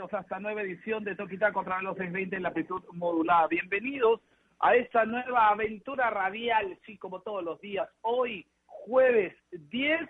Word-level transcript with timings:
Bienvenidos 0.00 0.32
a 0.32 0.40
nueva 0.40 0.62
edición 0.62 1.04
de 1.04 1.14
Toquita 1.14 1.52
contra 1.52 1.82
los 1.82 1.94
620 1.94 2.36
en 2.36 2.42
la 2.42 2.48
amplitud 2.48 2.82
modulada. 2.92 3.48
Bienvenidos 3.48 4.22
a 4.58 4.74
esta 4.74 5.04
nueva 5.04 5.50
aventura 5.50 6.08
radial, 6.08 6.78
sí, 6.86 6.96
como 6.96 7.20
todos 7.20 7.44
los 7.44 7.60
días. 7.60 7.86
Hoy, 8.00 8.46
jueves 8.64 9.36
10 9.50 10.00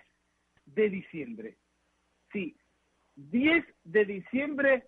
de 0.67 0.89
diciembre. 0.89 1.57
Sí, 2.31 2.55
10 3.17 3.65
de 3.83 4.05
diciembre 4.05 4.87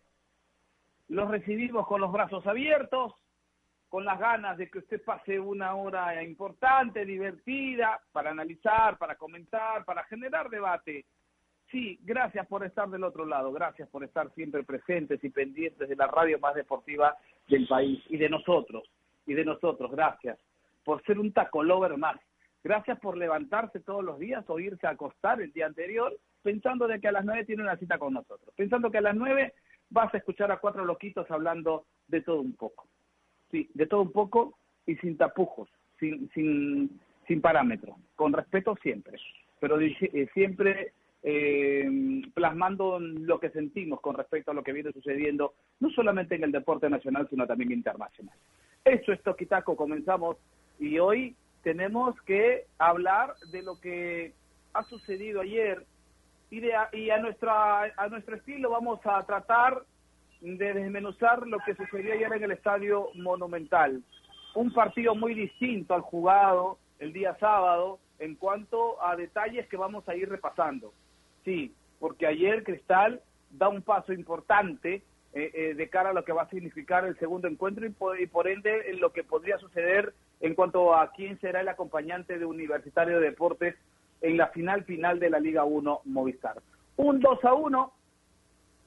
los 1.09 1.29
recibimos 1.29 1.85
con 1.85 1.99
los 1.99 2.13
brazos 2.13 2.47
abiertos, 2.47 3.13
con 3.89 4.05
las 4.05 4.17
ganas 4.17 4.57
de 4.57 4.69
que 4.69 4.79
usted 4.79 5.03
pase 5.03 5.37
una 5.37 5.75
hora 5.75 6.23
importante, 6.23 7.03
divertida, 7.03 7.99
para 8.13 8.31
analizar, 8.31 8.97
para 8.97 9.17
comentar, 9.17 9.83
para 9.83 10.05
generar 10.05 10.49
debate. 10.49 11.05
Sí, 11.73 11.97
gracias 12.03 12.45
por 12.45 12.63
estar 12.63 12.87
del 12.87 13.03
otro 13.03 13.25
lado, 13.25 13.51
gracias 13.51 13.89
por 13.89 14.03
estar 14.03 14.31
siempre 14.35 14.61
presentes 14.63 15.23
y 15.23 15.29
pendientes 15.31 15.89
de 15.89 15.95
la 15.95 16.05
radio 16.05 16.37
más 16.37 16.53
deportiva 16.53 17.17
del 17.47 17.67
país 17.67 17.99
y 18.09 18.17
de 18.17 18.29
nosotros, 18.29 18.83
y 19.25 19.33
de 19.33 19.43
nosotros, 19.43 19.89
gracias 19.89 20.37
por 20.85 21.03
ser 21.03 21.17
un 21.17 21.33
taco 21.33 21.63
lover 21.63 21.97
más. 21.97 22.19
Gracias 22.63 22.99
por 22.99 23.17
levantarse 23.17 23.79
todos 23.79 24.03
los 24.03 24.19
días 24.19 24.45
o 24.49 24.59
irse 24.59 24.85
a 24.85 24.91
acostar 24.91 25.41
el 25.41 25.51
día 25.51 25.65
anterior 25.65 26.15
pensando 26.43 26.87
de 26.87 27.01
que 27.01 27.07
a 27.07 27.11
las 27.11 27.25
nueve 27.25 27.43
tiene 27.43 27.63
una 27.63 27.77
cita 27.77 27.97
con 27.97 28.13
nosotros, 28.13 28.53
pensando 28.55 28.91
que 28.91 28.99
a 28.99 29.01
las 29.01 29.15
nueve 29.15 29.55
vas 29.89 30.13
a 30.13 30.17
escuchar 30.17 30.51
a 30.51 30.59
cuatro 30.59 30.85
loquitos 30.85 31.29
hablando 31.31 31.87
de 32.07 32.21
todo 32.21 32.39
un 32.39 32.53
poco. 32.53 32.85
Sí, 33.49 33.67
de 33.73 33.87
todo 33.87 34.03
un 34.03 34.11
poco 34.11 34.59
y 34.85 34.95
sin 34.97 35.17
tapujos, 35.17 35.69
sin, 35.99 36.29
sin, 36.35 37.01
sin 37.27 37.41
parámetros, 37.41 37.97
con 38.15 38.31
respeto 38.31 38.77
siempre, 38.83 39.17
pero 39.59 39.81
eh, 39.81 40.29
siempre 40.35 40.93
eh, 41.23 41.89
plasmando 42.33 42.99
lo 42.99 43.39
que 43.39 43.49
sentimos 43.49 44.01
con 44.01 44.15
respecto 44.15 44.51
a 44.51 44.53
lo 44.53 44.63
que 44.63 44.73
viene 44.73 44.91
sucediendo, 44.91 45.53
no 45.79 45.89
solamente 45.91 46.35
en 46.35 46.43
el 46.43 46.51
deporte 46.51 46.89
nacional, 46.89 47.27
sino 47.29 47.47
también 47.47 47.71
internacional. 47.71 48.37
Eso 48.83 49.13
es 49.13 49.23
Toquitaco, 49.23 49.77
comenzamos 49.77 50.35
y 50.79 50.99
hoy 50.99 51.35
tenemos 51.63 52.19
que 52.23 52.65
hablar 52.77 53.35
de 53.51 53.63
lo 53.63 53.79
que 53.79 54.33
ha 54.73 54.83
sucedido 54.83 55.41
ayer 55.41 55.85
y, 56.49 56.59
de, 56.59 56.73
y 56.91 57.09
a, 57.09 57.17
nuestra, 57.19 57.83
a 57.95 58.07
nuestro 58.09 58.35
estilo 58.35 58.69
vamos 58.69 58.99
a 59.05 59.25
tratar 59.25 59.83
de 60.41 60.73
desmenuzar 60.73 61.47
lo 61.47 61.57
que 61.59 61.73
sucedió 61.73 62.13
ayer 62.13 62.33
en 62.33 62.43
el 62.43 62.51
Estadio 62.51 63.07
Monumental. 63.15 64.03
Un 64.55 64.73
partido 64.73 65.15
muy 65.15 65.33
distinto 65.33 65.93
al 65.93 66.01
jugado 66.01 66.79
el 66.99 67.13
día 67.13 67.37
sábado 67.39 67.99
en 68.19 68.35
cuanto 68.35 69.01
a 69.01 69.15
detalles 69.15 69.67
que 69.67 69.77
vamos 69.77 70.07
a 70.09 70.15
ir 70.15 70.29
repasando. 70.29 70.93
Sí, 71.43 71.73
porque 71.99 72.27
ayer 72.27 72.63
Cristal 72.63 73.21
da 73.49 73.69
un 73.69 73.81
paso 73.81 74.13
importante 74.13 75.03
eh, 75.33 75.51
eh, 75.53 75.73
de 75.75 75.89
cara 75.89 76.11
a 76.11 76.13
lo 76.13 76.23
que 76.23 76.33
va 76.33 76.43
a 76.43 76.49
significar 76.49 77.05
el 77.05 77.17
segundo 77.17 77.47
encuentro 77.47 77.85
y 77.85 78.27
por, 78.27 78.47
ende 78.47 78.91
en 78.91 78.99
lo 78.99 79.11
que 79.11 79.23
podría 79.23 79.57
suceder 79.57 80.13
en 80.39 80.53
cuanto 80.53 80.93
a 80.93 81.11
quién 81.11 81.39
será 81.39 81.61
el 81.61 81.69
acompañante 81.69 82.37
de 82.37 82.45
Universitario 82.45 83.19
de 83.19 83.29
Deportes 83.29 83.75
en 84.21 84.37
la 84.37 84.47
final 84.47 84.83
final 84.83 85.19
de 85.19 85.29
la 85.29 85.39
Liga 85.39 85.63
1 85.63 86.01
Movistar. 86.05 86.61
Un 86.97 87.19
2 87.19 87.43
a 87.45 87.53
1 87.53 87.93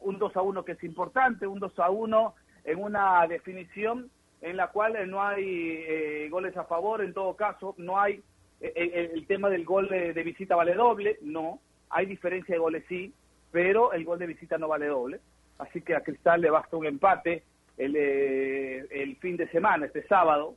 un 0.01 0.19
2 0.19 0.37
a 0.37 0.43
1 0.43 0.65
que 0.65 0.73
es 0.73 0.85
importante, 0.85 1.47
un 1.47 1.59
2 1.59 1.79
a 1.81 1.91
1 1.91 2.35
en 2.65 2.83
una 2.83 3.27
definición 3.27 4.11
en 4.41 4.57
la 4.57 4.69
cual 4.69 4.97
eh, 4.97 5.07
no 5.07 5.23
hay 5.23 5.45
eh, 5.45 6.29
goles 6.31 6.57
a 6.57 6.65
favor, 6.65 7.03
en 7.03 7.13
todo 7.15 7.35
caso, 7.35 7.75
no 7.79 7.99
hay 7.99 8.23
eh, 8.61 8.73
el, 8.77 9.19
el 9.19 9.27
tema 9.27 9.49
del 9.49 9.65
gol 9.65 9.89
de 9.89 10.23
visita 10.23 10.55
vale 10.55 10.75
doble, 10.75 11.19
no, 11.23 11.61
hay 11.91 12.07
diferencia 12.07 12.55
de 12.55 12.61
goles 12.61 12.85
sí, 12.89 13.13
pero 13.53 13.93
el 13.93 14.05
gol 14.05 14.19
de 14.19 14.27
visita 14.27 14.59
no 14.59 14.69
vale 14.69 14.87
doble, 14.87 15.21
así 15.59 15.81
que 15.81 15.95
a 15.95 16.03
Cristal 16.03 16.41
le 16.41 16.51
basta 16.51 16.77
un 16.77 16.87
empate 16.87 17.45
el, 17.77 17.95
eh, 17.97 18.87
el 18.91 19.17
fin 19.17 19.37
de 19.37 19.49
semana, 19.49 19.87
este 19.87 20.07
sábado, 20.07 20.57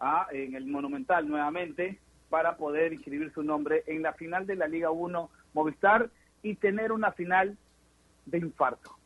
ah, 0.00 0.26
en 0.32 0.54
el 0.54 0.66
Monumental 0.66 1.28
nuevamente, 1.28 1.98
para 2.28 2.56
poder 2.56 2.92
inscribir 2.92 3.32
su 3.32 3.42
nombre 3.42 3.84
en 3.86 4.02
la 4.02 4.14
final 4.14 4.46
de 4.46 4.56
la 4.56 4.66
Liga 4.66 4.90
1 4.90 5.30
Movistar 5.52 6.08
y 6.42 6.54
tener 6.54 6.92
una 6.92 7.12
final 7.12 7.56
de 8.26 8.38
infarto. 8.38 8.96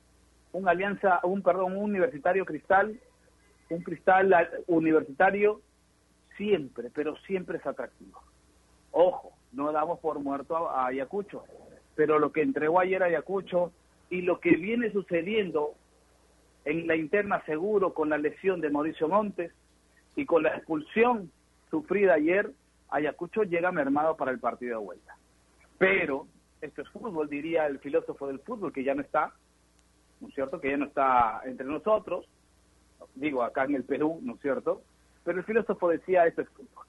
Un 0.53 0.69
alianza, 0.69 1.21
un 1.25 1.43
perdón, 1.43 1.77
un 1.77 1.85
universitario 1.85 2.45
cristal, 2.45 2.99
un 3.69 3.83
cristal 3.83 4.33
universitario 4.67 5.61
siempre, 6.37 6.91
pero 6.95 7.17
siempre 7.27 7.59
es 7.59 7.67
atractivo. 7.67 8.23
Ojo, 8.93 9.33
no 9.53 9.73
damos 9.73 9.99
por 10.01 10.19
muerto 10.19 10.69
a, 10.69 10.87
Ayacucho, 10.87 11.45
pero 11.95 12.19
lo 12.19 12.33
que 12.33 12.43
entregó 12.43 12.81
ayer 12.81 13.03
Ayacucho 13.03 13.73
y 14.11 14.23
lo 14.23 14.41
que 14.41 14.51
viene 14.51 14.93
sucediendo 14.93 15.75
en 16.65 16.87
la 16.87 16.97
interna 16.97 17.43
seguro 17.45 17.95
con 17.95 18.09
la 18.11 18.19
lesión 18.19 18.61
de 18.61 18.71
Mauricio 18.71 19.09
Montes 19.09 19.53
y 20.17 20.27
con 20.27 20.43
la 20.43 20.57
expulsión 20.57 21.31
sufrida 21.71 22.15
ayer, 22.15 22.51
Ayacucho 22.89 23.43
llega 23.43 23.71
mermado 23.73 24.17
para 24.17 24.31
el 24.31 24.39
partido 24.39 24.79
de 24.79 24.85
vuelta. 24.85 25.17
Pero 25.79 26.27
esto 26.61 26.83
es 26.83 26.89
fútbol, 26.89 27.29
diría 27.29 27.67
el 27.67 27.79
filósofo 27.79 28.27
del 28.27 28.41
fútbol, 28.41 28.73
que 28.73 28.85
ya 28.85 28.95
no 28.95 29.03
está, 29.03 29.33
¿no 30.21 30.29
es 30.29 30.35
cierto? 30.35 30.61
Que 30.61 30.71
ya 30.71 30.77
no 30.77 30.87
está 30.87 31.43
entre 31.45 31.67
nosotros, 31.67 32.27
digo 33.15 33.43
acá 33.43 33.65
en 33.65 33.75
el 33.75 33.85
Perú, 33.85 34.19
¿no 34.23 34.35
es 34.35 34.41
cierto? 34.41 34.83
Pero 35.25 35.39
el 35.39 35.45
filósofo 35.45 35.89
decía, 35.89 36.27
esto 36.27 36.43
es 36.43 36.49
fútbol. 36.51 36.87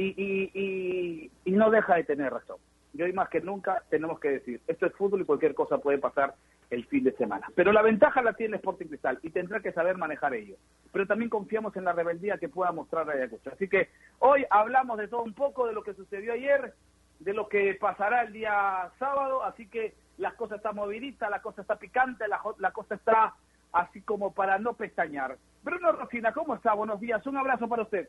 Y, 0.00 0.14
y, 0.16 0.50
y, 0.54 1.30
y 1.44 1.50
no 1.52 1.70
deja 1.70 1.96
de 1.96 2.04
tener 2.04 2.32
razón. 2.32 2.56
Y 2.94 3.02
hoy 3.02 3.12
más 3.12 3.28
que 3.28 3.42
nunca 3.42 3.82
tenemos 3.90 4.18
que 4.18 4.30
decir, 4.30 4.58
esto 4.66 4.86
es 4.86 4.94
fútbol 4.94 5.20
y 5.20 5.24
cualquier 5.26 5.54
cosa 5.54 5.76
puede 5.76 5.98
pasar 5.98 6.34
el 6.70 6.86
fin 6.86 7.04
de 7.04 7.12
semana. 7.12 7.46
Pero 7.54 7.70
la 7.70 7.82
ventaja 7.82 8.22
la 8.22 8.32
tiene 8.32 8.56
Sporting 8.56 8.86
Cristal 8.86 9.18
y 9.22 9.28
tendrá 9.28 9.60
que 9.60 9.72
saber 9.72 9.98
manejar 9.98 10.32
ello. 10.32 10.56
Pero 10.90 11.06
también 11.06 11.28
confiamos 11.28 11.76
en 11.76 11.84
la 11.84 11.92
rebeldía 11.92 12.38
que 12.38 12.48
pueda 12.48 12.72
mostrar 12.72 13.10
Ayacucho. 13.10 13.50
Así 13.52 13.68
que 13.68 13.90
hoy 14.20 14.46
hablamos 14.48 14.96
de 14.96 15.08
todo 15.08 15.22
un 15.22 15.34
poco, 15.34 15.66
de 15.66 15.74
lo 15.74 15.82
que 15.82 15.92
sucedió 15.92 16.32
ayer, 16.32 16.72
de 17.18 17.34
lo 17.34 17.46
que 17.50 17.74
pasará 17.74 18.22
el 18.22 18.32
día 18.32 18.90
sábado, 18.98 19.44
así 19.44 19.68
que 19.68 19.92
la 20.16 20.32
cosa 20.32 20.56
está 20.56 20.72
movidita, 20.72 21.28
la 21.28 21.42
cosa 21.42 21.60
está 21.60 21.76
picante, 21.76 22.26
la, 22.26 22.40
la 22.58 22.72
cosa 22.72 22.94
está 22.94 23.34
así 23.72 24.00
como 24.00 24.32
para 24.32 24.58
no 24.58 24.72
pestañear. 24.72 25.36
Bruno 25.62 25.92
Rosina, 25.92 26.32
¿cómo 26.32 26.54
está? 26.54 26.72
Buenos 26.72 27.00
días, 27.00 27.26
un 27.26 27.36
abrazo 27.36 27.68
para 27.68 27.82
usted. 27.82 28.08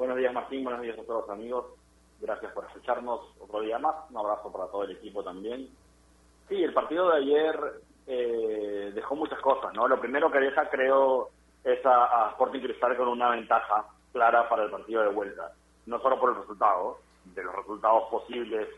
Buenos 0.00 0.16
días 0.16 0.32
Martín, 0.32 0.64
buenos 0.64 0.80
días 0.80 0.98
a 0.98 1.02
todos 1.02 1.28
los 1.28 1.30
amigos. 1.30 1.66
Gracias 2.22 2.50
por 2.52 2.64
escucharnos 2.64 3.20
otro 3.38 3.60
día 3.60 3.78
más. 3.78 3.94
Un 4.08 4.16
abrazo 4.16 4.50
para 4.50 4.66
todo 4.68 4.84
el 4.84 4.92
equipo 4.92 5.22
también. 5.22 5.68
Sí, 6.48 6.54
el 6.64 6.72
partido 6.72 7.10
de 7.10 7.18
ayer 7.18 7.82
eh, 8.06 8.92
dejó 8.94 9.14
muchas 9.14 9.38
cosas, 9.40 9.74
¿no? 9.74 9.86
Lo 9.86 10.00
primero 10.00 10.32
que 10.32 10.40
deja, 10.40 10.70
creo, 10.70 11.28
es 11.62 11.84
a, 11.84 12.30
Sporting 12.30 12.60
Cristal 12.60 12.96
con 12.96 13.08
una 13.08 13.28
ventaja 13.28 13.88
clara 14.10 14.48
para 14.48 14.62
el 14.64 14.70
partido 14.70 15.02
de 15.02 15.10
vuelta. 15.10 15.52
No 15.84 16.00
solo 16.00 16.18
por 16.18 16.30
el 16.30 16.36
resultado, 16.36 16.96
de 17.26 17.44
los 17.44 17.54
resultados 17.56 18.04
posibles 18.08 18.68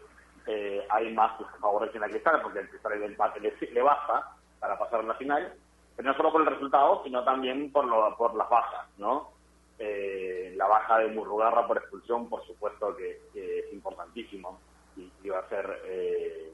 eh, 0.48 0.84
hay 0.90 1.14
más 1.14 1.38
que 1.38 1.44
favorecen 1.60 2.02
a 2.02 2.08
Cristal, 2.08 2.42
porque 2.42 2.58
el 2.58 2.68
Cristal 2.68 2.94
el 2.94 3.04
empate 3.04 3.38
le, 3.38 3.54
le 3.60 3.82
basta 3.82 4.28
para 4.58 4.76
pasar 4.76 4.98
a 4.98 5.04
la 5.04 5.14
final, 5.14 5.52
pero 5.94 6.10
no 6.10 6.16
solo 6.16 6.32
por 6.32 6.40
el 6.40 6.48
resultado, 6.48 7.00
sino 7.04 7.22
también 7.22 7.70
por, 7.70 7.84
lo, 7.84 8.16
por 8.16 8.34
las 8.34 8.50
bajas, 8.50 8.88
¿no? 8.98 9.40
Eh, 9.78 10.52
la 10.56 10.66
baja 10.66 10.98
de 10.98 11.08
Murrugarra 11.08 11.66
por 11.66 11.78
expulsión, 11.78 12.28
por 12.28 12.46
supuesto 12.46 12.94
que, 12.96 13.20
es 13.34 13.72
importantísimo 13.72 14.60
y, 14.96 15.28
va 15.28 15.38
a 15.40 15.48
ser 15.48 15.80
eh, 15.84 16.52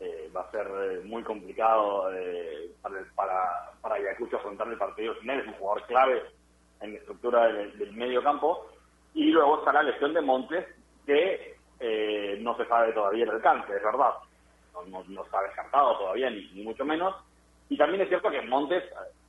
eh, 0.00 0.30
va 0.34 0.42
a 0.42 0.50
ser 0.52 0.66
eh, 0.66 1.00
muy 1.04 1.24
complicado 1.24 2.12
eh, 2.14 2.70
para, 2.80 3.04
para, 3.16 3.72
para 3.80 3.96
Ayacucho 3.96 4.36
afrontar 4.36 4.68
el 4.68 4.78
partido 4.78 5.12
final, 5.16 5.40
es 5.40 5.46
un 5.48 5.54
jugador 5.54 5.86
clave 5.86 6.22
en 6.80 6.92
la 6.92 6.98
estructura 6.98 7.46
del, 7.48 7.92
medio 7.94 8.22
campo. 8.22 8.68
Y 9.14 9.30
luego 9.30 9.58
está 9.58 9.72
la 9.72 9.82
lesión 9.82 10.14
de 10.14 10.20
Montes, 10.20 10.66
que 11.04 11.56
no 12.40 12.56
se 12.56 12.66
sabe 12.66 12.92
todavía 12.92 13.24
el 13.24 13.30
alcance, 13.30 13.74
es 13.74 13.82
verdad. 13.82 14.14
No, 14.72 14.84
no, 14.84 15.04
no 15.08 15.24
está 15.24 15.42
descartado 15.42 15.98
todavía, 15.98 16.30
ni, 16.30 16.48
ni 16.52 16.62
mucho 16.62 16.84
menos. 16.84 17.16
Y 17.68 17.76
también 17.76 18.02
es 18.02 18.08
cierto 18.08 18.30
que 18.30 18.42
Montes, 18.42 18.84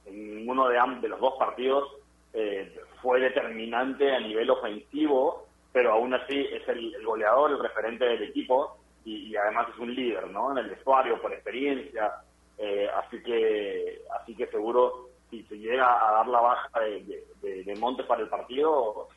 en 0.06 0.36
ninguno 0.38 0.68
de, 0.68 0.78
de 1.02 1.08
los 1.08 1.20
dos 1.20 1.34
partidos, 1.40 1.90
eh, 2.34 2.80
fue 3.02 3.20
determinante 3.20 4.14
a 4.14 4.20
nivel 4.20 4.50
ofensivo, 4.50 5.48
pero 5.72 5.94
aún 5.94 6.14
así 6.14 6.48
es 6.52 6.68
el, 6.68 7.04
goleador, 7.04 7.52
el 7.52 7.60
referente 7.60 8.06
del 8.06 8.24
equipo 8.24 8.78
y, 9.06 9.30
y 9.30 9.36
además 9.36 9.68
es 9.74 9.80
un 9.80 9.94
líder, 9.94 10.28
¿no? 10.28 10.52
En 10.52 10.60
el 10.60 10.70
vestuario, 10.70 11.22
por 11.22 11.34
experiencia, 11.34 12.14
eh, 12.58 12.90
así 12.94 13.22
que 13.24 14.02
así 14.20 14.36
que 14.36 14.48
seguro 14.48 15.10
si 15.30 15.44
se 15.44 15.58
llega 15.58 15.86
a 15.86 16.12
dar 16.12 16.28
la 16.28 16.42
baja 16.42 16.80
de, 16.82 17.24
de, 17.42 17.64
de 17.64 17.76
Montes 17.76 18.06
para 18.06 18.22
el 18.22 18.28
partido, 18.28 19.08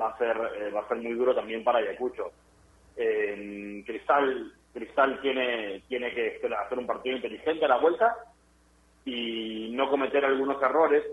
va 0.00 0.10
a 0.10 0.18
ser 0.18 0.36
eh, 0.36 0.70
va 0.70 0.80
a 0.80 0.88
ser 0.88 0.98
muy 0.98 1.14
duro 1.14 1.34
también 1.34 1.64
para 1.64 1.78
Ayacucho. 1.78 2.30
Eh, 2.96 3.82
Cristal 3.84 4.52
Cristal 4.72 5.20
tiene 5.20 5.82
tiene 5.88 6.14
que 6.14 6.40
hacer 6.56 6.78
un 6.78 6.86
partido 6.86 7.16
inteligente 7.16 7.64
a 7.64 7.68
la 7.68 7.78
vuelta 7.78 8.16
y 9.04 9.70
no 9.72 9.88
cometer 9.90 10.24
algunos 10.24 10.62
errores 10.62 11.04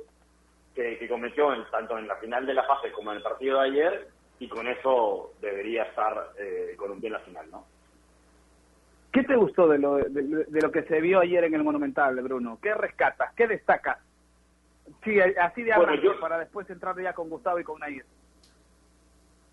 que, 0.75 0.97
que 0.97 1.07
cometió 1.07 1.53
en, 1.53 1.63
tanto 1.71 1.97
en 1.97 2.07
la 2.07 2.15
final 2.17 2.45
de 2.45 2.53
la 2.53 2.63
fase 2.63 2.91
como 2.91 3.11
en 3.11 3.17
el 3.17 3.23
partido 3.23 3.59
de 3.61 3.69
ayer 3.69 4.07
y 4.39 4.47
con 4.47 4.67
eso 4.67 5.33
debería 5.39 5.83
estar 5.83 6.31
eh, 6.39 6.75
con 6.77 6.91
un 6.91 6.99
pie 6.99 7.07
en 7.07 7.13
la 7.13 7.19
final, 7.19 7.49
¿no? 7.51 7.67
¿Qué 9.11 9.23
te 9.23 9.35
gustó 9.35 9.67
de 9.67 9.77
lo, 9.77 9.97
de, 9.97 10.09
de, 10.09 10.61
lo 10.61 10.71
que 10.71 10.83
se 10.83 10.99
vio 10.99 11.19
ayer 11.19 11.43
en 11.43 11.53
el 11.53 11.63
Monumental, 11.63 12.15
Bruno? 12.21 12.57
¿Qué 12.59 12.73
rescatas? 12.73 13.31
¿Qué 13.35 13.47
destacas? 13.47 13.99
Sí, 15.03 15.19
así 15.19 15.61
de 15.61 15.71
arranque, 15.71 16.01
Bueno, 16.01 16.13
yo- 16.15 16.19
para 16.19 16.39
después 16.39 16.67
entrar 16.69 16.99
ya 16.99 17.13
con 17.13 17.29
Gustavo 17.29 17.59
y 17.59 17.63
con 17.63 17.79
Nair. 17.79 18.03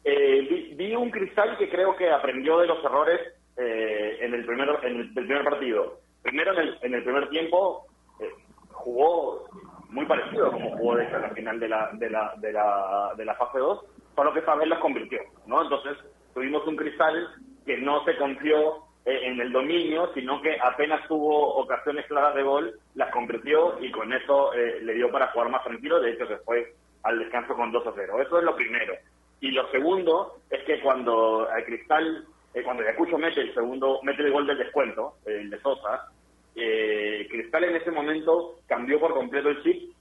Eh, 0.02 0.46
vi, 0.48 0.74
vi 0.76 0.96
un 0.96 1.10
Cristal 1.10 1.58
que 1.58 1.68
creo 1.68 1.94
que 1.94 2.10
aprendió 2.10 2.58
de 2.58 2.68
los 2.68 2.82
errores 2.82 3.20
eh, 3.58 4.16
en 4.22 4.32
el 4.32 4.46
primer 4.46 4.68
en 4.82 5.00
el, 5.00 5.12
primer 5.12 5.44
partido. 5.44 6.00
Primero 6.22 6.52
en 6.54 6.58
el, 6.60 6.78
en 6.80 6.94
el 6.94 7.04
primer 7.04 7.28
tiempo 7.28 7.86
eh, 8.18 8.30
jugó 8.72 9.44
muy 9.90 10.06
parecido 10.06 10.50
como 10.52 10.76
jugó 10.76 10.96
desde 10.96 11.18
la 11.18 11.30
final 11.30 11.60
de 11.60 11.68
la 11.68 11.90
de 11.92 12.10
la 12.10 12.34
de 12.36 12.52
la, 12.52 13.12
de 13.16 13.24
la 13.24 13.34
fase 13.34 13.58
2, 13.58 13.84
solo 14.14 14.32
que 14.32 14.40
esa 14.40 14.54
vez 14.54 14.68
las 14.68 14.78
convirtió, 14.78 15.20
¿no? 15.46 15.62
Entonces 15.62 15.96
tuvimos 16.34 16.66
un 16.66 16.76
Cristal 16.76 17.28
que 17.66 17.78
no 17.78 18.04
se 18.04 18.16
confió 18.16 18.84
eh, 19.04 19.20
en 19.24 19.40
el 19.40 19.52
dominio, 19.52 20.10
sino 20.14 20.40
que 20.42 20.58
apenas 20.60 21.06
tuvo 21.08 21.54
ocasiones 21.56 22.06
claras 22.06 22.34
de 22.34 22.42
gol, 22.42 22.78
las 22.94 23.10
convirtió 23.12 23.78
y 23.80 23.90
con 23.90 24.12
eso 24.12 24.52
eh, 24.54 24.80
le 24.82 24.94
dio 24.94 25.10
para 25.10 25.28
jugar 25.28 25.48
más 25.48 25.64
tranquilo, 25.64 26.00
de 26.00 26.12
hecho 26.12 26.26
se 26.26 26.36
fue 26.38 26.74
al 27.02 27.18
descanso 27.18 27.54
con 27.54 27.72
2 27.72 27.86
a 27.86 27.92
0. 27.94 28.20
Eso 28.20 28.38
es 28.38 28.44
lo 28.44 28.54
primero. 28.54 28.94
Y 29.40 29.52
lo 29.52 29.66
segundo 29.70 30.36
es 30.50 30.62
que 30.64 30.80
cuando 30.80 31.48
el 31.50 31.64
Cristal, 31.64 32.26
eh, 32.52 32.62
cuando 32.62 32.82
Ayacucho 32.82 33.16
mete 33.16 33.40
el 33.40 33.54
segundo, 33.54 34.00
mete 34.02 34.22
el 34.22 34.32
gol 34.32 34.46
del 34.46 34.58
descuento, 34.58 35.14
el 35.24 35.48
de 35.48 35.58
Sosa, 35.60 36.08
eh, 36.56 37.26
Cristal 37.30 37.64
en 37.64 37.76
ese 37.76 37.90
momento 37.90 38.56
cambió 38.66 38.98
por 39.00 39.14
completo 39.14 39.48
el 39.50 39.62
chip 39.62 39.92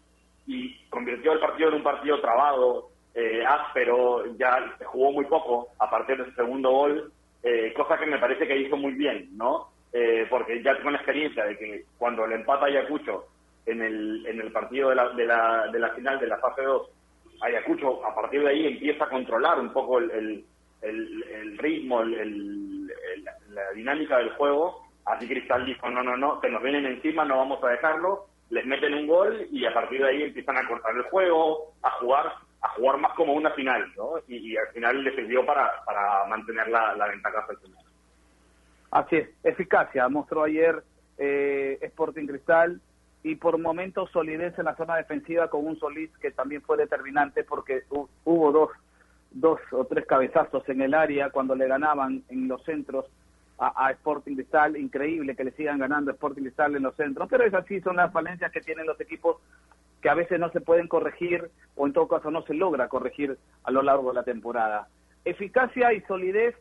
y 0.48 0.76
convirtió 0.90 1.34
el 1.34 1.40
partido 1.40 1.70
en 1.70 1.76
un 1.76 1.84
partido 1.84 2.20
trabado, 2.22 2.90
eh, 3.14 3.44
áspero, 3.48 4.26
ya 4.38 4.76
se 4.78 4.86
jugó 4.86 5.12
muy 5.12 5.26
poco 5.26 5.70
a 5.80 5.90
partir 5.90 6.18
de 6.18 6.24
ese 6.24 6.36
segundo 6.36 6.72
gol, 6.72 7.12
eh, 7.44 7.74
cosa 7.76 7.98
que 7.98 8.06
me 8.06 8.18
parece 8.20 8.48
que 8.48 8.58
hizo 8.58 8.76
muy 8.78 8.94
bien, 8.94 9.30
¿no? 9.38 9.68
Eh, 9.92 10.28
porque 10.30 10.62
ya 10.62 10.80
con 10.82 10.94
la 10.94 11.00
experiencia 11.00 11.46
de 11.46 11.58
que 11.58 11.86
cuando 11.98 12.26
le 12.28 12.36
empata 12.36 12.66
Ayacucho 12.68 13.26
en 13.66 13.82
el, 13.82 14.26
en 14.28 14.40
el 14.42 14.52
partido 14.52 14.90
de 14.90 14.96
la, 14.96 15.10
de, 15.10 15.26
la, 15.26 15.68
de 15.72 15.80
la 15.80 15.90
final 15.92 16.20
de 16.20 16.28
la 16.28 16.38
fase 16.38 16.62
2, 16.64 16.90
Ayacucho 17.42 18.06
a 18.06 18.14
partir 18.16 18.42
de 18.44 18.50
ahí 18.50 18.68
empieza 18.68 19.06
a 19.06 19.10
controlar 19.10 19.60
un 19.60 19.72
poco 19.72 20.00
el, 20.00 20.12
el, 20.12 20.46
el- 20.82 21.24
el 21.24 21.58
ritmo, 21.58 22.02
el- 22.02 22.88
la 23.50 23.72
dinámica 23.74 24.18
del 24.18 24.30
juego. 24.32 24.86
Así 25.10 25.28
Cristal 25.28 25.66
dijo, 25.66 25.90
no, 25.90 26.04
no, 26.04 26.16
no, 26.16 26.40
se 26.42 26.50
nos 26.50 26.62
vienen 26.62 26.86
encima, 26.86 27.26
no 27.26 27.38
vamos 27.38 27.64
a 27.64 27.70
dejarlo. 27.70 28.28
Les 28.50 28.66
meten 28.66 28.94
un 28.94 29.08
gol 29.08 29.48
y 29.52 29.66
a 29.66 29.74
partir 29.74 30.02
de 30.02 30.10
ahí 30.10 30.24
empiezan 30.24 30.58
a 30.58 30.68
cortar 30.68 30.96
el 30.96 31.04
juego, 31.04 31.74
a 31.82 31.92
jugar 32.00 32.32
a 32.62 32.70
jugar 32.70 32.98
más 32.98 33.14
como 33.14 33.34
una 33.34 33.52
final, 33.52 33.90
¿no? 33.96 34.16
Y, 34.28 34.58
al 34.58 34.68
final 34.74 35.02
les 35.02 35.16
sirvió 35.16 35.46
para, 35.46 35.72
para 35.86 36.26
mantener 36.26 36.68
la, 36.68 36.94
ventaja 37.08 37.40
hasta 37.40 37.54
el 37.54 37.60
final. 37.60 37.86
Así 38.92 39.16
es, 39.16 39.30
eficacia, 39.44 40.10
mostró 40.10 40.44
ayer 40.44 40.84
eh, 41.18 41.78
Sporting 41.82 42.28
Cristal 42.28 42.82
y 43.24 43.36
por 43.36 43.58
momentos 43.58 44.12
solidez 44.12 44.58
en 44.60 44.66
la 44.66 44.76
zona 44.76 44.98
defensiva 44.98 45.50
con 45.50 45.66
un 45.66 45.80
Solís 45.80 46.10
que 46.18 46.32
también 46.32 46.62
fue 46.62 46.76
determinante 46.78 47.44
porque 47.46 47.84
hu- 47.90 48.10
hubo 48.26 48.52
dos, 48.52 48.70
dos 49.32 49.60
o 49.72 49.86
tres 49.86 50.06
cabezazos 50.06 50.68
en 50.68 50.82
el 50.82 50.94
área 50.94 51.30
cuando 51.30 51.56
le 51.56 51.68
ganaban 51.68 52.24
en 52.30 52.48
los 52.48 52.64
centros 52.64 53.06
a, 53.60 53.92
Sporting 53.92 54.36
Cristal, 54.36 54.78
increíble 54.78 55.36
que 55.36 55.44
le 55.44 55.52
sigan 55.52 55.80
ganando 55.80 56.12
Sporting 56.12 56.44
Cristal 56.44 56.76
en 56.76 56.84
los 56.84 56.96
centros, 56.96 57.28
pero 57.30 57.44
es 57.44 57.54
así, 57.54 57.82
son 57.82 57.98
las 57.98 58.12
falencias 58.12 58.52
que 58.52 58.62
tienen 58.62 58.86
los 58.86 59.00
equipos 59.02 59.38
que 60.02 60.10
a 60.10 60.14
veces 60.14 60.40
no 60.40 60.50
se 60.52 60.62
pueden 60.62 60.88
corregir 60.88 61.52
o 61.76 61.86
en 61.86 61.92
todo 61.92 62.08
caso 62.08 62.32
no 62.32 62.42
se 62.44 62.54
logra 62.54 62.88
corregir 62.88 63.38
a 63.64 63.72
lo 63.72 63.82
largo 63.82 64.10
de 64.10 64.16
la 64.16 64.24
temporada. 64.24 64.88
Eficacia 65.26 65.92
y 65.92 66.02
solidez 66.02 66.56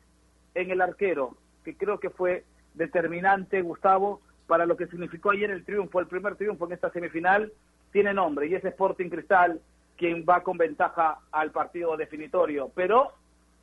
en 0.55 0.73
el 0.73 0.81
arquero, 0.81 1.37
que 1.65 1.77
creo 1.77 2.01
que 2.01 2.11
fue 2.11 2.45
determinante, 2.75 3.63
Gustavo, 3.63 4.21
para 4.49 4.67
lo 4.67 4.77
que 4.77 4.89
significó 4.89 5.31
ayer 5.31 5.51
el 5.51 5.65
triunfo, 5.65 6.01
el 6.01 6.09
primer 6.09 6.35
triunfo 6.35 6.67
en 6.67 6.73
esta 6.73 6.91
semifinal, 6.91 7.53
tiene 7.93 8.13
nombre 8.13 8.49
y 8.49 8.55
es 8.55 8.65
Sporting 8.65 9.09
Cristal 9.09 9.61
quien 9.97 10.25
va 10.29 10.43
con 10.43 10.57
ventaja 10.57 11.19
al 11.31 11.51
partido 11.51 11.97
definitorio, 11.97 12.71
pero 12.75 13.13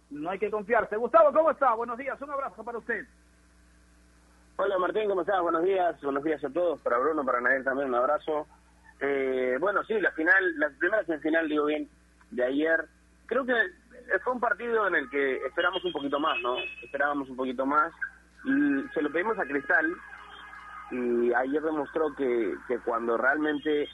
no 0.09 0.29
hay 0.29 0.39
que 0.39 0.51
confiarse. 0.51 0.97
Gustavo, 0.97 1.31
¿cómo 1.31 1.51
está? 1.51 1.73
Buenos 1.73 1.97
días, 1.97 2.21
un 2.21 2.29
abrazo 2.29 2.63
para 2.63 2.77
usted. 2.77 3.05
Hola 4.57 4.77
Martín, 4.77 5.09
¿cómo 5.09 5.19
estás? 5.19 5.41
Buenos 5.41 5.63
días, 5.65 6.01
buenos 6.01 6.23
días 6.23 6.41
a 6.45 6.49
todos, 6.49 6.79
para 6.79 6.97
Bruno, 6.97 7.25
para 7.25 7.41
Nael 7.41 7.65
también 7.65 7.89
un 7.89 7.95
abrazo. 7.95 8.47
Eh, 9.01 9.57
bueno, 9.59 9.83
sí, 9.83 9.99
la 9.99 10.11
final, 10.11 10.57
la 10.57 10.69
primera 10.69 11.03
semifinal, 11.03 11.49
digo 11.49 11.65
bien, 11.65 11.89
de 12.31 12.45
ayer, 12.45 12.85
creo 13.25 13.45
que 13.45 13.53
fue 14.23 14.31
un 14.31 14.39
partido 14.39 14.87
en 14.87 14.95
el 14.95 15.09
que 15.09 15.45
esperamos 15.45 15.83
un 15.83 15.91
poquito 15.91 16.21
más, 16.21 16.39
¿no? 16.41 16.55
Esperábamos 16.81 17.29
un 17.29 17.35
poquito 17.35 17.65
más 17.65 17.91
y 18.45 18.87
se 18.93 19.01
lo 19.01 19.11
pedimos 19.11 19.37
a 19.37 19.43
Cristal 19.43 19.93
y 20.91 21.33
ayer 21.33 21.61
demostró 21.61 22.15
que, 22.15 22.55
que 22.69 22.79
cuando 22.79 23.17
realmente 23.17 23.89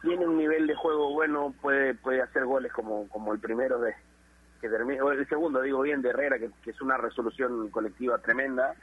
tiene 0.00 0.26
un 0.26 0.38
nivel 0.38 0.66
de 0.66 0.76
juego 0.76 1.12
bueno 1.12 1.52
puede 1.60 1.92
puede 1.94 2.22
hacer 2.22 2.46
goles 2.46 2.72
como 2.72 3.06
como 3.08 3.34
el 3.34 3.40
primero 3.40 3.78
de 3.80 3.94
que 4.60 4.68
termina 4.68 5.04
o 5.04 5.10
el 5.10 5.28
segundo 5.28 5.60
digo 5.60 5.82
bien 5.82 6.00
de 6.00 6.10
Herrera 6.10 6.38
que, 6.38 6.50
que 6.62 6.70
es 6.70 6.80
una 6.80 6.96
resolución 6.96 7.68
colectiva 7.68 8.16
tremenda 8.18 8.74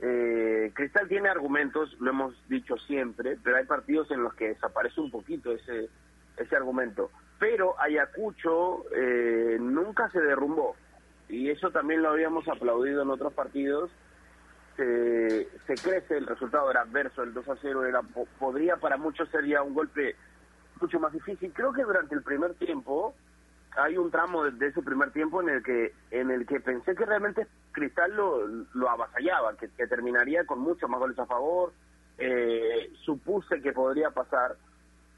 eh, 0.00 0.70
Cristal 0.74 1.08
tiene 1.08 1.28
argumentos, 1.28 1.96
lo 2.00 2.10
hemos 2.10 2.48
dicho 2.48 2.76
siempre, 2.86 3.38
pero 3.42 3.56
hay 3.56 3.64
partidos 3.64 4.10
en 4.10 4.22
los 4.22 4.34
que 4.34 4.48
desaparece 4.48 5.00
un 5.00 5.10
poquito 5.10 5.52
ese 5.52 5.88
ese 6.36 6.56
argumento. 6.56 7.10
Pero 7.38 7.80
Ayacucho 7.80 8.84
eh, 8.92 9.56
nunca 9.60 10.08
se 10.10 10.20
derrumbó 10.20 10.74
y 11.28 11.48
eso 11.50 11.70
también 11.70 12.02
lo 12.02 12.10
habíamos 12.10 12.46
aplaudido 12.48 13.02
en 13.02 13.10
otros 13.10 13.32
partidos. 13.32 13.90
Se, 14.76 15.48
se 15.66 15.74
crece, 15.76 16.16
el 16.16 16.26
resultado 16.26 16.68
era 16.70 16.80
adverso, 16.80 17.22
el 17.22 17.32
2 17.32 17.48
a 17.48 17.56
0 17.62 17.84
era 17.84 18.02
po- 18.02 18.26
podría 18.40 18.76
para 18.76 18.96
muchos 18.96 19.28
ser 19.28 19.44
ya 19.46 19.62
un 19.62 19.72
golpe 19.74 20.16
mucho 20.80 20.98
más 20.98 21.12
difícil. 21.12 21.52
Creo 21.54 21.72
que 21.72 21.84
durante 21.84 22.16
el 22.16 22.22
primer 22.24 22.54
tiempo 22.54 23.14
hay 23.76 23.96
un 23.96 24.10
tramo 24.10 24.44
de, 24.44 24.52
de 24.52 24.68
ese 24.68 24.82
primer 24.82 25.10
tiempo 25.10 25.40
en 25.42 25.48
el 25.48 25.62
que 25.62 25.92
en 26.10 26.30
el 26.30 26.46
que 26.46 26.60
pensé 26.60 26.94
que 26.94 27.04
realmente 27.04 27.46
Cristal 27.72 28.14
lo, 28.14 28.46
lo 28.46 28.88
avasallaba, 28.88 29.56
que, 29.56 29.68
terminaría 29.68 30.44
con 30.46 30.60
muchos 30.60 30.88
más 30.88 31.00
goles 31.00 31.18
a 31.18 31.26
favor. 31.26 31.72
Eh, 32.16 32.92
supuse 33.04 33.60
que 33.60 33.72
podría 33.72 34.10
pasar, 34.10 34.56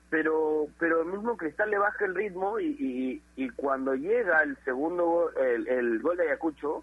pero 0.09 0.67
pero 0.79 1.03
el 1.03 1.09
mismo 1.09 1.37
Cristal 1.37 1.71
le 1.71 1.79
baja 1.79 2.07
el 2.07 2.15
ritmo 2.15 2.59
y, 2.59 2.75
y, 2.79 3.23
y 3.37 3.51
cuando 3.51 3.95
llega 3.95 4.43
el 4.43 4.57
segundo 4.65 5.31
el, 5.37 5.69
el 5.69 6.01
gol 6.01 6.17
de 6.17 6.25
Ayacucho, 6.25 6.83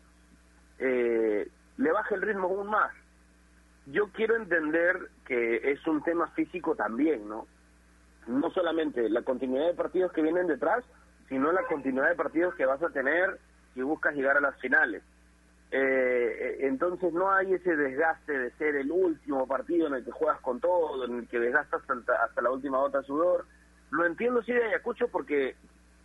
eh, 0.77 1.47
le 1.77 1.91
baja 1.91 2.13
el 2.15 2.21
ritmo 2.21 2.47
aún 2.47 2.67
más. 2.67 2.91
Yo 3.87 4.09
quiero 4.09 4.35
entender 4.35 5.09
que 5.25 5.71
es 5.71 5.85
un 5.87 6.03
tema 6.03 6.27
físico 6.27 6.75
también, 6.75 7.27
¿no? 7.27 7.47
No 8.27 8.49
solamente 8.51 9.09
la 9.09 9.23
continuidad 9.23 9.67
de 9.67 9.73
partidos 9.73 10.11
que 10.13 10.21
vienen 10.21 10.47
detrás, 10.47 10.85
sino 11.33 11.51
la 11.51 11.63
continuidad 11.63 12.09
de 12.09 12.15
partidos 12.15 12.53
que 12.53 12.63
vas 12.67 12.79
a 12.83 12.91
tener 12.91 13.39
si 13.73 13.81
buscas 13.81 14.13
llegar 14.13 14.37
a 14.37 14.39
las 14.39 14.55
finales. 14.61 15.01
Eh, 15.71 15.79
eh, 15.79 16.57
entonces 16.67 17.11
no 17.11 17.31
hay 17.31 17.55
ese 17.55 17.75
desgaste 17.75 18.37
de 18.37 18.51
ser 18.51 18.75
el 18.75 18.91
último 18.91 19.47
partido 19.47 19.87
en 19.87 19.95
el 19.95 20.05
que 20.05 20.11
juegas 20.11 20.39
con 20.41 20.59
todo, 20.59 21.05
en 21.05 21.17
el 21.21 21.27
que 21.27 21.39
desgastas 21.39 21.81
hasta, 21.89 22.23
hasta 22.23 22.41
la 22.43 22.51
última 22.51 22.77
gota 22.77 22.99
de 22.99 23.05
sudor. 23.05 23.47
Lo 23.89 24.05
entiendo 24.05 24.43
sí 24.43 24.53
de 24.53 24.63
Ayacucho 24.63 25.07
porque 25.07 25.55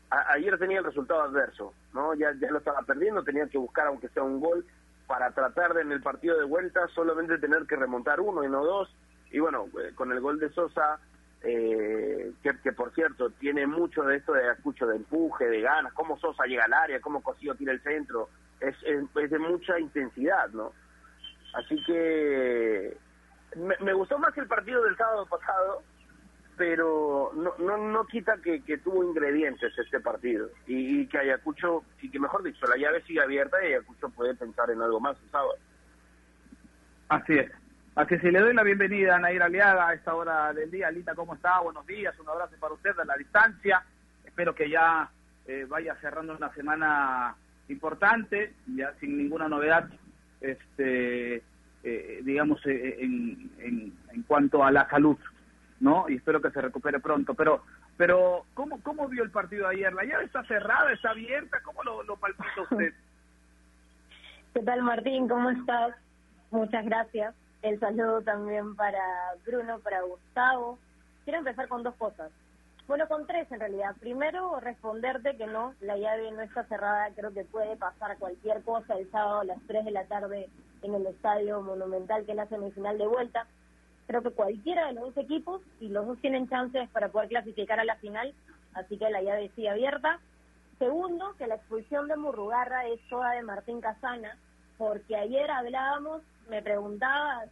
a- 0.08 0.32
ayer 0.32 0.58
tenía 0.58 0.78
el 0.78 0.84
resultado 0.86 1.20
adverso, 1.20 1.74
¿no? 1.92 2.14
Ya, 2.14 2.32
ya 2.40 2.50
lo 2.50 2.56
estaba 2.56 2.80
perdiendo, 2.80 3.22
tenía 3.22 3.46
que 3.48 3.58
buscar 3.58 3.88
aunque 3.88 4.08
sea 4.08 4.22
un 4.22 4.40
gol 4.40 4.64
para 5.06 5.30
tratar 5.32 5.74
de 5.74 5.82
en 5.82 5.92
el 5.92 6.00
partido 6.00 6.38
de 6.38 6.44
vuelta 6.46 6.88
solamente 6.94 7.36
tener 7.36 7.66
que 7.66 7.76
remontar 7.76 8.18
uno 8.20 8.44
y 8.44 8.48
no 8.48 8.64
dos. 8.64 8.90
Y 9.30 9.40
bueno, 9.40 9.66
eh, 9.78 9.92
con 9.94 10.10
el 10.10 10.20
gol 10.20 10.38
de 10.38 10.48
Sosa, 10.48 10.98
eh, 11.42 12.32
que, 12.42 12.72
por 12.72 12.92
cierto 12.94 13.30
tiene 13.30 13.66
mucho 13.66 14.02
de 14.02 14.16
esto 14.16 14.32
de 14.32 14.42
Ayacucho, 14.42 14.86
de 14.86 14.96
empuje, 14.96 15.48
de 15.48 15.60
ganas, 15.60 15.92
cómo 15.92 16.18
Sosa 16.18 16.44
llega 16.44 16.64
al 16.64 16.72
área, 16.72 17.00
cómo 17.00 17.22
Cosío 17.22 17.54
tira 17.54 17.72
el 17.72 17.82
centro, 17.82 18.28
es, 18.60 18.74
es, 18.84 19.30
de 19.30 19.38
mucha 19.38 19.78
intensidad, 19.78 20.48
¿no? 20.50 20.72
Así 21.54 21.76
que 21.86 22.96
me, 23.56 23.76
me 23.80 23.92
gustó 23.92 24.18
más 24.18 24.36
el 24.36 24.46
partido 24.46 24.82
del 24.82 24.96
sábado 24.96 25.26
pasado, 25.26 25.82
pero 26.56 27.30
no 27.34 27.54
no, 27.58 27.76
no 27.78 28.04
quita 28.06 28.36
que, 28.42 28.62
que 28.64 28.78
tuvo 28.78 29.04
ingredientes 29.04 29.72
este 29.78 30.00
partido 30.00 30.50
y, 30.66 31.02
y 31.02 31.06
que 31.06 31.18
Ayacucho, 31.18 31.84
y 32.02 32.10
que 32.10 32.18
mejor 32.18 32.42
dicho, 32.42 32.66
la 32.66 32.76
llave 32.76 33.02
sigue 33.04 33.22
abierta 33.22 33.62
y 33.62 33.68
Ayacucho 33.68 34.08
puede 34.10 34.34
pensar 34.34 34.70
en 34.70 34.82
algo 34.82 34.98
más 34.98 35.16
el 35.22 35.30
sábado. 35.30 35.54
Así 37.08 37.38
es, 37.38 37.50
a 37.98 38.06
que 38.06 38.20
se 38.20 38.30
le 38.30 38.38
doy 38.38 38.54
la 38.54 38.62
bienvenida 38.62 39.16
a 39.16 39.18
Nair 39.18 39.42
Aliaga 39.42 39.88
a 39.88 39.92
esta 39.94 40.14
hora 40.14 40.52
del 40.52 40.70
día. 40.70 40.86
Alita, 40.86 41.16
¿cómo 41.16 41.34
está? 41.34 41.58
Buenos 41.58 41.84
días, 41.84 42.16
un 42.20 42.28
abrazo 42.28 42.54
para 42.60 42.74
usted 42.74 42.96
a 42.96 43.04
la 43.04 43.16
distancia. 43.16 43.82
Espero 44.24 44.54
que 44.54 44.70
ya 44.70 45.10
eh, 45.48 45.66
vaya 45.68 45.96
cerrando 45.96 46.36
una 46.36 46.54
semana 46.54 47.34
importante, 47.68 48.54
ya 48.76 48.94
sin 49.00 49.18
ninguna 49.18 49.48
novedad, 49.48 49.88
este, 50.40 51.42
eh, 51.82 52.20
digamos, 52.22 52.64
eh, 52.66 52.98
en, 53.00 53.50
en, 53.58 53.92
en 54.12 54.22
cuanto 54.22 54.62
a 54.62 54.70
la 54.70 54.88
salud, 54.88 55.18
¿no? 55.80 56.08
Y 56.08 56.14
espero 56.14 56.40
que 56.40 56.52
se 56.52 56.60
recupere 56.60 57.00
pronto. 57.00 57.34
Pero, 57.34 57.64
pero 57.96 58.44
¿cómo, 58.54 58.80
cómo 58.80 59.08
vio 59.08 59.24
el 59.24 59.32
partido 59.32 59.66
de 59.66 59.74
ayer? 59.74 59.92
¿La 59.92 60.04
llave 60.04 60.26
está 60.26 60.44
cerrada, 60.44 60.92
está 60.92 61.10
abierta? 61.10 61.58
¿Cómo 61.64 61.82
lo, 61.82 62.04
lo 62.04 62.16
palpita 62.16 62.62
usted? 62.70 62.94
¿Qué 64.54 64.62
tal, 64.62 64.82
Martín? 64.82 65.26
¿Cómo 65.26 65.50
estás? 65.50 65.96
Muchas 66.52 66.84
gracias. 66.84 67.34
El 67.62 67.80
saludo 67.80 68.22
también 68.22 68.76
para 68.76 69.34
Bruno, 69.44 69.80
para 69.80 70.02
Gustavo. 70.02 70.78
Quiero 71.24 71.40
empezar 71.40 71.68
con 71.68 71.82
dos 71.82 71.94
cosas. 71.96 72.30
Bueno, 72.86 73.08
con 73.08 73.26
tres 73.26 73.50
en 73.50 73.60
realidad. 73.60 73.96
Primero, 74.00 74.60
responderte 74.60 75.36
que 75.36 75.46
no, 75.46 75.74
la 75.80 75.98
llave 75.98 76.30
no 76.30 76.40
está 76.40 76.64
cerrada. 76.64 77.10
Creo 77.14 77.34
que 77.34 77.44
puede 77.44 77.76
pasar 77.76 78.16
cualquier 78.18 78.62
cosa 78.62 78.94
el 78.94 79.10
sábado 79.10 79.40
a 79.40 79.44
las 79.44 79.58
3 79.66 79.84
de 79.84 79.90
la 79.90 80.04
tarde 80.04 80.48
en 80.82 80.94
el 80.94 81.06
Estadio 81.06 81.60
Monumental, 81.60 82.24
que 82.24 82.30
es 82.30 82.36
la 82.36 82.46
semifinal 82.46 82.96
de 82.96 83.06
vuelta. 83.06 83.46
Creo 84.06 84.22
que 84.22 84.30
cualquiera 84.30 84.86
de 84.86 84.94
los 84.94 85.14
dos 85.14 85.24
equipos, 85.24 85.60
y 85.80 85.88
los 85.88 86.06
dos 86.06 86.18
tienen 86.20 86.48
chances 86.48 86.88
para 86.90 87.08
poder 87.08 87.28
clasificar 87.28 87.78
a 87.78 87.84
la 87.84 87.96
final, 87.96 88.32
así 88.72 88.96
que 88.96 89.10
la 89.10 89.20
llave 89.20 89.50
sigue 89.54 89.68
abierta. 89.68 90.20
Segundo, 90.78 91.34
que 91.36 91.46
la 91.46 91.56
expulsión 91.56 92.08
de 92.08 92.16
Murrugarra 92.16 92.86
es 92.86 93.00
toda 93.10 93.32
de 93.32 93.42
Martín 93.42 93.82
Casana, 93.82 94.38
porque 94.78 95.14
ayer 95.14 95.50
hablábamos 95.50 96.22
me 96.48 96.62
preguntabas 96.62 97.48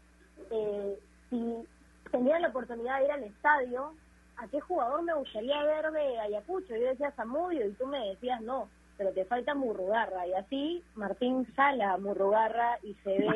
eh, 0.51 0.99
si 1.31 1.69
tenía 2.11 2.39
la 2.39 2.49
oportunidad 2.49 2.99
de 2.99 3.05
ir 3.05 3.13
al 3.13 3.25
estadio, 3.25 3.95
¿a 4.37 4.47
qué 4.49 4.61
jugador 4.61 5.03
me 5.03 5.15
gustaría 5.15 5.63
ver 5.63 5.91
de 5.91 6.21
Ayacucho? 6.21 6.77
Yo 6.77 6.89
decía 6.89 7.13
Zamudio 7.13 7.67
y 7.67 7.73
tú 7.73 7.87
me 7.87 7.99
decías 8.09 8.41
no, 8.43 8.69
pero 8.97 9.13
te 9.13 9.25
falta 9.25 9.55
Murrugarra. 9.55 10.27
Y 10.27 10.35
así 10.35 10.85
Martín 10.95 11.47
sala 11.55 11.93
a 11.93 11.99
Murrugarra 11.99 12.79
y 12.83 12.95
se 13.05 13.11
ve 13.11 13.27
en 13.27 13.35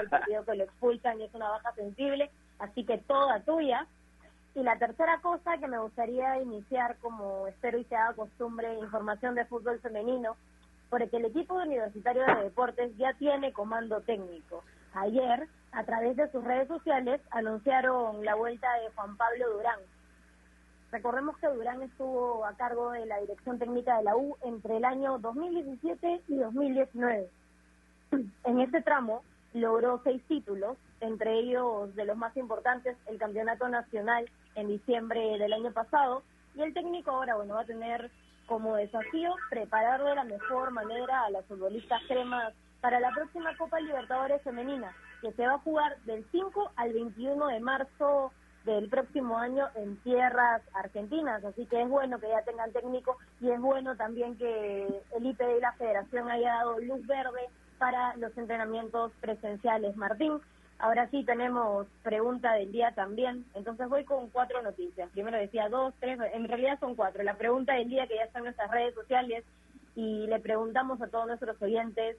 el 0.00 0.08
partido 0.10 0.44
que 0.44 0.54
lo 0.54 0.64
expulsan 0.64 1.20
y 1.20 1.24
es 1.24 1.34
una 1.34 1.48
baja 1.48 1.72
sensible, 1.74 2.30
así 2.58 2.84
que 2.84 2.98
toda 2.98 3.40
tuya. 3.40 3.86
Y 4.54 4.62
la 4.62 4.78
tercera 4.78 5.18
cosa 5.22 5.56
que 5.56 5.66
me 5.66 5.78
gustaría 5.78 6.38
iniciar, 6.42 6.98
como 6.98 7.46
espero 7.46 7.78
y 7.78 7.84
se 7.84 7.96
haga 7.96 8.14
costumbre, 8.14 8.78
información 8.78 9.34
de 9.34 9.46
fútbol 9.46 9.80
femenino, 9.80 10.36
porque 10.90 11.16
el 11.16 11.24
equipo 11.24 11.54
universitario 11.54 12.22
de 12.26 12.44
deportes 12.44 12.94
ya 12.98 13.14
tiene 13.14 13.54
comando 13.54 14.02
técnico. 14.02 14.62
Ayer, 14.94 15.48
a 15.72 15.84
través 15.84 16.16
de 16.16 16.30
sus 16.30 16.44
redes 16.44 16.68
sociales, 16.68 17.20
anunciaron 17.30 18.24
la 18.24 18.34
vuelta 18.34 18.68
de 18.74 18.90
Juan 18.94 19.16
Pablo 19.16 19.50
Durán. 19.52 19.80
Recordemos 20.90 21.38
que 21.38 21.46
Durán 21.46 21.82
estuvo 21.82 22.44
a 22.44 22.54
cargo 22.56 22.92
de 22.92 23.06
la 23.06 23.18
dirección 23.20 23.58
técnica 23.58 23.96
de 23.96 24.04
la 24.04 24.16
U 24.16 24.36
entre 24.42 24.76
el 24.76 24.84
año 24.84 25.18
2017 25.18 26.22
y 26.28 26.36
2019. 26.36 27.28
En 28.44 28.60
este 28.60 28.82
tramo 28.82 29.22
logró 29.54 30.00
seis 30.04 30.22
títulos, 30.28 30.76
entre 31.00 31.38
ellos 31.38 31.94
de 31.96 32.04
los 32.04 32.16
más 32.16 32.36
importantes 32.36 32.96
el 33.06 33.18
campeonato 33.18 33.68
nacional 33.68 34.28
en 34.54 34.68
diciembre 34.68 35.38
del 35.38 35.54
año 35.54 35.72
pasado, 35.72 36.22
y 36.54 36.60
el 36.60 36.74
técnico 36.74 37.12
ahora 37.12 37.36
bueno 37.36 37.54
va 37.54 37.62
a 37.62 37.66
tener 37.66 38.10
como 38.46 38.76
desafío 38.76 39.34
preparar 39.48 40.04
de 40.04 40.14
la 40.14 40.24
mejor 40.24 40.72
manera 40.72 41.24
a 41.24 41.30
las 41.30 41.46
futbolistas 41.46 42.02
cremas 42.06 42.52
para 42.82 42.98
la 42.98 43.12
próxima 43.12 43.56
Copa 43.56 43.80
Libertadores 43.80 44.42
Femenina, 44.42 44.92
que 45.22 45.32
se 45.32 45.46
va 45.46 45.54
a 45.54 45.58
jugar 45.58 45.96
del 46.04 46.26
5 46.32 46.72
al 46.74 46.92
21 46.92 47.46
de 47.46 47.60
marzo 47.60 48.32
del 48.64 48.88
próximo 48.88 49.38
año 49.38 49.68
en 49.76 49.96
tierras 49.98 50.62
argentinas, 50.74 51.44
así 51.44 51.64
que 51.66 51.80
es 51.80 51.88
bueno 51.88 52.18
que 52.18 52.28
ya 52.28 52.42
tengan 52.42 52.72
técnico 52.72 53.16
y 53.40 53.50
es 53.50 53.60
bueno 53.60 53.96
también 53.96 54.36
que 54.36 54.86
el 55.16 55.26
IPD 55.26 55.58
y 55.58 55.60
la 55.60 55.72
federación 55.74 56.28
haya 56.28 56.54
dado 56.54 56.80
luz 56.80 57.06
verde 57.06 57.48
para 57.78 58.16
los 58.16 58.36
entrenamientos 58.36 59.12
presenciales. 59.20 59.96
Martín, 59.96 60.40
ahora 60.78 61.08
sí 61.10 61.24
tenemos 61.24 61.86
pregunta 62.02 62.52
del 62.54 62.72
día 62.72 62.92
también, 62.96 63.44
entonces 63.54 63.88
voy 63.88 64.04
con 64.04 64.28
cuatro 64.30 64.60
noticias. 64.60 65.08
Primero 65.10 65.38
decía 65.38 65.68
dos, 65.68 65.94
tres, 66.00 66.18
en 66.32 66.48
realidad 66.48 66.80
son 66.80 66.96
cuatro. 66.96 67.22
La 67.22 67.34
pregunta 67.34 67.74
del 67.74 67.88
día 67.88 68.08
que 68.08 68.16
ya 68.16 68.24
está 68.24 68.40
en 68.40 68.46
nuestras 68.46 68.70
redes 68.72 68.94
sociales 68.94 69.44
y 69.94 70.26
le 70.26 70.40
preguntamos 70.40 71.00
a 71.00 71.06
todos 71.08 71.26
nuestros 71.28 71.60
oyentes 71.62 72.16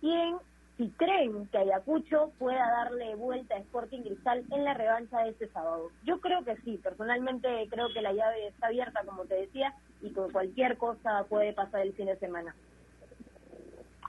quién, 0.00 0.36
si 0.76 0.90
creen 0.90 1.48
que 1.48 1.58
Ayacucho 1.58 2.32
pueda 2.38 2.64
darle 2.70 3.14
vuelta 3.16 3.56
a 3.56 3.58
Sporting 3.58 4.02
Cristal 4.02 4.44
en 4.50 4.64
la 4.64 4.74
revancha 4.74 5.18
de 5.20 5.30
este 5.30 5.48
sábado. 5.48 5.90
Yo 6.04 6.20
creo 6.20 6.44
que 6.44 6.56
sí, 6.58 6.78
personalmente 6.82 7.66
creo 7.70 7.92
que 7.92 8.00
la 8.00 8.12
llave 8.12 8.46
está 8.48 8.68
abierta, 8.68 9.00
como 9.04 9.24
te 9.24 9.34
decía, 9.34 9.74
y 10.00 10.10
que 10.10 10.20
cualquier 10.32 10.76
cosa 10.76 11.24
puede 11.28 11.52
pasar 11.52 11.80
el 11.80 11.94
fin 11.94 12.06
de 12.06 12.16
semana. 12.18 12.54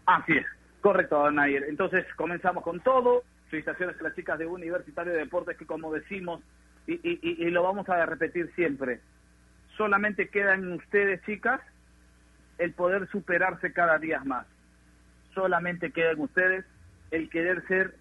Así 0.06 0.34
es, 0.34 0.46
correcto, 0.82 1.26
Ayer. 1.26 1.64
Entonces 1.64 2.06
comenzamos 2.16 2.64
con 2.64 2.80
todo. 2.82 3.24
Felicitaciones 3.50 4.00
a 4.00 4.04
las 4.04 4.16
chicas 4.16 4.38
de 4.38 4.46
Universitario 4.46 5.12
de 5.12 5.20
Deportes 5.20 5.58
que, 5.58 5.66
como 5.66 5.92
decimos, 5.92 6.42
y, 6.86 7.00
y, 7.04 7.50
lo 7.50 7.64
vamos 7.64 7.88
a 7.90 8.06
repetir 8.06 8.52
siempre, 8.56 9.00
solamente 9.78 10.30
queda 10.30 10.56
en 10.56 10.74
ustedes, 10.74 11.24
chicas, 11.24 11.62
el 12.58 12.74
poder 12.74 13.08
superarse 13.10 13.72
cada 13.74 13.98
día 14.00 14.24
más 14.24 14.46
solamente 15.34 15.92
queda 15.92 16.12
en 16.12 16.22
ustedes 16.22 16.66
el 17.12 17.30
querer 17.30 17.66
ser 17.68 17.96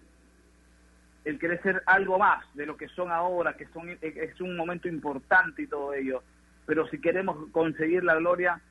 el 1.25 1.37
querer 1.37 1.61
ser 1.61 1.83
algo 1.85 2.17
más 2.17 2.45
de 2.55 2.65
lo 2.65 2.77
que 2.77 2.87
son 2.89 3.11
ahora, 3.11 3.53
que 3.53 3.67
son 3.67 3.89
es 4.01 4.41
un 4.41 4.55
momento 4.55 4.87
importante 4.87 5.61
y 5.61 5.67
todo 5.67 5.93
ello. 5.93 6.23
Pero 6.65 6.87
si 6.87 6.99
queremos 6.99 7.49
conseguir 7.51 8.03
la 8.03 8.15
gloria, 8.15 8.61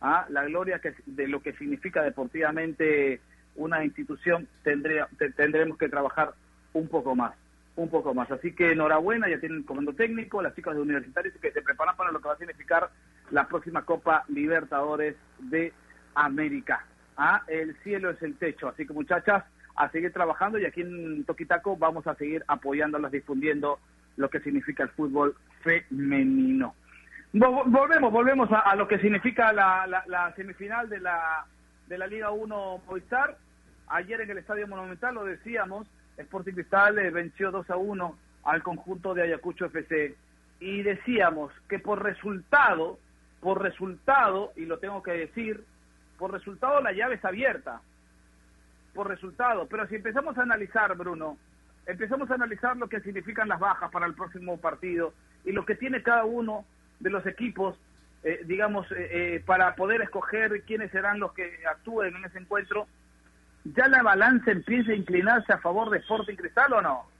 ¿ah? 0.00 0.26
la 0.28 0.44
gloria 0.44 0.80
que 0.80 0.94
de 1.06 1.28
lo 1.28 1.40
que 1.40 1.52
significa 1.54 2.02
deportivamente 2.02 3.20
una 3.54 3.84
institución, 3.84 4.48
tendré, 4.62 5.04
tendremos 5.36 5.78
que 5.78 5.88
trabajar 5.88 6.32
un 6.72 6.88
poco 6.88 7.14
más, 7.14 7.34
un 7.76 7.88
poco 7.88 8.14
más. 8.14 8.30
Así 8.30 8.52
que 8.52 8.72
enhorabuena, 8.72 9.28
ya 9.28 9.38
tienen 9.38 9.62
comando 9.62 9.92
técnico, 9.92 10.42
las 10.42 10.54
chicas 10.54 10.74
de 10.74 10.80
universitarios 10.80 11.34
que 11.40 11.52
se 11.52 11.62
preparan 11.62 11.96
para 11.96 12.10
lo 12.10 12.20
que 12.20 12.28
va 12.28 12.34
a 12.34 12.38
significar 12.38 12.90
la 13.30 13.46
próxima 13.46 13.84
Copa 13.84 14.24
Libertadores 14.28 15.16
de 15.38 15.72
América. 16.14 16.84
¿Ah? 17.16 17.42
el 17.48 17.76
cielo 17.82 18.10
es 18.10 18.22
el 18.22 18.36
techo. 18.36 18.68
Así 18.68 18.86
que 18.86 18.92
muchachas, 18.92 19.44
a 19.76 19.88
seguir 19.90 20.12
trabajando 20.12 20.58
y 20.58 20.66
aquí 20.66 20.82
en 20.82 21.24
Toquitaco 21.24 21.76
vamos 21.76 22.06
a 22.06 22.14
seguir 22.14 22.44
apoyándolas, 22.46 23.12
difundiendo 23.12 23.78
lo 24.16 24.28
que 24.28 24.40
significa 24.40 24.82
el 24.82 24.90
fútbol 24.90 25.34
femenino. 25.62 26.74
Volvemos, 27.32 28.12
volvemos 28.12 28.52
a, 28.52 28.60
a 28.60 28.76
lo 28.76 28.86
que 28.86 28.98
significa 28.98 29.52
la, 29.52 29.86
la, 29.86 30.04
la, 30.06 30.34
semifinal 30.34 30.88
de 30.90 31.00
la, 31.00 31.46
de 31.88 31.96
la 31.96 32.06
Liga 32.06 32.30
1 32.30 32.82
Movistar. 32.86 33.38
Ayer 33.88 34.20
en 34.20 34.30
el 34.30 34.38
Estadio 34.38 34.68
Monumental 34.68 35.14
lo 35.14 35.24
decíamos, 35.24 35.86
Sporting 36.18 36.52
Cristal 36.52 36.98
eh, 36.98 37.10
venció 37.10 37.50
2 37.50 37.70
a 37.70 37.76
1 37.76 38.18
al 38.44 38.62
conjunto 38.62 39.14
de 39.14 39.22
Ayacucho 39.22 39.66
FC. 39.66 40.14
Y 40.60 40.82
decíamos 40.82 41.52
que 41.68 41.78
por 41.78 42.02
resultado, 42.02 42.98
por 43.40 43.62
resultado, 43.62 44.52
y 44.56 44.66
lo 44.66 44.78
tengo 44.78 45.02
que 45.02 45.12
decir, 45.12 45.64
por 46.18 46.32
resultado 46.32 46.80
la 46.80 46.92
llave 46.92 47.16
está 47.16 47.28
abierta. 47.28 47.80
Por 48.94 49.08
resultado. 49.08 49.66
Pero 49.68 49.86
si 49.88 49.96
empezamos 49.96 50.36
a 50.36 50.42
analizar, 50.42 50.94
Bruno, 50.96 51.38
empezamos 51.86 52.30
a 52.30 52.34
analizar 52.34 52.76
lo 52.76 52.88
que 52.88 53.00
significan 53.00 53.48
las 53.48 53.58
bajas 53.58 53.90
para 53.90 54.06
el 54.06 54.14
próximo 54.14 54.58
partido 54.58 55.14
y 55.44 55.52
lo 55.52 55.64
que 55.64 55.74
tiene 55.74 56.02
cada 56.02 56.24
uno 56.24 56.64
de 57.00 57.10
los 57.10 57.26
equipos, 57.26 57.76
eh, 58.22 58.42
digamos, 58.44 58.90
eh, 58.92 59.08
eh, 59.10 59.42
para 59.44 59.74
poder 59.74 60.02
escoger 60.02 60.62
quiénes 60.62 60.90
serán 60.90 61.18
los 61.18 61.32
que 61.32 61.50
actúen 61.68 62.14
en 62.14 62.24
ese 62.24 62.38
encuentro, 62.38 62.86
¿ya 63.64 63.88
la 63.88 64.02
balanza 64.02 64.52
empieza 64.52 64.92
a 64.92 64.96
inclinarse 64.96 65.52
a 65.52 65.58
favor 65.58 65.90
de 65.90 65.98
Sporting 65.98 66.36
Cristal 66.36 66.72
o 66.74 66.82
no? 66.82 67.11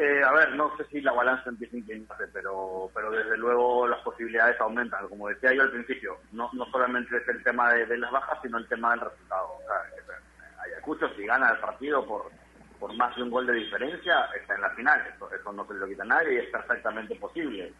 Eh, 0.00 0.22
a 0.24 0.32
ver, 0.32 0.54
no 0.54 0.74
sé 0.78 0.84
si 0.86 1.02
la 1.02 1.12
balanza 1.12 1.50
empieza 1.50 1.76
a 1.76 1.80
inclinarse, 1.80 2.26
pero, 2.32 2.90
pero 2.94 3.10
desde 3.10 3.36
luego 3.36 3.86
las 3.86 4.00
posibilidades 4.00 4.58
aumentan. 4.58 5.06
Como 5.08 5.28
decía 5.28 5.52
yo 5.52 5.60
al 5.60 5.72
principio, 5.72 6.16
no, 6.32 6.48
no 6.54 6.64
solamente 6.70 7.18
es 7.18 7.28
el 7.28 7.42
tema 7.42 7.70
de, 7.74 7.98
las 7.98 8.10
bajas, 8.10 8.38
sino 8.42 8.56
el 8.56 8.66
tema 8.66 8.92
del 8.92 9.00
resultado. 9.00 9.58
O 9.58 9.60
sea, 9.60 10.62
Ayacucho, 10.64 11.06
si 11.16 11.26
gana 11.26 11.50
el 11.50 11.58
partido 11.58 12.06
por, 12.06 12.30
por 12.78 12.94
más 12.96 13.14
de 13.14 13.24
un 13.24 13.30
gol 13.30 13.46
de 13.46 13.52
diferencia, 13.52 14.24
está 14.40 14.54
en 14.54 14.62
la 14.62 14.70
final. 14.70 15.06
Eso, 15.14 15.30
eso 15.34 15.52
no 15.52 15.66
se 15.66 15.74
lo 15.74 15.86
quita 15.86 16.04
nadie 16.06 16.32
y 16.32 16.38
es 16.38 16.50
perfectamente 16.50 17.14
posible. 17.16 17.70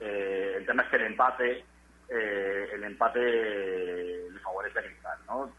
Eh, 0.00 0.54
el 0.56 0.66
tema 0.66 0.82
es 0.82 0.88
que 0.88 0.96
el 0.96 1.02
empate, 1.02 1.64
eh, 2.08 2.68
el 2.72 2.82
empate 2.82 3.20
le 4.28 4.40
favorece 4.40 4.76
a 4.76 4.82
Cristal, 4.82 5.18
¿no? 5.28 5.52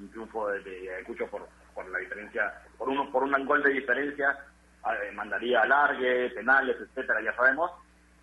Un 0.00 0.10
triunfo 0.10 0.48
de, 0.48 0.58
de 0.64 0.96
Ayacucho 0.96 1.28
por, 1.28 1.46
por 1.72 1.88
la 1.90 2.00
diferencia, 2.00 2.60
por 2.76 2.88
uno, 2.88 3.08
por 3.12 3.22
un 3.22 3.46
gol 3.46 3.62
de 3.62 3.70
diferencia 3.70 4.36
eh, 4.36 4.47
mandaría 5.14 5.62
alargue, 5.62 6.30
penales, 6.30 6.76
etcétera, 6.80 7.20
ya 7.20 7.34
sabemos, 7.34 7.70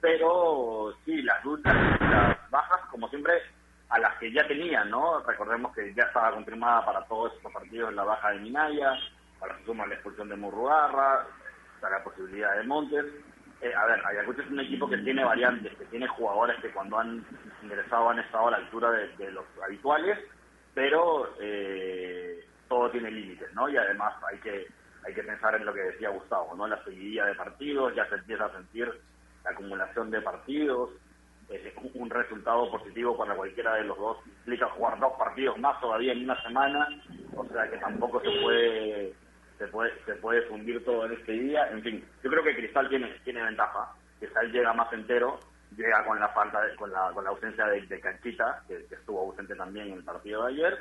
pero 0.01 0.93
sí, 1.05 1.21
las 1.21 1.43
luchas, 1.43 1.73
las 1.99 2.49
bajas, 2.49 2.81
como 2.91 3.07
siempre, 3.09 3.33
a 3.89 3.99
las 3.99 4.15
que 4.17 4.31
ya 4.31 4.47
tenían, 4.47 4.89
¿no? 4.89 5.19
Recordemos 5.19 5.73
que 5.73 5.93
ya 5.93 6.03
estaba 6.03 6.31
confirmada 6.31 6.85
para 6.85 7.05
todos 7.05 7.33
estos 7.33 7.51
partidos 7.51 7.93
la 7.93 8.03
baja 8.03 8.31
de 8.31 8.39
Minaya, 8.39 8.93
para 9.39 9.57
su 9.59 9.65
suma 9.65 9.85
la 9.85 9.95
expulsión 9.95 10.29
de 10.29 10.35
Murrugarra, 10.35 11.25
la 11.81 12.03
posibilidad 12.03 12.55
de 12.55 12.63
Montes. 12.63 13.05
Eh, 13.61 13.73
a 13.73 13.85
ver, 13.85 14.05
Ayacucho 14.05 14.41
es 14.41 14.49
un 14.49 14.59
equipo 14.59 14.89
que 14.89 14.97
tiene 14.97 15.23
variantes, 15.23 15.75
que 15.77 15.85
tiene 15.85 16.07
jugadores 16.07 16.59
que 16.61 16.71
cuando 16.71 16.99
han 16.99 17.25
ingresado 17.63 18.09
han 18.09 18.19
estado 18.19 18.47
a 18.47 18.51
la 18.51 18.57
altura 18.57 18.91
de, 18.91 19.07
de 19.17 19.31
los 19.31 19.45
habituales, 19.63 20.19
pero 20.73 21.33
eh, 21.39 22.45
todo 22.67 22.89
tiene 22.91 23.11
límites, 23.11 23.53
¿no? 23.53 23.69
Y 23.69 23.77
además 23.77 24.13
hay 24.29 24.39
que 24.39 24.67
hay 25.05 25.13
que 25.13 25.23
pensar 25.23 25.55
en 25.55 25.65
lo 25.65 25.73
que 25.73 25.81
decía 25.81 26.09
Gustavo, 26.09 26.55
¿no? 26.55 26.67
La 26.67 26.83
seguidilla 26.83 27.25
de 27.25 27.35
partidos, 27.35 27.93
ya 27.95 28.07
se 28.09 28.15
empieza 28.15 28.45
a 28.45 28.53
sentir 28.53 28.91
la 29.43 29.51
acumulación 29.51 30.09
de 30.09 30.21
partidos, 30.21 30.89
un 31.93 32.09
resultado 32.09 32.71
positivo 32.71 33.15
para 33.15 33.35
cualquiera 33.35 33.75
de 33.75 33.83
los 33.83 33.97
dos 33.97 34.17
implica 34.25 34.67
jugar 34.69 34.99
dos 34.99 35.13
partidos 35.17 35.57
más 35.59 35.79
todavía 35.79 36.13
en 36.13 36.23
una 36.23 36.41
semana, 36.41 36.87
o 37.35 37.45
sea 37.45 37.69
que 37.69 37.77
tampoco 37.77 38.19
se 38.21 38.31
puede 38.41 39.13
se 39.59 39.67
puede 39.67 39.91
se 40.05 40.15
puede 40.15 40.41
fundir 40.43 40.83
todo 40.83 41.05
en 41.05 41.13
este 41.13 41.33
día. 41.33 41.69
En 41.69 41.83
fin, 41.83 42.03
yo 42.23 42.29
creo 42.29 42.43
que 42.43 42.55
Cristal 42.55 42.89
tiene 42.89 43.09
tiene 43.23 43.43
ventaja. 43.43 43.93
Cristal 44.19 44.51
llega 44.51 44.73
más 44.73 44.91
entero, 44.91 45.39
llega 45.77 46.03
con 46.03 46.19
la 46.19 46.29
falta 46.29 46.61
de, 46.61 46.75
con 46.75 46.91
la 46.91 47.11
con 47.13 47.23
la 47.23 47.29
ausencia 47.29 47.67
de, 47.67 47.81
de 47.85 47.99
Canchita, 47.99 48.63
que 48.67 48.87
estuvo 48.89 49.19
ausente 49.21 49.55
también 49.55 49.87
en 49.87 49.93
el 49.93 50.03
partido 50.03 50.45
de 50.45 50.53
ayer, 50.53 50.79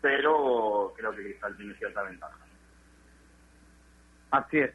pero 0.00 0.92
creo 0.96 1.10
que 1.10 1.22
Cristal 1.22 1.56
tiene 1.56 1.74
cierta 1.74 2.02
ventaja. 2.02 2.38
Así 4.30 4.58
es. 4.58 4.70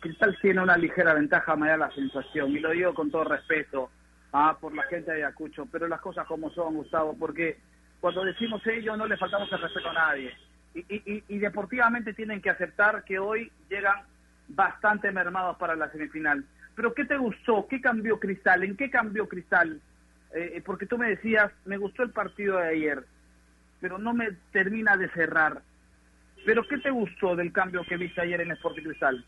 Cristal 0.00 0.36
tiene 0.40 0.62
una 0.62 0.76
ligera 0.76 1.14
ventaja, 1.14 1.56
me 1.56 1.68
da 1.68 1.76
la 1.76 1.90
sensación, 1.90 2.52
y 2.52 2.60
lo 2.60 2.70
digo 2.70 2.94
con 2.94 3.10
todo 3.10 3.24
respeto 3.24 3.90
ah, 4.32 4.56
por 4.60 4.72
la 4.74 4.84
gente 4.84 5.10
de 5.10 5.18
Ayacucho, 5.18 5.66
pero 5.66 5.88
las 5.88 6.00
cosas 6.00 6.26
como 6.26 6.50
son, 6.50 6.74
Gustavo, 6.74 7.16
porque 7.18 7.58
cuando 7.98 8.24
decimos 8.24 8.64
ello 8.66 8.96
no 8.96 9.06
le 9.06 9.16
faltamos 9.16 9.50
el 9.52 9.60
respeto 9.60 9.90
a 9.90 9.94
nadie. 9.94 10.32
Y, 10.74 10.80
y, 10.94 11.24
y 11.26 11.38
deportivamente 11.38 12.12
tienen 12.12 12.40
que 12.40 12.50
aceptar 12.50 13.02
que 13.02 13.18
hoy 13.18 13.50
llegan 13.68 14.04
bastante 14.46 15.10
mermados 15.10 15.56
para 15.56 15.74
la 15.74 15.90
semifinal. 15.90 16.44
Pero 16.76 16.94
¿qué 16.94 17.04
te 17.04 17.16
gustó? 17.16 17.66
¿Qué 17.68 17.80
cambió 17.80 18.18
Cristal? 18.18 18.62
¿En 18.62 18.76
qué 18.76 18.90
cambió 18.90 19.28
Cristal? 19.28 19.80
Eh, 20.34 20.62
porque 20.64 20.86
tú 20.86 20.96
me 20.96 21.08
decías, 21.08 21.50
me 21.64 21.76
gustó 21.76 22.02
el 22.02 22.10
partido 22.10 22.58
de 22.58 22.68
ayer, 22.68 23.04
pero 23.80 23.98
no 23.98 24.14
me 24.14 24.30
termina 24.52 24.96
de 24.96 25.08
cerrar. 25.10 25.62
¿Pero 26.44 26.66
qué 26.66 26.78
te 26.78 26.90
gustó 26.90 27.36
del 27.36 27.52
cambio 27.52 27.84
que 27.84 27.96
viste 27.96 28.20
ayer 28.20 28.40
en 28.40 28.52
Sporting 28.52 28.82
Cristal? 28.82 29.24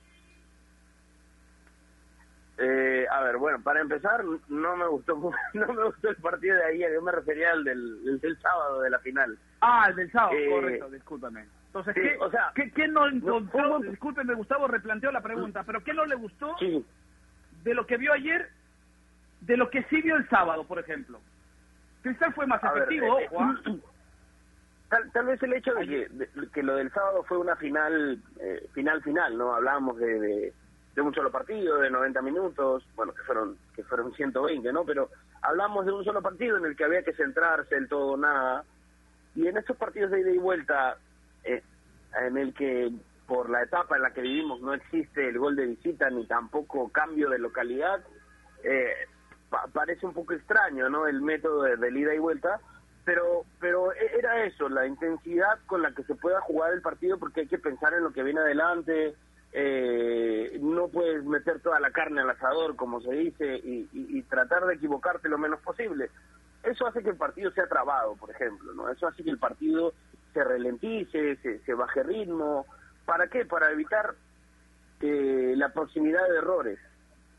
Eh, 2.58 3.06
a 3.10 3.22
ver, 3.22 3.38
bueno, 3.38 3.60
para 3.62 3.80
empezar, 3.80 4.22
no 4.48 4.76
me 4.76 4.86
gustó 4.86 5.16
no 5.54 5.72
me 5.72 5.84
gustó 5.84 6.10
el 6.10 6.16
partido 6.16 6.56
de 6.56 6.64
ayer, 6.64 6.92
yo 6.94 7.02
me 7.02 7.12
refería 7.12 7.50
al 7.52 7.64
del, 7.64 8.04
del, 8.04 8.20
del 8.20 8.38
sábado 8.40 8.82
de 8.82 8.90
la 8.90 8.98
final. 9.00 9.36
Ah, 9.60 9.86
el 9.88 9.96
del 9.96 10.12
sábado, 10.12 10.34
Eh, 10.36 10.48
correcto, 10.50 10.90
discúlpame. 10.90 11.46
Entonces, 11.66 11.94
sí, 11.94 12.00
¿qué, 12.02 12.16
o 12.20 12.30
sea, 12.30 12.52
¿qué, 12.54 12.70
qué 12.70 12.86
no 12.88 13.08
encontró? 13.08 13.78
no- 13.78 13.80
discúlpeme, 13.80 14.34
Gustavo 14.34 14.68
replanteó 14.68 15.10
la 15.10 15.22
pregunta, 15.22 15.64
pero 15.64 15.82
¿qué 15.82 15.94
no 15.94 16.04
le 16.04 16.14
gustó 16.16 16.54
Sí, 16.58 16.84
de 17.64 17.74
lo 17.74 17.86
que 17.86 17.96
vio 17.96 18.12
ayer, 18.12 18.50
de 19.40 19.56
lo 19.56 19.70
que 19.70 19.82
sí 19.84 20.02
vio 20.02 20.16
el 20.16 20.28
sábado, 20.28 20.66
por 20.66 20.78
ejemplo? 20.78 21.20
Cristal 22.02 22.34
fue 22.34 22.46
más 22.46 22.62
A 22.62 22.72
ver, 22.72 22.82
efectivo, 22.82 23.18
eh, 23.18 23.26
ojo, 23.30 23.40
¿ah? 23.42 23.62
Tal, 24.92 25.10
tal 25.10 25.24
vez 25.24 25.42
el 25.42 25.54
hecho 25.54 25.72
de 25.72 25.86
que, 25.88 26.06
de- 26.10 26.48
que 26.52 26.62
lo 26.62 26.76
del 26.76 26.92
sábado 26.92 27.22
fue 27.24 27.38
una 27.38 27.56
final, 27.56 28.18
eh, 28.38 28.68
final, 28.74 29.02
final, 29.02 29.38
¿no? 29.38 29.54
Hablábamos 29.54 29.96
de, 29.96 30.20
de, 30.20 30.52
de 30.94 31.00
un 31.00 31.14
solo 31.14 31.30
partido, 31.32 31.78
de 31.78 31.88
90 31.88 32.20
minutos, 32.20 32.84
bueno, 32.94 33.14
que 33.14 33.22
fueron 33.22 33.56
que 33.74 33.82
fueron 33.84 34.12
120, 34.12 34.70
¿no? 34.70 34.84
Pero 34.84 35.08
hablamos 35.40 35.86
de 35.86 35.92
un 35.92 36.04
solo 36.04 36.20
partido 36.20 36.58
en 36.58 36.66
el 36.66 36.76
que 36.76 36.84
había 36.84 37.02
que 37.02 37.14
centrarse, 37.14 37.74
el 37.74 37.88
todo 37.88 38.18
nada. 38.18 38.64
Y 39.34 39.46
en 39.46 39.56
estos 39.56 39.78
partidos 39.78 40.10
de 40.10 40.20
ida 40.20 40.30
y 40.30 40.36
vuelta, 40.36 40.98
eh, 41.44 41.62
en 42.20 42.36
el 42.36 42.52
que 42.52 42.92
por 43.26 43.48
la 43.48 43.62
etapa 43.62 43.96
en 43.96 44.02
la 44.02 44.10
que 44.12 44.20
vivimos 44.20 44.60
no 44.60 44.74
existe 44.74 45.26
el 45.26 45.38
gol 45.38 45.56
de 45.56 45.68
visita 45.68 46.10
ni 46.10 46.26
tampoco 46.26 46.90
cambio 46.90 47.30
de 47.30 47.38
localidad, 47.38 48.04
eh, 48.62 48.92
pa- 49.48 49.68
parece 49.72 50.04
un 50.04 50.12
poco 50.12 50.34
extraño, 50.34 50.90
¿no? 50.90 51.06
El 51.06 51.22
método 51.22 51.62
de, 51.62 51.78
del 51.78 51.96
ida 51.96 52.14
y 52.14 52.18
vuelta, 52.18 52.60
pero 53.04 53.44
pero 53.60 53.92
e- 53.92 54.18
era 54.18 54.44
eso, 54.44 54.68
la 54.68 54.86
intensidad 54.86 55.58
con 55.66 55.82
la 55.82 55.92
que 55.92 56.04
se 56.04 56.14
pueda 56.14 56.40
jugar 56.42 56.72
el 56.72 56.82
partido, 56.82 57.18
porque 57.18 57.40
hay 57.42 57.48
que 57.48 57.58
pensar 57.58 57.92
en 57.94 58.04
lo 58.04 58.12
que 58.12 58.22
viene 58.22 58.40
adelante. 58.40 59.14
eh, 59.54 60.58
no 60.62 60.88
puedes 60.88 61.22
meter 61.24 61.60
toda 61.60 61.78
la 61.78 61.90
carne 61.90 62.22
al 62.22 62.30
asador, 62.30 62.74
como 62.74 63.02
se 63.02 63.12
dice, 63.12 63.56
y, 63.62 63.86
y- 63.92 64.18
y 64.18 64.22
tratar 64.22 64.64
de 64.64 64.74
equivocarte 64.76 65.28
lo 65.28 65.36
menos 65.36 65.60
posible. 65.60 66.08
Eso 66.62 66.86
hace 66.86 67.02
que 67.02 67.10
el 67.10 67.16
partido 67.16 67.50
sea 67.50 67.66
trabado, 67.66 68.16
por 68.16 68.30
ejemplo, 68.30 68.72
¿no? 68.72 68.88
Eso 68.88 69.06
hace 69.06 69.22
que 69.22 69.28
el 69.30 69.38
partido 69.38 69.92
se 70.32 70.42
ralentice, 70.42 71.36
se, 71.36 71.58
se 71.58 71.74
baje 71.74 72.02
ritmo. 72.02 72.64
¿Para 73.04 73.26
qué? 73.28 73.44
Para 73.44 73.70
evitar 73.72 74.14
eh, 75.00 75.52
la 75.56 75.68
proximidad 75.70 76.26
de 76.30 76.38
errores. 76.38 76.78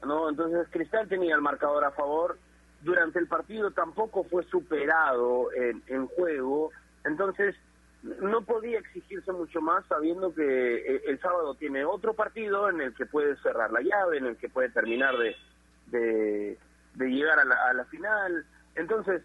¿no? 0.05 0.29
Entonces 0.29 0.67
Cristal 0.69 1.07
tenía 1.07 1.33
el 1.35 1.41
marcador 1.41 1.83
a 1.85 1.91
favor, 1.91 2.37
durante 2.83 3.19
el 3.19 3.27
partido 3.27 3.71
tampoco 3.71 4.23
fue 4.25 4.43
superado 4.43 5.51
en, 5.53 5.81
en 5.87 6.07
juego, 6.07 6.71
entonces 7.03 7.55
no 8.03 8.41
podía 8.41 8.79
exigirse 8.79 9.31
mucho 9.31 9.61
más 9.61 9.85
sabiendo 9.87 10.33
que 10.33 10.75
eh, 10.75 11.01
el 11.07 11.19
sábado 11.21 11.55
tiene 11.55 11.85
otro 11.85 12.13
partido 12.13 12.69
en 12.69 12.81
el 12.81 12.93
que 12.93 13.05
puede 13.05 13.37
cerrar 13.37 13.71
la 13.71 13.81
llave, 13.81 14.17
en 14.17 14.25
el 14.25 14.37
que 14.37 14.49
puede 14.49 14.69
terminar 14.69 15.15
de, 15.17 16.57
de, 16.95 17.09
llegar 17.09 17.39
a 17.39 17.45
la, 17.45 17.55
a 17.69 17.73
la 17.73 17.85
final. 17.85 18.45
Entonces, 18.75 19.21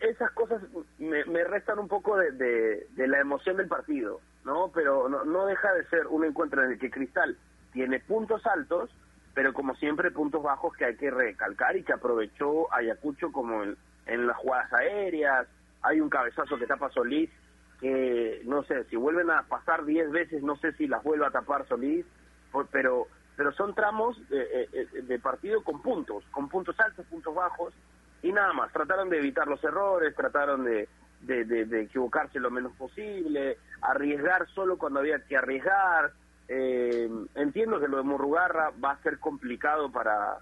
esas 0.00 0.30
cosas 0.32 0.62
me, 0.98 1.24
me 1.26 1.44
restan 1.44 1.78
un 1.78 1.88
poco 1.88 2.16
de, 2.16 2.32
de, 2.32 2.86
de 2.90 3.06
la 3.06 3.20
emoción 3.20 3.58
del 3.58 3.68
partido, 3.68 4.20
¿no? 4.44 4.70
Pero 4.74 5.08
no, 5.08 5.24
no 5.24 5.46
deja 5.46 5.72
de 5.74 5.84
ser 5.86 6.06
un 6.06 6.24
encuentro 6.24 6.64
en 6.64 6.72
el 6.72 6.78
que 6.78 6.90
Cristal 6.90 7.36
tiene 7.72 8.00
puntos 8.00 8.46
altos, 8.46 8.90
pero 9.34 9.52
como 9.52 9.74
siempre 9.76 10.10
puntos 10.10 10.42
bajos 10.42 10.74
que 10.76 10.84
hay 10.84 10.96
que 10.96 11.10
recalcar 11.10 11.76
y 11.76 11.82
que 11.84 11.92
aprovechó 11.92 12.72
Ayacucho 12.72 13.32
como 13.32 13.62
en, 13.62 14.26
las 14.26 14.36
jugadas 14.36 14.72
aéreas. 14.72 15.46
Hay 15.82 16.00
un 16.00 16.08
cabezazo 16.10 16.58
que 16.58 16.66
tapa 16.66 16.90
Solís 16.90 17.30
que 17.80 18.42
no 18.44 18.62
sé, 18.62 18.84
si 18.84 18.96
vuelven 18.96 19.28
a 19.30 19.42
pasar 19.42 19.84
10 19.84 20.10
veces, 20.12 20.42
no 20.44 20.56
sé 20.56 20.72
si 20.74 20.86
las 20.86 21.02
vuelva 21.02 21.26
a 21.28 21.30
tapar 21.32 21.66
Solís, 21.66 22.06
pero 22.70 23.08
pero 23.36 23.50
son 23.52 23.74
tramos 23.74 24.16
de, 24.28 24.68
de- 24.70 25.02
de 25.02 25.18
partido 25.18 25.64
con 25.64 25.80
puntos, 25.82 26.22
con 26.30 26.48
puntos 26.48 26.78
altos, 26.78 27.04
puntos 27.06 27.34
bajos, 27.34 27.72
y 28.22 28.30
nada 28.30 28.52
más. 28.52 28.70
Trataron 28.72 29.08
de 29.08 29.18
evitar 29.18 29.48
los 29.48 29.64
errores, 29.64 30.14
trataron 30.14 30.64
de- 30.64 30.88
de 31.66 31.82
equivocarse 31.82 32.38
lo 32.38 32.50
menos 32.50 32.72
posible, 32.76 33.56
arriesgar 33.80 34.46
solo 34.48 34.76
cuando 34.76 35.00
había 35.00 35.18
que 35.24 35.36
arriesgar. 35.36 36.12
Eh, 36.54 37.08
entiendo 37.34 37.80
que 37.80 37.88
lo 37.88 37.96
de 37.96 38.02
Murrugarra 38.02 38.72
va 38.84 38.90
a 38.90 39.02
ser 39.02 39.18
complicado 39.18 39.90
para, 39.90 40.36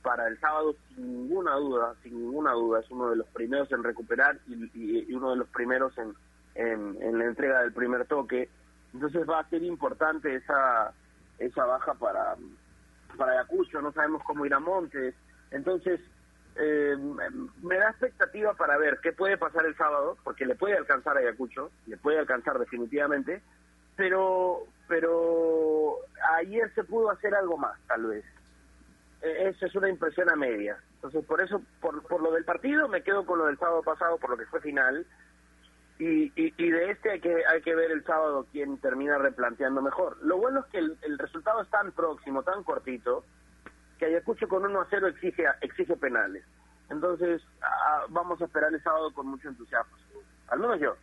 para 0.00 0.28
el 0.28 0.40
sábado 0.40 0.74
sin 0.88 1.28
ninguna 1.28 1.56
duda, 1.56 1.94
sin 2.02 2.14
ninguna 2.14 2.52
duda, 2.52 2.80
es 2.80 2.90
uno 2.90 3.10
de 3.10 3.16
los 3.16 3.26
primeros 3.28 3.70
en 3.70 3.84
recuperar 3.84 4.38
y, 4.48 5.12
uno 5.12 5.32
de 5.32 5.36
los 5.36 5.48
primeros 5.48 5.92
en, 5.98 6.14
en, 6.54 6.96
en 7.02 7.18
la 7.18 7.26
entrega 7.26 7.60
del 7.60 7.74
primer 7.74 8.06
toque. 8.06 8.48
Entonces 8.94 9.28
va 9.28 9.40
a 9.40 9.48
ser 9.50 9.62
importante 9.62 10.34
esa 10.34 10.94
esa 11.38 11.66
baja 11.66 11.92
para 11.92 12.34
para 13.18 13.32
Ayacucho, 13.32 13.82
no 13.82 13.92
sabemos 13.92 14.22
cómo 14.24 14.46
irá 14.46 14.58
Montes. 14.58 15.14
Entonces 15.50 16.00
eh, 16.54 16.96
me 17.62 17.76
da 17.76 17.90
expectativa 17.90 18.54
para 18.54 18.78
ver 18.78 19.00
qué 19.02 19.12
puede 19.12 19.36
pasar 19.36 19.66
el 19.66 19.76
sábado, 19.76 20.16
porque 20.24 20.46
le 20.46 20.54
puede 20.54 20.78
alcanzar 20.78 21.18
a 21.18 21.20
Ayacucho, 21.20 21.70
le 21.86 21.98
puede 21.98 22.20
alcanzar 22.20 22.58
definitivamente, 22.58 23.42
pero 23.96 24.64
pero 24.88 25.96
ayer 26.38 26.72
se 26.74 26.84
pudo 26.84 27.10
hacer 27.10 27.34
algo 27.34 27.56
más, 27.56 27.78
tal 27.88 28.06
vez 28.06 28.24
eh, 29.22 29.48
eso 29.48 29.66
es 29.66 29.74
una 29.74 29.88
impresión 29.88 30.30
a 30.30 30.36
media. 30.36 30.78
Entonces, 30.96 31.24
por 31.24 31.40
eso, 31.40 31.60
por, 31.80 32.02
por 32.02 32.22
lo 32.22 32.32
del 32.32 32.44
partido, 32.44 32.88
me 32.88 33.02
quedo 33.02 33.24
con 33.26 33.38
lo 33.38 33.46
del 33.46 33.58
sábado 33.58 33.82
pasado, 33.82 34.18
por 34.18 34.30
lo 34.30 34.36
que 34.36 34.46
fue 34.46 34.60
final. 34.60 35.06
Y, 35.98 36.30
y, 36.36 36.70
de 36.70 36.90
este 36.90 37.10
hay 37.10 37.20
que, 37.20 37.34
hay 37.46 37.62
que 37.62 37.74
ver 37.74 37.90
el 37.90 38.04
sábado 38.04 38.46
quién 38.52 38.76
termina 38.78 39.16
replanteando 39.16 39.80
mejor. 39.80 40.18
Lo 40.22 40.36
bueno 40.36 40.60
es 40.60 40.66
que 40.66 40.78
el, 40.78 40.98
el 41.02 41.18
resultado 41.18 41.62
es 41.62 41.70
tan 41.70 41.90
próximo, 41.92 42.42
tan 42.42 42.62
cortito, 42.64 43.24
que 43.98 44.04
Ayacucho 44.04 44.46
con 44.46 44.64
1 44.66 44.78
a 44.78 44.86
0 44.90 45.08
exige, 45.08 45.44
exige 45.62 45.96
penales. 45.96 46.44
Entonces, 46.90 47.42
vamos 48.10 48.40
a 48.40 48.44
esperar 48.44 48.72
el 48.74 48.82
sábado 48.82 49.10
con 49.14 49.26
mucho 49.26 49.48
entusiasmo. 49.48 49.96
Al 50.48 50.60
menos 50.60 50.78
yo. 50.80 50.96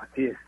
Así 0.00 0.26
es. 0.26 0.38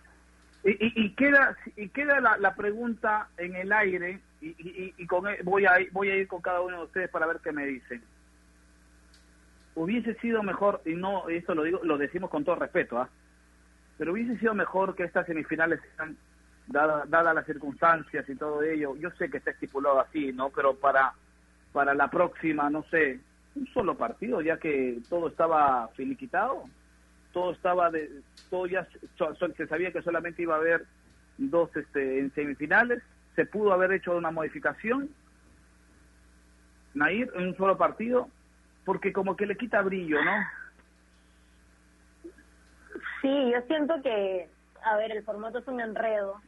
Y, 0.65 0.71
y, 0.71 0.93
y 1.07 1.15
queda 1.15 1.57
y 1.77 1.89
queda 1.89 2.21
la, 2.21 2.55
pregunta 2.55 3.29
en 3.37 3.57
el 3.57 3.73
aire 3.73 4.21
y, 4.41 4.49
y, 4.49 4.95
y 4.97 5.07
con 5.07 5.25
voy 5.43 5.67
a 5.67 5.73
voy 5.91 6.11
a 6.11 6.17
ir 6.17 6.29
con 6.29 6.41
cada 6.41 6.61
uno 6.61 6.79
de 6.79 6.85
ustedes 6.85 7.11
para 7.11 7.27
ver 7.27 7.41
qué 7.43 7.53
me 7.53 7.67
dicen. 7.67 8.03
Hubiese 9.75 10.15
sido 10.21 10.43
mejor 10.43 10.81
y 10.85 10.95
no 10.95 11.29
esto 11.29 11.55
lo 11.55 11.65
digo 11.65 11.81
lo 11.83 11.99
decimos 11.99 12.31
con 12.31 12.45
todo 12.45 12.57
respeto, 12.57 12.99
¿ah? 12.99 13.09
Pero 13.99 14.13
hubiese 14.13 14.39
sido 14.39 14.55
mejor 14.55 14.95
que 14.95 15.05
estas 15.05 15.27
semifinales 15.27 15.81
sean 15.97 16.17
dadas 16.69 17.11
dadas 17.11 17.35
las 17.35 17.47
circunstancias 17.47 18.29
y 18.29 18.37
todo 18.37 18.63
ello. 18.63 18.95
Yo 18.97 19.11
sé 19.13 19.29
que 19.31 19.39
está 19.39 19.51
estipulado 19.51 20.01
así, 20.01 20.33
¿no? 20.33 20.51
Pero 20.51 20.77
para 20.77 21.13
para 21.73 21.95
la 21.95 22.09
próxima, 22.09 22.71
no 22.71 22.85
sé, 22.85 23.19
un 23.57 23.67
solo 23.69 23.97
partido, 23.97 24.41
ya 24.43 24.59
que 24.59 25.01
todo 25.09 25.29
estaba 25.29 25.89
finiquitado, 25.89 26.69
todo 27.33 27.53
estaba 27.53 27.91
de, 27.91 28.11
todo 28.51 28.67
ya 28.67 28.87
se, 29.57 29.67
sabía 29.67 29.93
que 29.93 30.03
solamente 30.03 30.43
iba 30.43 30.55
a 30.55 30.59
haber 30.59 30.85
dos 31.39 31.75
este, 31.77 32.19
en 32.19 32.33
semifinales, 32.35 33.03
se 33.35 33.47
pudo 33.47 33.73
haber 33.73 33.93
hecho 33.93 34.17
una 34.17 34.31
modificación, 34.31 35.09
Nair, 36.95 37.31
en 37.35 37.49
un 37.49 37.57
solo 37.57 37.79
partido, 37.79 38.29
porque 38.85 39.13
como 39.13 39.37
que 39.37 39.47
le 39.47 39.57
quita 39.57 39.81
brillo, 39.81 40.23
¿no? 40.23 40.33
Sí, 43.23 43.51
yo 43.53 43.63
siento 43.63 44.03
que, 44.03 44.51
a 44.85 44.97
ver, 44.97 45.13
el 45.13 45.25
formato 45.25 45.59
es 45.59 45.67
un 45.69 45.81
enredo. 45.81 46.41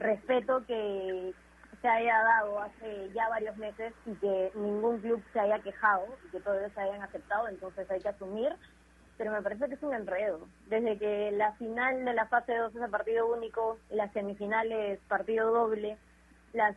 Respeto 0.00 0.64
que 0.66 1.32
se 1.80 1.88
haya 1.88 2.18
dado 2.22 2.60
hace 2.60 3.10
ya 3.14 3.28
varios 3.28 3.56
meses 3.56 3.92
y 4.06 4.14
que 4.14 4.50
ningún 4.54 5.00
club 5.00 5.22
se 5.32 5.40
haya 5.40 5.58
quejado 5.60 6.06
y 6.26 6.30
que 6.30 6.40
todos 6.40 6.72
se 6.72 6.80
hayan 6.80 7.02
aceptado, 7.02 7.48
entonces 7.48 7.88
hay 7.90 8.00
que 8.00 8.08
asumir, 8.08 8.52
pero 9.18 9.32
me 9.32 9.42
parece 9.42 9.68
que 9.68 9.74
es 9.74 9.82
un 9.82 9.92
enredo. 9.92 10.46
Desde 10.68 10.96
que 10.96 11.32
la 11.32 11.52
final 11.54 12.04
de 12.04 12.14
la 12.14 12.26
fase 12.26 12.54
2 12.54 12.74
es 12.74 12.82
el 12.82 12.90
partido 12.90 13.26
único, 13.26 13.78
la 13.90 14.10
semifinal 14.12 14.70
es 14.70 15.00
partido 15.08 15.52
doble, 15.52 15.98
la 16.52 16.74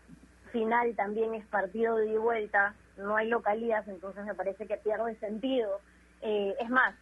final 0.52 0.96
también 0.96 1.36
es 1.36 1.46
partido 1.46 1.96
de 1.96 2.18
vuelta, 2.18 2.74
no 2.98 3.16
hay 3.16 3.30
localías, 3.30 3.88
entonces 3.88 4.26
me 4.26 4.34
parece 4.34 4.66
que 4.66 4.78
pierde 4.78 5.16
sentido. 5.20 5.80
Eh, 6.22 6.56
es 6.60 6.70
más, 6.70 6.96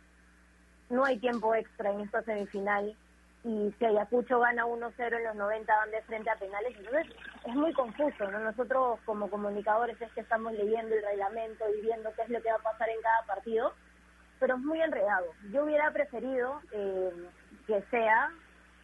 no 0.90 1.06
hay 1.06 1.18
tiempo 1.18 1.56
extra 1.56 1.92
en 1.92 2.02
esta 2.02 2.22
semifinal 2.24 2.96
y 3.46 3.74
si 3.80 3.86
Ayacucho 3.86 4.40
gana 4.40 4.66
1-0 4.66 5.18
en 5.18 5.24
los 5.24 5.36
90 5.36 5.74
van 5.74 5.92
de 5.92 6.02
frente 6.02 6.30
a 6.30 6.36
penales, 6.36 6.76
entonces 6.78 7.08
es 7.46 7.56
muy 7.56 7.72
confuso, 7.72 8.30
¿no? 8.30 8.40
Nosotros 8.40 9.00
como 9.06 9.30
comunicadores 9.30 10.00
es 10.02 10.12
que 10.12 10.20
estamos 10.20 10.52
leyendo 10.52 10.94
el 10.94 11.04
reglamento 11.04 11.64
y 11.74 11.82
viendo 11.82 12.12
qué 12.16 12.24
es 12.24 12.30
lo 12.30 12.42
que 12.42 12.50
va 12.50 12.58
a 12.58 12.72
pasar 12.72 12.90
en 12.90 13.02
cada 13.02 13.24
partido, 13.26 13.74
pero 14.40 14.56
es 14.56 14.62
muy 14.62 14.82
enredado. 14.82 15.26
Yo 15.52 15.64
hubiera 15.64 15.92
preferido 15.92 16.62
eh, 16.72 17.12
que 17.68 17.82
sea 17.92 18.32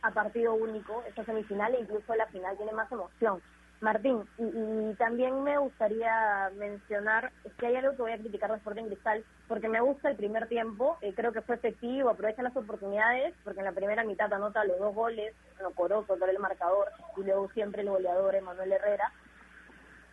a 0.02 0.12
partido 0.12 0.54
único 0.54 1.04
esta 1.08 1.26
semifinal 1.26 1.74
e 1.74 1.82
incluso 1.82 2.14
la 2.16 2.28
final 2.28 2.56
tiene 2.58 2.74
más 2.74 2.92
emoción. 2.92 3.42
Martín, 3.82 4.24
y, 4.38 4.94
también 4.96 5.44
me 5.44 5.58
gustaría 5.58 6.50
mencionar, 6.58 7.32
que 7.60 7.68
hay 7.68 7.76
algo 7.76 7.92
que 7.92 8.02
voy 8.04 8.12
a 8.14 8.18
criticar 8.18 8.50
de 8.50 8.58
Sporting 8.58 8.86
Cristal, 8.86 9.24
porque 9.48 9.68
me 9.68 9.82
gusta 9.82 10.10
el 10.10 10.16
primer 10.16 10.48
tiempo, 10.48 10.98
eh, 11.02 11.14
creo 11.14 11.34
que 11.34 11.42
fue 11.42 11.56
efectivo, 11.56 12.10
aprovecha 12.10 12.42
las 12.42 12.56
oportunidades, 12.56 13.34
porque 13.44 13.60
en 13.60 13.66
la 13.66 13.74
primera 13.74 14.04
mitad 14.06 14.32
anota 14.34 14.64
los 14.64 14.80
dos 14.80 14.96
goles, 14.96 15.36
bueno, 15.56 15.72
Corozo, 15.76 16.16
el 16.16 16.40
marcador, 16.40 16.88
y 17.18 17.24
luego 17.26 17.50
siempre 17.52 17.82
el 17.82 17.90
goleador, 17.90 18.36
Emanuel 18.36 18.72
Herrera, 18.72 19.12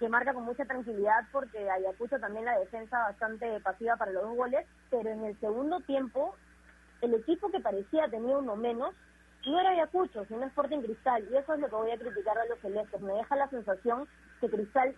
que 0.02 0.08
marca 0.08 0.34
con 0.34 0.42
mucha 0.42 0.64
tranquilidad 0.64 1.28
porque 1.30 1.70
Ayacucho 1.70 2.18
también 2.18 2.44
la 2.44 2.58
defensa 2.58 2.98
bastante 2.98 3.60
pasiva 3.60 3.94
para 3.94 4.10
los 4.10 4.24
dos 4.24 4.36
goles, 4.36 4.66
pero 4.90 5.08
en 5.08 5.24
el 5.24 5.38
segundo 5.38 5.78
tiempo 5.78 6.34
el 7.02 7.14
equipo 7.14 7.52
que 7.52 7.60
parecía 7.60 8.08
tenía 8.08 8.36
uno 8.36 8.56
menos 8.56 8.96
no 9.46 9.60
era 9.60 9.70
Ayacucho, 9.70 10.24
sino 10.24 10.44
Sporting 10.46 10.80
Cristal, 10.80 11.24
y 11.30 11.36
eso 11.36 11.54
es 11.54 11.60
lo 11.60 11.68
que 11.68 11.76
voy 11.76 11.92
a 11.92 11.98
criticar 11.98 12.36
a 12.36 12.46
los 12.46 12.58
celestes. 12.58 13.00
Me 13.00 13.12
deja 13.12 13.36
la 13.36 13.48
sensación 13.48 14.08
que 14.40 14.50
Cristal 14.50 14.92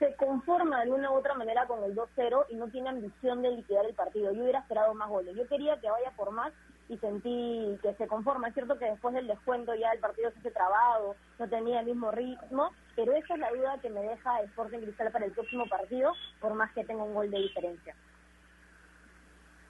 se 0.00 0.16
conforma 0.16 0.78
de 0.78 0.82
alguna 0.82 1.12
u 1.12 1.14
otra 1.14 1.34
manera 1.34 1.68
con 1.68 1.84
el 1.84 1.94
2-0 1.94 2.46
y 2.48 2.56
no 2.56 2.66
tiene 2.66 2.88
ambición 2.88 3.42
de 3.42 3.52
liquidar 3.52 3.86
el 3.86 3.94
partido. 3.94 4.32
Yo 4.32 4.42
hubiera 4.42 4.58
esperado 4.58 4.92
más 4.94 5.08
goles. 5.08 5.36
Yo 5.36 5.46
quería 5.46 5.80
que 5.80 5.88
vaya 5.88 6.10
por 6.16 6.32
más 6.32 6.52
y 6.88 6.96
sentí 6.98 7.78
que 7.82 7.94
se 7.94 8.06
conforma. 8.06 8.48
Es 8.48 8.54
cierto 8.54 8.78
que 8.78 8.86
después 8.86 9.14
del 9.14 9.26
descuento 9.26 9.74
ya 9.74 9.90
el 9.92 10.00
partido 10.00 10.30
se 10.30 10.38
hace 10.38 10.50
trabado, 10.50 11.16
no 11.38 11.48
tenía 11.48 11.80
el 11.80 11.86
mismo 11.86 12.10
ritmo, 12.10 12.72
pero 12.94 13.12
esa 13.12 13.34
es 13.34 13.40
la 13.40 13.50
duda 13.50 13.78
que 13.80 13.90
me 13.90 14.00
deja 14.00 14.40
Sporting 14.42 14.80
Cristal 14.80 15.12
para 15.12 15.26
el 15.26 15.32
próximo 15.32 15.66
partido, 15.66 16.12
por 16.40 16.54
más 16.54 16.72
que 16.72 16.84
tenga 16.84 17.02
un 17.02 17.14
gol 17.14 17.30
de 17.30 17.38
diferencia. 17.38 17.94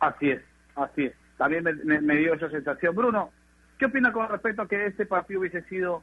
Así 0.01 0.31
es, 0.31 0.43
así 0.75 1.07
es. 1.07 1.15
También 1.39 1.65
me 1.65 2.17
dio 2.17 2.35
esa 2.35 2.51
sensación. 2.51 2.95
Bruno, 2.95 3.31
¿Qué 3.79 3.87
opina 3.87 4.13
con 4.13 4.29
respecto 4.29 4.63
a 4.63 4.69
que 4.69 4.87
este 4.87 5.07
partido 5.07 5.41
hubiese 5.41 5.63
sido 5.65 6.03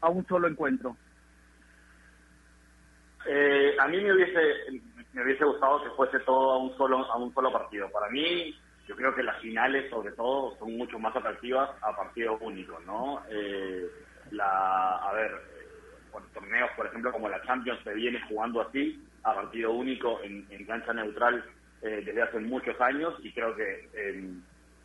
a 0.00 0.08
un 0.08 0.26
solo 0.26 0.48
encuentro? 0.48 0.96
Eh, 3.26 3.76
a 3.78 3.86
mí 3.86 4.00
me 4.00 4.12
hubiese 4.12 4.82
me 5.12 5.22
hubiese 5.22 5.44
gustado 5.44 5.82
que 5.82 5.90
fuese 5.90 6.18
todo 6.20 6.52
a 6.52 6.58
un 6.58 6.76
solo 6.76 6.98
a 6.98 7.16
un 7.16 7.32
solo 7.34 7.52
partido. 7.52 7.88
Para 7.90 8.10
mí, 8.10 8.58
yo 8.88 8.96
creo 8.96 9.14
que 9.14 9.22
las 9.22 9.38
finales, 9.40 9.88
sobre 9.90 10.12
todo, 10.12 10.56
son 10.58 10.76
mucho 10.76 10.98
más 10.98 11.14
atractivas 11.14 11.70
a 11.82 11.94
partidos 11.94 12.40
únicos, 12.40 12.82
¿no? 12.86 13.22
Eh, 13.30 13.86
la, 14.30 14.96
a 14.96 15.12
ver, 15.12 15.30
por 16.10 16.26
torneos, 16.30 16.70
por 16.74 16.86
ejemplo, 16.86 17.12
como 17.12 17.28
la 17.28 17.42
Champions 17.42 17.80
se 17.84 17.92
viene 17.92 18.20
jugando 18.28 18.62
así, 18.62 19.04
a 19.24 19.34
partido 19.34 19.72
único 19.72 20.22
en, 20.22 20.46
en 20.50 20.64
cancha 20.64 20.94
neutral 20.94 21.44
eh, 21.82 22.02
desde 22.04 22.22
hace 22.22 22.40
muchos 22.40 22.80
años 22.80 23.14
y 23.22 23.32
creo 23.32 23.54
que 23.54 23.88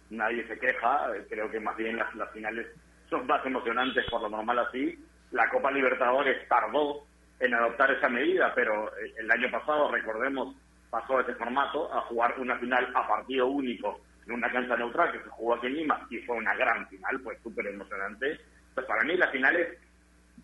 nadie 0.09 0.45
se 0.47 0.59
queja, 0.59 1.07
creo 1.29 1.49
que 1.49 1.59
más 1.59 1.75
bien 1.77 1.97
las, 1.97 2.31
finales 2.31 2.67
son 3.09 3.25
más 3.25 3.43
emocionantes 3.45 4.05
por 4.11 4.21
lo 4.21 4.29
normal 4.29 4.59
así. 4.59 4.99
La 5.31 5.49
Copa 5.49 5.71
Libertadores 5.71 6.47
tardó 6.47 7.05
en 7.39 7.53
adoptar 7.53 7.89
esa 7.91 8.09
medida, 8.09 8.53
pero 8.53 8.91
el 9.17 9.31
año 9.31 9.49
pasado, 9.49 9.91
recordemos, 9.91 10.55
pasó 10.93 11.19
ese 11.19 11.33
formato 11.33 11.91
a 11.91 12.01
jugar 12.01 12.35
una 12.37 12.55
final 12.59 12.87
a 12.93 13.07
partido 13.07 13.47
único 13.47 13.99
en 14.27 14.33
una 14.33 14.51
cancha 14.51 14.77
neutral 14.77 15.11
que 15.11 15.23
se 15.23 15.29
jugó 15.29 15.55
aquí 15.55 15.65
en 15.65 15.73
Lima 15.73 16.05
y 16.11 16.19
fue 16.19 16.35
una 16.35 16.53
gran 16.53 16.87
final, 16.87 17.19
fue 17.21 17.35
súper 17.41 17.65
emocionante. 17.65 18.39
Pues 18.75 18.85
para 18.85 19.03
mí 19.03 19.17
las 19.17 19.31
finales 19.31 19.75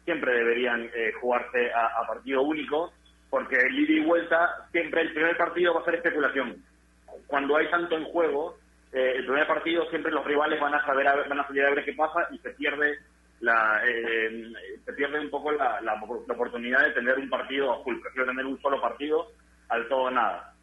siempre 0.06 0.34
deberían 0.34 0.90
eh, 0.96 1.12
jugarse 1.22 1.72
a, 1.72 2.02
partido 2.08 2.42
único 2.42 2.92
porque 3.30 3.58
el 3.58 3.78
ida 3.78 3.94
y 3.94 4.06
vuelta 4.06 4.68
siempre 4.72 5.02
el 5.02 5.14
primer 5.14 5.38
partido 5.38 5.76
va 5.76 5.82
a 5.82 5.86
ser 5.86 5.96
especulación. 5.96 6.64
Cuando 7.28 7.56
hay 7.56 7.70
tanto 7.70 7.96
en 7.96 8.06
juego, 8.06 8.58
eh, 8.92 9.14
el 9.18 9.26
primer 9.28 9.46
partido 9.46 9.88
siempre 9.92 10.12
los 10.12 10.26
rivales 10.26 10.60
van 10.60 10.74
a 10.74 10.84
saber 10.84 11.06
van 11.30 11.40
a 11.40 11.46
salir 11.46 11.64
a 11.64 11.76
ver 11.76 11.86
qué 11.86 11.94
pasa 11.94 12.28
y 12.32 12.40
se 12.40 12.50
pierde 12.56 12.98
la 13.42 13.84
eh, 13.86 14.52
se 14.84 14.94
pierde 14.94 15.20
un 15.20 15.30
poco 15.30 15.52
la, 15.52 15.80
la, 15.82 15.94
oportunidad 15.94 16.86
de 16.86 16.94
tener 16.94 17.20
un 17.20 17.30
partido 17.30 17.72
a 17.72 17.84
full 17.84 18.02
prefiero 18.02 18.26
tener 18.26 18.48
un 18.48 18.60
solo 18.60 18.82
partido 18.82 19.32
al 19.70 19.88
todo 19.88 20.12
nada 20.12 20.54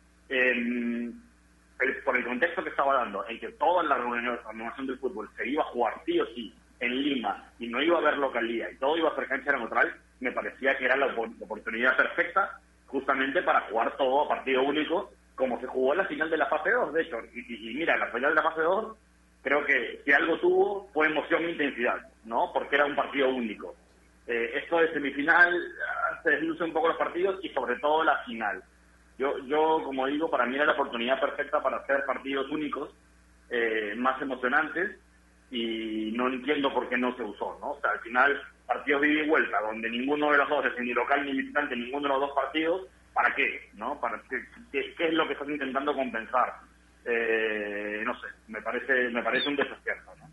por 2.05 2.17
el 2.17 2.25
contexto 2.25 2.63
que 2.63 2.71
estaba 2.71 2.95
dando 2.95 3.27
en 3.29 3.39
que 3.39 3.49
toda 3.53 3.83
la 3.83 3.97
renovación 3.97 4.87
del 4.87 4.99
fútbol 4.99 5.29
se 5.37 5.49
iba 5.49 5.63
a 5.63 5.67
jugar 5.67 5.95
sí 6.05 6.19
o 6.21 6.27
sí 6.27 6.55
en 6.81 7.03
Lima 7.03 7.51
y 7.59 7.69
no 7.69 7.83
iba 7.83 7.97
a 7.97 8.01
haber 8.01 8.19
localía 8.19 8.71
y 8.71 8.77
todo 8.77 8.97
iba 8.97 9.11
a 9.11 9.15
ser 9.15 9.29
cancha 9.29 9.53
neutral 9.53 9.95
me 10.21 10.33
parecía 10.33 10.77
que 10.77 10.85
era 10.85 10.97
la 10.97 11.15
oportunidad 11.41 11.97
perfecta 11.97 12.59
justamente 12.87 13.43
para 13.43 13.63
jugar 13.63 13.97
todo 13.97 14.25
a 14.25 14.29
partido 14.29 14.63
único 14.63 15.11
como 15.37 15.61
se 15.61 15.67
jugó 15.67 15.93
en 15.93 15.99
la 15.99 16.07
final 16.07 16.31
de 16.31 16.39
la 16.39 16.47
fase 16.47 16.71
2, 16.71 16.95
de 16.95 17.03
hecho. 17.03 17.19
Y, 17.35 17.75
mira, 17.75 17.97
la 17.97 18.11
final 18.11 18.31
de 18.31 18.43
la 18.43 18.51
fase 18.51 18.63
2, 18.63 18.97
creo 19.43 19.65
que 19.65 20.01
si 20.05 20.13
algo 20.13 20.39
tuvo 20.41 20.89
fue 20.93 21.07
emoción 21.07 21.45
e 21.45 21.51
intensidad, 21.53 22.01
¿no? 22.25 22.51
Porque 22.53 22.75
era 22.75 22.87
un 22.87 22.97
partido 22.97 23.29
único. 23.29 23.77
Eh, 24.27 24.53
esto 24.55 24.79
de 24.79 24.93
semifinal 24.93 25.55
ah, 25.55 26.21
se 26.25 26.31
desluce 26.31 26.65
un 26.65 26.73
poco 26.73 26.89
los 26.89 26.97
partidos 26.97 27.39
y 27.45 27.51
sobre 27.51 27.79
todo 27.79 28.03
la 28.03 28.25
final. 28.25 28.63
Yo, 29.19 29.39
yo 29.47 29.83
como 29.85 30.07
digo, 30.07 30.31
para 30.31 30.47
mí 30.47 30.57
era 30.57 30.67
la 30.67 30.73
oportunidad 30.73 31.21
perfecta 31.21 31.63
para 31.63 31.79
hacer 31.79 32.05
partidos 32.05 32.51
únicos, 32.51 32.95
eh, 33.51 33.95
más 33.97 34.21
emocionantes, 34.21 34.99
y 35.51 36.13
no 36.15 36.29
entiendo 36.29 36.73
por 36.75 36.89
qué 36.89 36.99
no 36.99 37.15
se 37.17 37.23
usó, 37.23 37.57
¿no? 37.61 37.73
O 37.73 37.81
sea, 37.81 37.93
al 37.93 38.01
final, 38.01 38.43
partidos 38.67 39.03
de 39.03 39.13
ida 39.13 39.23
y 39.23 39.29
vuelta, 39.29 39.61
donde 39.61 39.89
ninguno 39.89 40.33
de 40.33 40.39
los 40.39 40.49
dos 40.49 40.65
ni 40.81 40.93
local 40.93 41.25
ni 41.25 41.33
visitante, 41.33 41.77
ninguno 41.77 42.09
de 42.09 42.15
los 42.15 42.21
dos 42.21 42.33
partidos, 42.35 42.89
¿para 43.15 43.35
qué? 43.35 43.71
¿no? 43.75 43.99
¿Para 44.01 44.21
qué, 44.29 44.45
qué, 44.73 45.07
es 45.07 45.15
lo 45.15 45.27
que 45.27 45.35
estás 45.35 45.49
intentando 45.49 45.95
compensar? 45.95 46.55
Eh, 47.05 48.03
no 48.05 48.15
sé, 48.21 48.27
me 48.49 48.61
parece, 48.61 49.09
me 49.11 49.23
parece 49.23 49.49
un 49.49 49.57
desacierto, 49.57 50.13
¿no? 50.17 50.27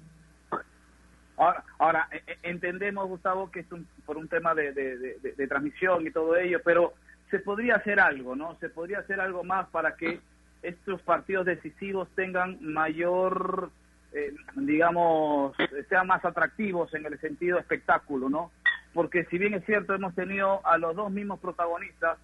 Ahora, 1.38 1.64
ahora 1.80 2.08
e, 2.12 2.24
e, 2.28 2.38
entendemos, 2.44 3.08
Gustavo, 3.08 3.50
que 3.52 3.62
es 3.62 3.68
por 4.06 4.18
un 4.18 4.28
tema 4.28 4.54
de, 4.54 4.72
de, 4.74 5.48
transmisión 5.48 6.06
y 6.06 6.12
todo 6.12 6.36
ello, 6.36 6.60
pero 6.64 6.94
se 7.30 7.40
podría 7.40 7.76
hacer 7.76 8.00
algo, 8.00 8.36
¿no? 8.36 8.56
Se 8.60 8.70
podría 8.70 9.00
hacer 9.00 9.20
algo 9.20 9.44
más 9.44 9.68
para 9.70 9.96
que 9.96 10.20
estos 10.62 11.02
partidos 11.02 11.46
decisivos 11.46 12.08
tengan 12.16 12.58
mayor, 12.62 13.72
eh, 14.14 14.34
digamos, 14.56 15.56
sean 15.90 16.08
más 16.08 16.24
atractivos 16.24 16.94
en 16.94 17.06
el 17.06 17.20
sentido 17.20 17.60
espectáculo, 17.60 18.30
¿no? 18.30 18.52
Porque 18.94 19.26
si 19.26 19.38
bien 19.38 19.56
es 19.56 19.66
cierto, 19.66 19.94
hemos 19.94 20.14
tenido 20.16 20.66
a 20.66 20.78
los 20.78 20.96
dos 20.96 21.12
mismos 21.12 21.40
protagonistas, 21.40 22.18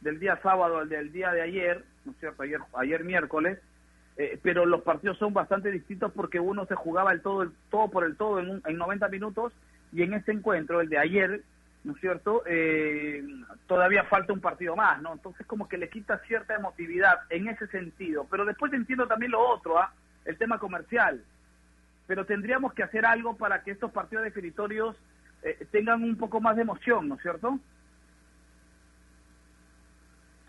del 0.00 0.20
día 0.20 0.38
sábado 0.42 0.78
al 0.78 0.88
del 0.88 1.12
día 1.12 1.32
de 1.32 1.42
ayer, 1.42 1.84
¿no 2.04 2.12
es 2.12 2.18
cierto? 2.18 2.42
Ayer, 2.42 2.60
ayer 2.74 3.04
miércoles, 3.04 3.58
eh, 4.16 4.38
pero 4.42 4.66
los 4.66 4.82
partidos 4.82 5.18
son 5.18 5.32
bastante 5.32 5.70
distintos 5.70 6.12
porque 6.12 6.40
uno 6.40 6.66
se 6.66 6.74
jugaba 6.74 7.12
el 7.12 7.22
todo, 7.22 7.42
el 7.42 7.50
todo 7.70 7.88
por 7.90 8.04
el 8.04 8.16
todo 8.16 8.40
en, 8.40 8.62
en 8.64 8.76
90 8.76 9.08
minutos 9.08 9.52
y 9.92 10.02
en 10.02 10.14
este 10.14 10.32
encuentro, 10.32 10.80
el 10.80 10.88
de 10.88 10.98
ayer, 10.98 11.42
¿no 11.84 11.92
es 11.92 12.00
cierto? 12.00 12.42
Eh, 12.46 13.22
todavía 13.66 14.04
falta 14.04 14.32
un 14.32 14.40
partido 14.40 14.76
más, 14.76 15.00
¿no? 15.00 15.12
Entonces 15.12 15.46
como 15.46 15.68
que 15.68 15.78
le 15.78 15.88
quita 15.88 16.18
cierta 16.26 16.54
emotividad 16.54 17.20
en 17.30 17.48
ese 17.48 17.66
sentido. 17.68 18.26
Pero 18.30 18.44
después 18.44 18.72
entiendo 18.72 19.06
también 19.06 19.32
lo 19.32 19.40
otro, 19.40 19.78
¿ah? 19.78 19.92
El 20.24 20.36
tema 20.36 20.58
comercial. 20.58 21.22
Pero 22.06 22.24
tendríamos 22.26 22.74
que 22.74 22.82
hacer 22.82 23.06
algo 23.06 23.36
para 23.36 23.62
que 23.62 23.70
estos 23.70 23.92
partidos 23.92 24.24
definitorios 24.24 24.96
eh, 25.42 25.66
tengan 25.70 26.02
un 26.02 26.16
poco 26.16 26.40
más 26.40 26.56
de 26.56 26.62
emoción, 26.62 27.08
¿no 27.08 27.14
es 27.14 27.22
cierto? 27.22 27.58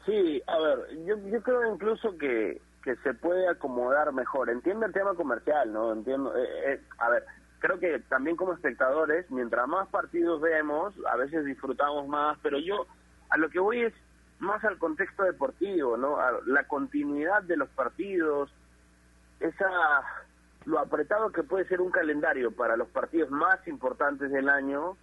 Sí, 0.06 0.42
a 0.48 0.60
ver, 0.60 1.06
yo, 1.06 1.18
yo 1.28 1.44
creo 1.44 1.74
incluso 1.74 2.18
que, 2.18 2.60
que 2.84 2.96
se 2.98 3.14
puede 3.14 3.48
acomodar 3.48 4.12
mejor. 4.14 4.50
Entiendo 4.50 4.86
el 4.86 4.94
tema 4.94 5.14
comercial, 5.14 5.72
¿no? 5.72 5.94
Entiendo, 5.94 6.36
eh, 6.36 6.74
eh, 6.74 6.82
a 6.98 7.10
ver, 7.10 7.26
creo 7.60 7.80
que 7.80 8.00
también 8.00 8.36
como 8.36 8.54
espectadores, 8.54 9.30
mientras 9.30 9.68
más 9.68 9.88
partidos 9.90 10.42
vemos, 10.42 10.94
a 11.12 11.16
veces 11.18 11.46
disfrutamos 11.46 12.08
más, 12.08 12.38
pero 12.42 12.58
yo 12.60 12.88
a 13.30 13.38
lo 13.38 13.50
que 13.50 13.60
voy 13.60 13.82
es 13.82 13.94
más 14.40 14.64
al 14.64 14.78
contexto 14.78 15.24
deportivo, 15.24 15.98
¿no? 15.98 16.18
A 16.20 16.40
la 16.46 16.64
continuidad 16.68 17.44
de 17.44 17.58
los 17.58 17.70
partidos, 17.70 18.50
esa 19.40 19.70
lo 20.66 20.80
apretado 20.80 21.32
que 21.32 21.44
puede 21.44 21.68
ser 21.68 21.82
un 21.82 21.92
calendario 21.92 22.52
para 22.52 22.78
los 22.78 22.88
partidos 22.90 23.32
más 23.32 23.66
importantes 23.68 24.32
del 24.32 24.50
año, 24.50 24.98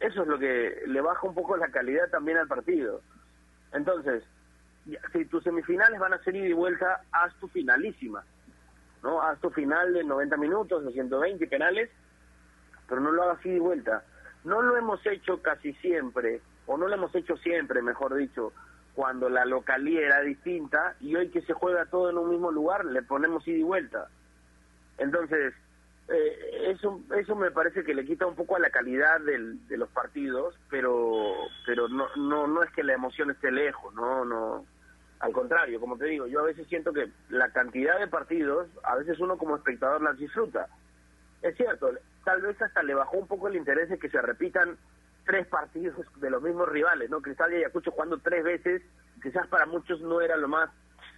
eso 0.00 0.22
es 0.22 0.28
lo 0.28 0.38
que 0.38 0.82
le 0.86 1.00
baja 1.00 1.26
un 1.26 1.34
poco 1.34 1.56
la 1.56 1.68
calidad 1.68 2.08
también 2.10 2.38
al 2.38 2.48
partido. 2.48 3.00
Entonces, 3.72 4.24
si 5.12 5.24
tus 5.26 5.44
semifinales 5.44 6.00
van 6.00 6.12
a 6.12 6.22
ser 6.22 6.34
ida 6.34 6.48
y 6.48 6.52
vuelta, 6.52 7.02
haz 7.12 7.34
tu 7.36 7.48
finalísima, 7.48 8.24
¿no? 9.02 9.22
Haz 9.22 9.40
tu 9.40 9.50
final 9.50 9.92
de 9.92 10.04
90 10.04 10.36
minutos, 10.36 10.84
de 10.84 10.92
120 10.92 11.46
penales, 11.46 11.90
pero 12.88 13.00
no 13.00 13.12
lo 13.12 13.22
hagas 13.22 13.44
ida 13.44 13.54
y 13.54 13.60
vuelta. 13.60 14.04
No 14.44 14.62
lo 14.62 14.76
hemos 14.76 15.04
hecho 15.06 15.40
casi 15.40 15.72
siempre, 15.74 16.40
o 16.66 16.76
no 16.76 16.88
lo 16.88 16.94
hemos 16.94 17.14
hecho 17.14 17.36
siempre, 17.36 17.82
mejor 17.82 18.14
dicho, 18.14 18.52
cuando 18.94 19.28
la 19.28 19.44
localía 19.44 20.06
era 20.06 20.20
distinta 20.20 20.96
y 21.00 21.14
hoy 21.16 21.28
que 21.30 21.42
se 21.42 21.52
juega 21.52 21.86
todo 21.86 22.10
en 22.10 22.18
un 22.18 22.30
mismo 22.30 22.50
lugar, 22.50 22.84
le 22.84 23.02
ponemos 23.02 23.46
ida 23.46 23.58
y 23.58 23.62
vuelta. 23.62 24.08
Entonces, 24.98 25.54
eh, 26.08 26.70
eso 26.70 27.00
eso 27.16 27.36
me 27.36 27.50
parece 27.50 27.84
que 27.84 27.94
le 27.94 28.04
quita 28.04 28.26
un 28.26 28.34
poco 28.34 28.56
a 28.56 28.60
la 28.60 28.70
calidad 28.70 29.20
del, 29.20 29.66
de 29.68 29.78
los 29.78 29.88
partidos, 29.90 30.58
pero 30.68 31.32
pero 31.64 31.88
no 31.88 32.06
no 32.16 32.46
no 32.46 32.62
es 32.62 32.70
que 32.72 32.82
la 32.82 32.94
emoción 32.94 33.30
esté 33.30 33.50
lejos, 33.50 33.94
no 33.94 34.24
no 34.24 34.66
al 35.22 35.32
contrario, 35.32 35.78
como 35.78 35.96
te 35.96 36.06
digo, 36.06 36.26
yo 36.26 36.40
a 36.40 36.46
veces 36.46 36.66
siento 36.66 36.92
que 36.92 37.08
la 37.28 37.48
cantidad 37.52 37.98
de 38.00 38.08
partidos, 38.08 38.68
a 38.82 38.96
veces 38.96 39.20
uno 39.20 39.38
como 39.38 39.54
espectador 39.54 40.02
las 40.02 40.18
disfruta. 40.18 40.66
Es 41.40 41.56
cierto, 41.56 41.92
tal 42.24 42.42
vez 42.42 42.60
hasta 42.60 42.82
le 42.82 42.94
bajó 42.94 43.18
un 43.18 43.28
poco 43.28 43.46
el 43.46 43.54
interés 43.54 43.88
de 43.88 44.00
que 44.00 44.10
se 44.10 44.20
repitan 44.20 44.76
tres 45.24 45.46
partidos 45.46 45.94
de 46.16 46.28
los 46.28 46.42
mismos 46.42 46.68
rivales, 46.68 47.08
¿no? 47.08 47.22
Cristal 47.22 47.52
y 47.52 47.56
Ayacucho 47.58 47.92
jugando 47.92 48.18
tres 48.18 48.42
veces, 48.42 48.82
quizás 49.22 49.46
para 49.46 49.64
muchos 49.64 50.00
no 50.00 50.20
era 50.20 50.36
lo 50.36 50.48
más 50.48 50.70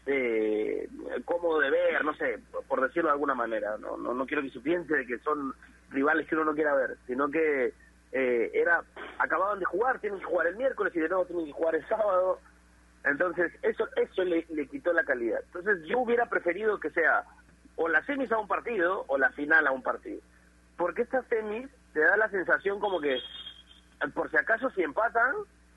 eh, 0.05 0.87
cómodo 1.25 1.61
de 1.61 1.71
ver, 1.71 2.05
no 2.05 2.15
sé, 2.15 2.41
por 2.69 2.83
decirlo 2.83 3.09
de 3.09 3.15
alguna 3.15 3.35
manera. 3.35 3.79
No, 3.79 3.97
no, 3.97 4.13
no 4.13 4.27
quiero 4.27 4.43
que 4.43 4.51
se 4.51 4.61
piense 4.61 4.95
de 4.95 5.07
que 5.07 5.19
son 5.21 5.55
rivales 5.89 6.29
que 6.29 6.35
uno 6.35 6.45
no 6.45 6.55
quiera 6.55 6.75
ver, 6.75 6.99
sino 7.07 7.31
que 7.31 7.73
eh, 8.13 8.51
era 8.53 8.85
acababan 9.19 9.61
de 9.61 9.65
jugar, 9.65 9.99
tienen 10.01 10.19
que 10.19 10.27
jugar 10.27 10.49
el 10.49 10.57
miércoles 10.57 10.95
y 10.95 11.01
de 11.01 11.09
nuevo 11.09 11.25
tienen 11.25 11.47
que 11.47 11.53
jugar 11.53 11.75
el 11.75 11.89
sábado. 11.89 12.39
Entonces, 13.05 13.53
eso 13.63 13.87
eso 13.97 14.25
le, 14.25 14.45
quitó 14.69 14.93
la 14.93 15.05
calidad. 15.05 15.41
Entonces, 15.45 15.85
yo 15.87 15.99
hubiera 15.99 16.27
preferido 16.27 16.81
que 16.81 16.91
sea 16.91 17.25
o 17.77 17.89
la 17.89 18.05
semis 18.07 18.33
a 18.33 18.39
un 18.39 18.49
partido 18.49 19.05
o 19.09 19.19
la 19.19 19.31
final 19.31 19.67
a 19.67 19.73
un 19.73 19.83
partido. 19.83 20.21
Porque 20.77 21.03
estas 21.03 21.27
semis 21.27 21.69
te 21.93 22.01
da 22.01 22.17
la 22.17 22.29
sensación 22.31 22.81
como 22.81 23.01
que, 23.01 23.19
por 24.15 24.31
si 24.31 24.37
acaso, 24.37 24.71
si 24.71 24.83
empatan, 24.83 25.35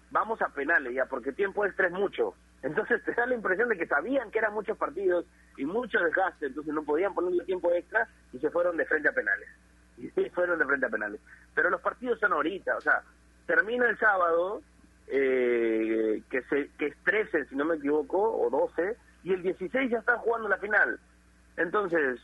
vamos 0.10 0.42
a 0.42 0.50
penales 0.50 0.94
ya, 0.94 1.06
porque 1.06 1.34
tiempo 1.34 1.66
extra 1.66 1.88
es 1.88 1.94
mucho. 1.94 2.34
Entonces 2.64 3.04
te 3.04 3.14
da 3.14 3.26
la 3.26 3.36
impresión 3.36 3.70
de 3.70 3.78
que 3.78 3.88
sabían 3.88 4.32
que 4.32 4.40
eran 4.40 4.54
muchos 4.54 4.78
partidos 4.78 5.26
y 5.58 5.66
mucho 5.66 6.00
desgaste, 6.00 6.48
entonces 6.48 6.74
no 6.74 6.84
podían 6.84 7.14
ponerle 7.14 7.44
tiempo 7.44 7.72
extra 7.74 8.08
y 8.34 8.40
se 8.40 8.50
fueron 8.50 8.78
de 8.78 8.86
frente 8.86 9.10
a 9.10 9.14
penales. 9.14 9.50
Y 9.98 10.12
se 10.12 10.30
fueron 10.30 10.60
de 10.60 10.66
frente 10.66 10.86
a 10.86 10.90
penales. 10.90 11.20
Pero 11.56 11.72
los 11.72 11.82
partidos 11.82 12.20
son 12.20 12.32
ahorita, 12.32 12.78
o 12.78 12.82
sea, 12.82 13.02
termina 13.48 13.90
el 13.90 13.98
sábado, 13.98 14.62
eh, 15.08 16.22
que, 16.30 16.42
se, 16.44 16.70
que 16.78 16.88
es 16.88 16.98
13, 17.04 17.46
si 17.46 17.56
no 17.56 17.66
me 17.66 17.76
equivoco, 17.76 18.18
o 18.40 18.50
12, 18.50 18.96
y 19.24 19.34
el 19.34 19.42
16 19.44 19.90
ya 19.92 20.00
están 20.00 20.18
jugando 20.20 20.48
la 20.50 20.58
final. 20.58 21.00
Entonces, 21.58 22.20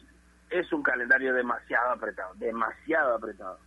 es 0.50 0.72
un 0.74 0.84
calendario 0.84 1.34
demasiado 1.34 1.92
apretado, 1.92 2.34
demasiado 2.36 3.16
apretado. 3.16 3.58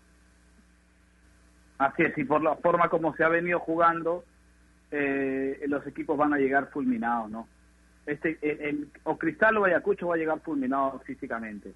Así 1.78 2.02
es, 2.04 2.16
y 2.16 2.24
por 2.24 2.42
la 2.42 2.56
forma 2.56 2.88
como 2.88 3.14
se 3.16 3.24
ha 3.24 3.28
venido 3.28 3.58
jugando, 3.60 4.24
eh, 4.90 5.62
los 5.68 5.86
equipos 5.86 6.16
van 6.16 6.32
a 6.32 6.38
llegar 6.38 6.70
fulminados, 6.70 7.30
¿no? 7.30 7.48
Este, 8.06 8.38
el, 8.40 8.60
el- 8.60 8.88
o 9.04 9.18
Cristal 9.18 9.56
o 9.58 9.64
Ayacucho 9.64 10.08
va 10.08 10.14
a 10.14 10.18
llegar 10.18 10.40
fulminado 10.40 11.00
físicamente. 11.00 11.72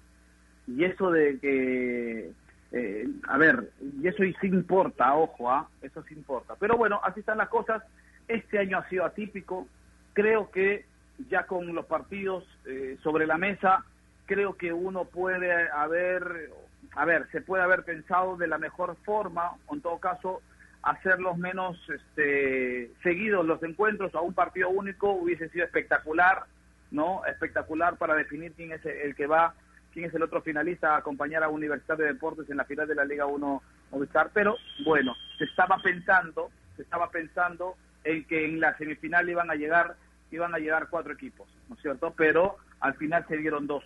Y 0.65 0.83
eso 0.85 1.11
de 1.11 1.37
que, 1.39 2.31
eh, 2.71 3.05
a 3.27 3.37
ver, 3.37 3.71
y 4.01 4.07
eso 4.07 4.23
sí 4.39 4.47
importa, 4.47 5.13
ojo, 5.15 5.51
¿ah? 5.51 5.69
Eso 5.81 6.03
sí 6.03 6.13
importa. 6.13 6.55
Pero 6.59 6.77
bueno, 6.77 7.01
así 7.03 7.19
están 7.19 7.37
las 7.37 7.49
cosas. 7.49 7.83
Este 8.27 8.59
año 8.59 8.77
ha 8.77 8.87
sido 8.87 9.05
atípico. 9.05 9.67
Creo 10.13 10.51
que 10.51 10.85
ya 11.29 11.45
con 11.45 11.73
los 11.75 11.85
partidos 11.85 12.45
eh, 12.65 12.97
sobre 13.03 13.27
la 13.27 13.37
mesa, 13.37 13.83
creo 14.25 14.55
que 14.55 14.71
uno 14.71 15.05
puede 15.05 15.69
haber, 15.69 16.49
a 16.95 17.05
ver, 17.05 17.27
se 17.31 17.41
puede 17.41 17.63
haber 17.63 17.83
pensado 17.83 18.37
de 18.37 18.47
la 18.47 18.57
mejor 18.57 18.95
forma, 19.03 19.51
o 19.67 19.75
en 19.75 19.81
todo 19.81 19.99
caso, 19.99 20.41
hacerlos 20.81 21.37
menos 21.37 21.77
este, 21.89 22.91
seguidos 23.03 23.45
los 23.45 23.61
encuentros 23.63 24.15
a 24.15 24.21
un 24.21 24.33
partido 24.33 24.69
único 24.69 25.11
hubiese 25.11 25.49
sido 25.49 25.65
espectacular, 25.65 26.45
¿no? 26.89 27.23
Espectacular 27.25 27.97
para 27.97 28.15
definir 28.15 28.53
quién 28.53 28.71
es 28.71 28.83
el 28.85 29.15
que 29.15 29.27
va, 29.27 29.53
quién 29.93 30.05
es 30.05 30.13
el 30.13 30.23
otro 30.23 30.41
finalista 30.41 30.95
a 30.95 30.97
acompañar 30.97 31.43
a 31.43 31.49
Universidad 31.49 31.97
de 31.97 32.05
Deportes 32.05 32.49
en 32.49 32.57
la 32.57 32.65
final 32.65 32.87
de 32.87 32.95
la 32.95 33.05
Liga 33.05 33.25
1 33.25 33.63
Movistar, 33.91 34.31
pero 34.33 34.55
bueno, 34.85 35.13
se 35.37 35.43
estaba 35.43 35.77
pensando, 35.77 36.49
se 36.75 36.83
estaba 36.83 37.09
pensando 37.09 37.75
en 38.03 38.23
que 38.25 38.45
en 38.45 38.59
la 38.59 38.77
semifinal 38.77 39.29
iban 39.29 39.51
a 39.51 39.55
llegar 39.55 39.95
iban 40.31 40.55
a 40.55 40.59
llegar 40.59 40.87
cuatro 40.89 41.13
equipos, 41.13 41.47
¿no 41.67 41.75
es 41.75 41.81
cierto? 41.81 42.13
Pero 42.15 42.55
al 42.79 42.93
final 42.95 43.25
se 43.27 43.37
dieron 43.37 43.67
dos. 43.67 43.83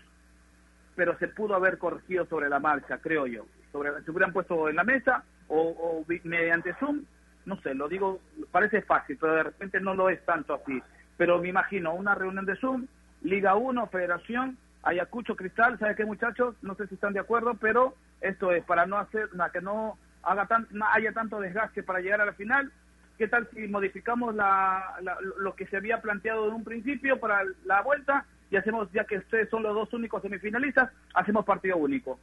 Pero 0.95 1.17
se 1.17 1.27
pudo 1.27 1.55
haber 1.55 1.77
corregido 1.79 2.25
sobre 2.27 2.49
la 2.49 2.59
marcha, 2.59 2.99
creo 2.99 3.25
yo. 3.25 3.45
Sobre, 3.71 3.89
se 4.03 4.11
hubieran 4.11 4.31
puesto 4.31 4.69
en 4.69 4.75
la 4.75 4.83
mesa 4.83 5.23
o, 5.47 5.59
o 5.59 6.05
mediante 6.23 6.73
Zoom, 6.75 7.03
no 7.45 7.59
sé, 7.61 7.73
lo 7.73 7.87
digo, 7.87 8.21
parece 8.51 8.81
fácil, 8.81 9.17
pero 9.19 9.33
de 9.35 9.43
repente 9.43 9.79
no 9.79 9.93
lo 9.93 10.09
es 10.09 10.23
tanto 10.25 10.53
así. 10.53 10.81
Pero 11.17 11.41
me 11.41 11.49
imagino 11.49 11.93
una 11.93 12.15
reunión 12.15 12.45
de 12.45 12.55
Zoom, 12.57 12.87
Liga 13.21 13.55
1, 13.55 13.87
Federación, 13.87 14.57
Ayacucho, 14.85 15.35
Cristal, 15.35 15.77
¿sabe 15.79 15.95
qué 15.95 16.05
muchachos? 16.05 16.55
No 16.61 16.75
sé 16.75 16.85
si 16.87 16.93
están 16.93 17.11
de 17.13 17.19
acuerdo, 17.19 17.55
pero 17.55 17.95
esto 18.21 18.51
es 18.51 18.63
para 18.63 18.85
no 18.85 18.97
hacer, 18.97 19.33
na- 19.35 19.49
que 19.49 19.59
no 19.59 19.97
haga 20.21 20.45
tan, 20.45 20.67
haya 20.93 21.11
tanto 21.11 21.39
desgaste 21.39 21.81
para 21.83 21.99
llegar 21.99 22.21
a 22.21 22.25
la 22.27 22.33
final. 22.33 22.71
¿Qué 23.17 23.27
tal 23.27 23.49
si 23.53 23.67
modificamos 23.67 24.35
la- 24.35 24.95
lo 25.39 25.55
que 25.55 25.65
se 25.67 25.77
había 25.77 26.01
planteado 26.01 26.47
en 26.47 26.53
un 26.53 26.63
principio 26.63 27.19
para 27.19 27.41
la 27.65 27.81
vuelta 27.81 28.25
y 28.51 28.57
hacemos, 28.57 28.91
ya 28.91 29.05
que 29.05 29.17
ustedes 29.17 29.49
son 29.49 29.63
los 29.63 29.73
dos 29.73 29.91
únicos 29.93 30.21
semifinalistas, 30.21 30.91
hacemos 31.15 31.45
partido 31.45 31.77
único? 31.77 32.19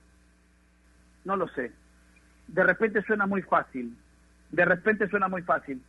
No 1.24 1.36
lo 1.36 1.48
sé. 1.48 1.72
De 2.46 2.62
repente 2.62 3.02
suena 3.02 3.26
muy 3.26 3.42
fácil, 3.42 3.96
de 4.50 4.64
repente 4.64 5.08
suena 5.08 5.26
muy 5.28 5.42
fácil, 5.42 5.82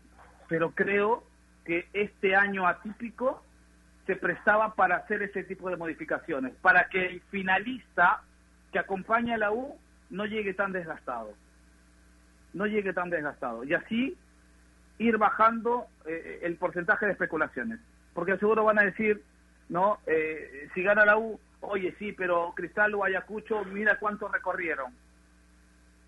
pero 0.48 0.72
creo 0.72 1.24
que 1.66 1.88
este 1.94 2.36
año 2.36 2.66
atípico 2.68 3.44
se 4.06 4.16
prestaba 4.16 4.76
para 4.76 4.98
hacer 4.98 5.24
ese 5.24 5.44
tipo 5.44 5.70
de 5.70 5.78
modificaciones, 5.78 6.54
para 6.62 6.90
que 6.90 7.06
el 7.06 7.22
finalista 7.32 8.22
que 8.72 8.80
acompaña 8.80 9.36
a 9.36 9.38
la 9.38 9.52
U 9.52 9.78
no 10.10 10.26
llegue 10.26 10.54
tan 10.54 10.72
desgastado, 10.72 11.34
no 12.54 12.66
llegue 12.66 12.94
tan 12.94 13.10
desgastado, 13.10 13.64
y 13.64 13.74
así 13.74 14.18
ir 14.98 15.18
bajando 15.18 15.88
eh, 16.06 16.40
el 16.44 16.56
porcentaje 16.56 17.06
de 17.06 17.14
especulaciones, 17.14 17.80
porque 18.14 18.38
seguro 18.38 18.64
van 18.64 18.80
a 18.80 18.84
decir, 18.84 19.22
no, 19.70 19.98
Eh, 20.06 20.68
si 20.74 20.84
gana 20.84 21.06
la 21.06 21.18
U, 21.18 21.40
oye 21.62 21.96
sí, 21.98 22.12
pero 22.12 22.54
Cristal 22.56 22.94
o 22.96 23.04
Ayacucho, 23.04 23.64
mira 23.66 23.98
cuánto 23.98 24.28
recorrieron, 24.28 24.94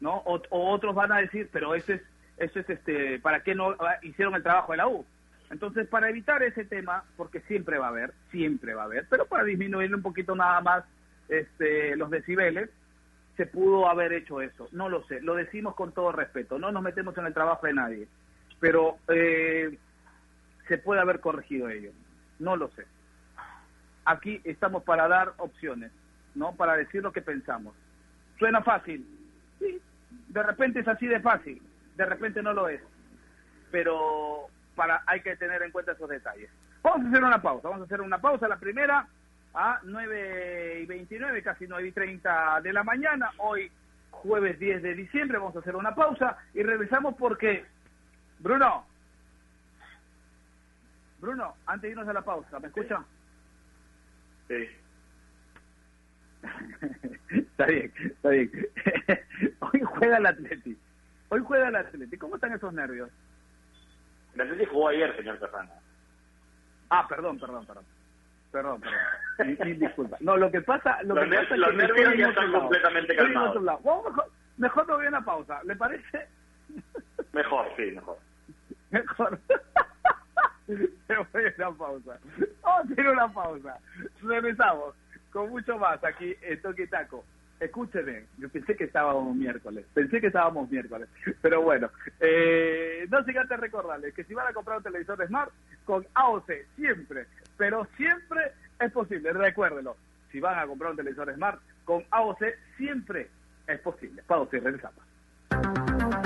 ¿no? 0.01 0.17
O, 0.25 0.41
o 0.49 0.71
otros 0.71 0.93
van 0.93 1.11
a 1.11 1.17
decir, 1.17 1.49
pero 1.51 1.73
eso 1.73 1.93
es, 1.93 2.01
eso 2.37 2.59
es 2.59 2.69
este, 2.69 3.19
¿para 3.19 3.39
qué 3.41 3.55
no 3.55 3.71
ah, 3.79 3.97
hicieron 4.01 4.35
el 4.35 4.43
trabajo 4.43 4.73
de 4.73 4.77
la 4.77 4.87
U? 4.87 5.05
Entonces, 5.51 5.87
para 5.87 6.09
evitar 6.09 6.41
ese 6.43 6.65
tema, 6.65 7.03
porque 7.17 7.41
siempre 7.41 7.77
va 7.77 7.87
a 7.87 7.89
haber, 7.89 8.13
siempre 8.31 8.73
va 8.73 8.83
a 8.83 8.85
haber, 8.85 9.05
pero 9.09 9.25
para 9.25 9.43
disminuir 9.43 9.93
un 9.93 10.01
poquito 10.01 10.35
nada 10.35 10.59
más 10.61 10.83
este, 11.29 11.95
los 11.95 12.09
decibeles, 12.09 12.69
se 13.37 13.45
pudo 13.45 13.89
haber 13.89 14.13
hecho 14.13 14.41
eso. 14.41 14.67
No 14.71 14.89
lo 14.89 15.03
sé, 15.05 15.21
lo 15.21 15.35
decimos 15.35 15.75
con 15.75 15.91
todo 15.91 16.11
respeto, 16.11 16.57
no 16.57 16.71
nos 16.71 16.81
metemos 16.81 17.17
en 17.17 17.27
el 17.27 17.33
trabajo 17.33 17.67
de 17.67 17.73
nadie, 17.73 18.07
pero 18.59 18.97
eh, 19.07 19.77
se 20.67 20.77
puede 20.77 21.01
haber 21.01 21.19
corregido 21.19 21.69
ello. 21.69 21.91
No 22.39 22.55
lo 22.55 22.69
sé. 22.69 22.85
Aquí 24.05 24.41
estamos 24.43 24.83
para 24.83 25.07
dar 25.07 25.33
opciones, 25.37 25.91
¿no? 26.33 26.55
Para 26.55 26.75
decir 26.75 27.01
lo 27.01 27.11
que 27.11 27.21
pensamos. 27.21 27.75
¿Suena 28.37 28.61
fácil? 28.61 29.05
Sí, 29.59 29.81
de 30.29 30.43
repente 30.43 30.79
es 30.79 30.87
así 30.87 31.07
de 31.07 31.19
fácil, 31.19 31.61
de 31.95 32.05
repente 32.05 32.41
no 32.41 32.53
lo 32.53 32.67
es. 32.67 32.81
Pero 33.71 34.47
para 34.75 35.03
hay 35.05 35.21
que 35.21 35.35
tener 35.35 35.61
en 35.63 35.71
cuenta 35.71 35.93
esos 35.93 36.09
detalles. 36.09 36.49
Vamos 36.83 37.05
a 37.05 37.09
hacer 37.09 37.23
una 37.23 37.41
pausa, 37.41 37.69
vamos 37.69 37.81
a 37.81 37.85
hacer 37.85 38.01
una 38.01 38.19
pausa, 38.19 38.47
la 38.47 38.59
primera 38.59 39.07
a 39.53 39.79
9 39.83 40.81
y 40.81 40.85
29, 40.85 41.41
casi 41.41 41.65
9 41.67 41.87
y 41.87 41.91
30 41.91 42.61
de 42.61 42.73
la 42.73 42.83
mañana, 42.83 43.31
hoy 43.37 43.71
jueves 44.11 44.59
10 44.59 44.83
de 44.83 44.95
diciembre, 44.95 45.37
vamos 45.37 45.55
a 45.55 45.59
hacer 45.59 45.75
una 45.75 45.95
pausa 45.95 46.37
y 46.53 46.61
regresamos 46.63 47.15
porque, 47.17 47.65
Bruno, 48.39 48.85
Bruno, 51.19 51.55
antes 51.65 51.83
de 51.83 51.89
irnos 51.89 52.07
a 52.07 52.13
la 52.13 52.21
pausa, 52.21 52.59
¿me 52.59 52.67
escucha? 52.67 53.03
Sí. 54.47 54.67
está 57.29 57.65
bien, 57.65 57.91
está 57.97 58.29
bien. 58.29 58.51
Hoy 59.59 59.81
juega 59.81 60.17
el 60.17 60.25
Atleti. 60.25 60.77
Hoy 61.29 61.41
juega 61.41 61.69
el 61.69 61.75
Atleti. 61.75 62.17
¿Cómo 62.17 62.35
están 62.35 62.53
esos 62.53 62.73
nervios? 62.73 63.09
El 64.35 64.41
Atlético 64.41 64.73
jugó 64.73 64.89
ayer, 64.89 65.15
señor 65.15 65.39
Casana. 65.39 65.71
Ah, 66.89 67.07
perdón, 67.07 67.39
perdón, 67.39 67.65
perdón. 67.65 67.85
Perdón, 68.51 68.81
perdón. 68.81 69.79
Disculpas. 69.79 70.21
No, 70.21 70.37
lo 70.37 70.51
que 70.51 70.61
pasa, 70.61 71.01
lo 71.03 71.15
Los 71.15 71.25
que 71.25 71.35
pasa 71.35 71.53
es 71.53 71.59
los 71.59 71.69
que 71.69 71.75
nervios 71.77 72.17
ya 72.17 72.27
están 72.29 72.51
completamente 72.51 73.15
calmados. 73.15 73.63
Vamos 73.83 74.05
mejor, 74.05 74.25
mejor 74.57 74.87
me 74.87 74.93
voy 74.95 75.05
a 75.05 75.09
una 75.09 75.25
pausa. 75.25 75.63
¿Le 75.63 75.75
parece? 75.75 76.27
Mejor, 77.33 77.67
sí, 77.75 77.91
mejor. 77.91 78.17
Mejor. 78.91 79.39
Me 80.67 81.15
voy 81.17 81.43
a 81.45 81.67
una 81.67 81.77
pausa. 81.77 82.19
Vamos 82.61 82.89
a 82.89 82.93
hacer 82.93 83.09
una 83.09 83.27
pausa. 83.33 83.79
Regresamos 84.21 84.95
con 85.31 85.49
mucho 85.49 85.77
más 85.77 86.03
aquí 86.03 86.35
en 86.41 86.61
Toque 86.61 86.87
Taco. 86.87 87.23
Escúchenme, 87.59 88.25
yo 88.37 88.49
pensé 88.49 88.75
que 88.75 88.83
estábamos 88.83 89.35
miércoles, 89.35 89.85
pensé 89.93 90.19
que 90.19 90.27
estábamos 90.27 90.69
miércoles, 90.69 91.07
pero 91.41 91.61
bueno, 91.61 91.89
eh, 92.19 93.07
no 93.09 93.23
sin 93.23 93.37
antes 93.37 93.59
recordarles 93.59 94.13
que 94.13 94.25
si 94.25 94.33
van 94.33 94.47
a 94.47 94.53
comprar 94.53 94.77
un 94.77 94.83
televisor 94.83 95.25
Smart, 95.25 95.51
con 95.85 96.05
AOC 96.13 96.51
siempre, 96.75 97.27
pero 97.57 97.87
siempre 97.95 98.51
es 98.79 98.91
posible, 98.91 99.31
recuérdenlo, 99.31 99.95
si 100.31 100.39
van 100.39 100.59
a 100.59 100.67
comprar 100.67 100.91
un 100.91 100.97
televisor 100.97 101.33
Smart, 101.33 101.61
con 101.85 102.03
AOC 102.11 102.43
siempre 102.77 103.29
es 103.67 103.79
posible. 103.79 104.21
Pausa 104.27 104.57
y 104.57 104.59
regresamos. 104.59 105.14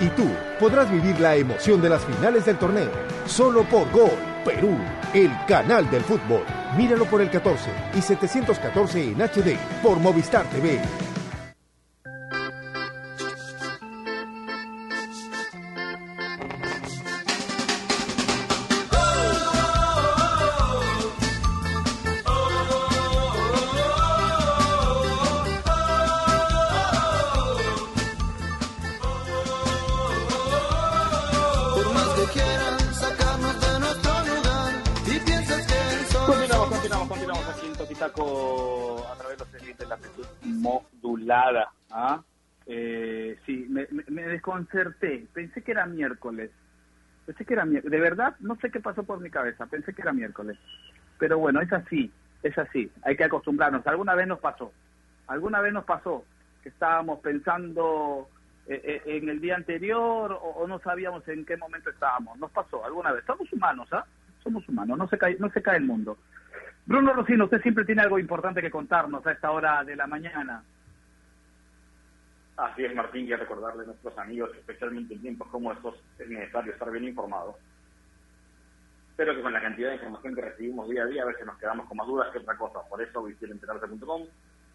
Y 0.00 0.08
tú 0.08 0.26
podrás 0.58 0.90
vivir 0.90 1.20
la 1.20 1.36
emoción 1.36 1.80
de 1.82 1.90
las 1.90 2.02
finales 2.04 2.46
del 2.46 2.58
torneo. 2.58 2.90
Solo 3.26 3.64
por 3.64 3.90
Gol 3.90 4.10
Perú, 4.44 4.76
el 5.12 5.30
canal 5.46 5.90
del 5.90 6.02
fútbol. 6.02 6.42
Míralo 6.76 7.04
por 7.04 7.20
el 7.20 7.30
14 7.30 7.70
y 7.94 8.00
714 8.00 9.12
en 9.12 9.20
HD 9.20 9.58
por 9.82 9.98
Movistar 9.98 10.46
TV. 10.46 10.80
En 37.70 37.76
Toquitaco 37.78 39.06
a 39.10 39.16
través 39.16 39.38
de 39.38 39.44
los 39.44 39.48
servicios 39.52 39.78
de 39.78 39.86
la 39.86 39.94
amplitud 39.94 40.26
modulada. 40.44 41.70
¿ah? 41.90 42.22
Eh, 42.66 43.38
sí, 43.46 43.66
me, 43.68 43.86
me- 44.08 44.22
desconcerté. 44.24 45.26
Pensé 45.32 45.62
que 45.62 45.72
era 45.72 45.86
miércoles. 45.86 46.50
Pensé 47.26 47.44
que 47.44 47.54
era 47.54 47.64
miércoles. 47.64 47.92
De 47.92 48.00
verdad, 48.00 48.36
no 48.40 48.56
sé 48.56 48.70
qué 48.70 48.80
pasó 48.80 49.02
por 49.04 49.20
mi 49.20 49.30
cabeza. 49.30 49.66
Pensé 49.66 49.94
que 49.94 50.02
era 50.02 50.12
miércoles. 50.12 50.58
Pero 51.18 51.38
bueno, 51.38 51.60
es 51.60 51.72
así, 51.72 52.10
es 52.42 52.56
así. 52.58 52.90
Hay 53.02 53.16
que 53.16 53.24
acostumbrarnos. 53.24 53.86
Alguna 53.86 54.14
vez 54.14 54.26
nos 54.26 54.40
pasó. 54.40 54.72
Alguna 55.26 55.60
vez 55.60 55.72
nos 55.72 55.84
pasó 55.84 56.24
que 56.62 56.68
estábamos 56.70 57.20
pensando 57.20 58.28
eh, 58.66 58.80
eh, 58.84 59.02
en 59.16 59.28
el 59.28 59.40
día 59.40 59.56
anterior 59.56 60.32
o, 60.32 60.36
o 60.36 60.66
no 60.66 60.78
sabíamos 60.80 61.26
en 61.28 61.44
qué 61.44 61.56
momento 61.56 61.90
estábamos. 61.90 62.38
Nos 62.38 62.50
pasó 62.50 62.84
alguna 62.84 63.12
vez. 63.12 63.24
Somos 63.26 63.52
humanos, 63.52 63.88
¿ah? 63.92 64.04
Somos 64.42 64.68
humanos. 64.68 64.98
No 64.98 65.08
se 65.08 65.18
cae, 65.18 65.36
no 65.38 65.50
se 65.50 65.62
cae 65.62 65.76
el 65.78 65.84
mundo. 65.84 66.18
Bruno 66.90 67.12
Rocino, 67.12 67.44
usted 67.44 67.62
siempre 67.62 67.84
tiene 67.84 68.02
algo 68.02 68.18
importante 68.18 68.60
que 68.60 68.68
contarnos 68.68 69.24
a 69.24 69.30
esta 69.30 69.52
hora 69.52 69.84
de 69.84 69.94
la 69.94 70.08
mañana. 70.08 70.60
Así 72.56 72.84
es, 72.84 72.92
Martín, 72.96 73.28
y 73.28 73.32
a 73.32 73.36
recordarle 73.36 73.84
a 73.84 73.86
nuestros 73.86 74.18
amigos, 74.18 74.50
especialmente 74.56 75.14
en 75.14 75.20
tiempos 75.20 75.46
como 75.52 75.70
estos, 75.70 75.94
es 76.18 76.28
necesario 76.28 76.72
estar 76.72 76.90
bien 76.90 77.04
informado. 77.04 77.56
Pero 79.14 79.36
que 79.36 79.40
con 79.40 79.52
la 79.52 79.62
cantidad 79.62 79.90
de 79.90 79.94
información 79.94 80.34
que 80.34 80.40
recibimos 80.40 80.88
día 80.88 81.04
a 81.04 81.06
día, 81.06 81.22
a 81.22 81.26
veces 81.26 81.46
nos 81.46 81.56
quedamos 81.58 81.86
con 81.86 81.96
más 81.96 82.08
dudas 82.08 82.28
que 82.32 82.38
otra 82.38 82.56
cosa. 82.56 82.80
Por 82.88 83.00
eso 83.00 83.22
visiten 83.22 83.52
enterarse.com 83.52 84.22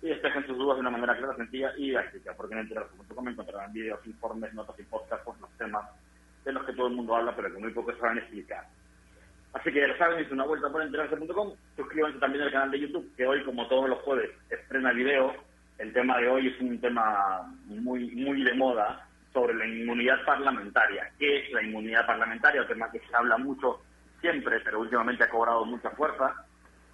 y 0.02 0.08
despejen 0.08 0.48
sus 0.48 0.58
dudas 0.58 0.78
de 0.78 0.82
una 0.82 0.92
manera 0.92 1.18
clara, 1.18 1.36
sencilla 1.36 1.74
y 1.76 1.90
didáctica. 1.90 2.34
Porque 2.38 2.54
en 2.54 2.62
enterarse.com 2.62 3.28
encontrarán 3.28 3.74
videos, 3.74 4.00
informes, 4.08 4.54
notas 4.54 4.80
y 4.80 4.84
podcasts 4.84 5.26
por 5.26 5.38
los 5.42 5.52
temas 5.58 5.86
de 6.46 6.54
los 6.54 6.64
que 6.64 6.72
todo 6.72 6.88
el 6.88 6.94
mundo 6.94 7.14
habla, 7.14 7.36
pero 7.36 7.52
que 7.52 7.60
muy 7.60 7.74
pocos 7.74 7.98
saben 8.00 8.20
explicar. 8.20 8.66
Así 9.56 9.72
que 9.72 9.80
ya 9.80 9.98
saben, 9.98 10.20
es 10.20 10.30
una 10.32 10.44
vuelta 10.44 10.70
por 10.70 10.82
enterarse.com. 10.82 11.54
Suscríbanse 11.78 12.20
también 12.20 12.44
al 12.44 12.52
canal 12.52 12.72
de 12.72 12.82
YouTube, 12.82 13.10
que 13.16 13.26
hoy, 13.26 13.42
como 13.44 13.66
todos 13.70 13.88
los 13.90 14.00
jueves, 14.00 14.30
estrena 14.50 14.92
video. 14.92 15.34
El 15.78 15.94
tema 15.94 16.20
de 16.20 16.28
hoy 16.28 16.48
es 16.48 16.60
un 16.60 16.80
tema 16.82 17.42
muy, 17.66 18.12
muy 18.12 18.44
de 18.44 18.54
moda 18.54 19.08
sobre 19.32 19.54
la 19.54 19.66
inmunidad 19.66 20.26
parlamentaria. 20.26 21.10
¿Qué 21.18 21.40
es 21.40 21.52
la 21.54 21.64
inmunidad 21.64 22.06
parlamentaria? 22.06 22.64
Un 22.64 22.68
tema 22.68 22.92
que 22.92 23.00
se 23.00 23.16
habla 23.16 23.38
mucho 23.38 23.82
siempre, 24.20 24.60
pero 24.60 24.82
últimamente 24.82 25.24
ha 25.24 25.30
cobrado 25.30 25.64
mucha 25.64 25.90
fuerza. 25.92 26.36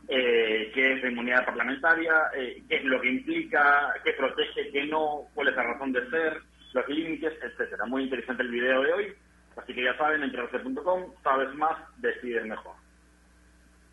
Eh, 0.07 0.71
¿Qué 0.71 0.93
es 0.93 1.03
la 1.03 1.09
inmunidad 1.09 1.45
parlamentaria? 1.45 2.13
Eh, 2.35 2.61
¿Qué 2.69 2.75
es 2.75 2.83
lo 2.83 3.01
que 3.01 3.09
implica? 3.09 3.91
¿Qué 4.03 4.13
protege? 4.13 4.69
¿Qué 4.71 4.85
no? 4.85 5.23
¿Cuál 5.33 5.47
es 5.47 5.55
la 5.55 5.63
razón 5.63 5.93
de 5.93 6.07
ser? 6.11 6.41
Los 6.73 6.87
límites, 6.87 7.33
etcétera. 7.41 7.85
Muy 7.85 8.03
interesante 8.03 8.43
el 8.43 8.51
video 8.51 8.83
de 8.83 8.93
hoy. 8.93 9.13
Así 9.55 9.73
que 9.73 9.83
ya 9.83 9.97
saben, 9.97 10.23
enterarse.com, 10.23 11.13
sabes 11.23 11.53
más, 11.55 11.77
decides 11.97 12.45
mejor. 12.45 12.73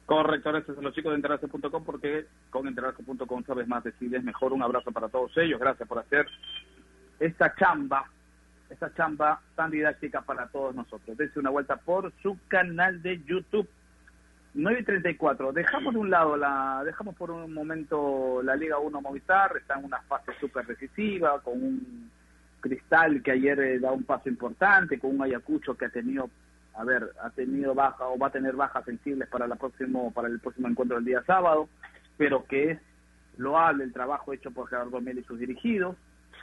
Correcto, 0.07 0.51
gracias 0.51 0.79
a 0.79 0.81
los 0.81 0.95
chicos 0.95 1.11
de 1.11 1.17
enterarse.com 1.17 1.85
porque 1.85 2.27
con 2.51 2.67
enterarse.com 2.67 3.45
sabes 3.45 3.69
más, 3.69 3.85
decides 3.85 4.25
mejor. 4.25 4.53
Un 4.53 4.63
abrazo 4.63 4.91
para 4.91 5.09
todos 5.09 5.37
ellos. 5.37 5.61
Gracias 5.61 5.87
por 5.87 5.99
hacer 5.99 6.27
esta 7.21 7.55
chamba, 7.57 8.07
esta 8.71 8.95
chamba 8.95 9.41
tan 9.55 9.71
didáctica 9.71 10.23
para 10.23 10.47
todos 10.47 10.75
nosotros. 10.75 11.17
Dense 11.17 11.39
una 11.39 11.51
vuelta 11.51 11.77
por 11.77 12.13
su 12.23 12.39
canal 12.49 13.03
de 13.03 13.23
YouTube. 13.25 13.69
9 14.55 14.81
y 14.81 14.85
34. 14.85 15.53
Dejamos 15.53 15.93
de 15.93 16.01
un 16.01 16.11
lado, 16.11 16.37
la 16.37 16.83
dejamos 16.85 17.15
por 17.15 17.31
un 17.31 17.53
momento 17.53 18.41
la 18.43 18.57
Liga 18.57 18.79
1 18.79 19.01
Movistar. 19.03 19.57
Está 19.57 19.79
en 19.79 19.85
una 19.85 20.01
fase 20.03 20.33
súper 20.41 20.67
decisiva, 20.67 21.41
con 21.43 21.63
un 21.63 22.11
Cristal 22.61 23.23
que 23.23 23.33
ayer 23.33 23.59
eh, 23.61 23.79
da 23.79 23.93
un 23.93 24.05
paso 24.05 24.29
importante, 24.29 24.99
con 24.99 25.15
un 25.15 25.23
Ayacucho 25.23 25.77
que 25.77 25.87
ha 25.87 25.91
tenido 25.91 26.31
a 26.75 26.85
ver, 26.85 27.11
ha 27.23 27.31
tenido 27.31 27.75
baja 27.75 28.07
o 28.07 28.17
va 28.17 28.29
a 28.29 28.33
tener 28.33 28.55
bajas 28.55 28.85
sensibles 28.85 29.29
para 29.29 29.49
la 29.49 29.57
próximo 29.57 30.13
para 30.13 30.29
el 30.29 30.39
próximo 30.39 30.69
encuentro 30.69 30.97
del 30.97 31.07
día 31.07 31.23
sábado, 31.27 31.69
pero 32.17 32.45
que 32.47 32.71
es 32.71 32.81
loable 33.37 33.83
el 33.85 33.93
trabajo 33.93 34.33
hecho 34.33 34.53
por 34.53 34.69
Gerardo 34.69 35.01
Mel 35.01 35.19
y 35.19 35.25
sus 35.25 35.41
dirigidos, 35.41 35.97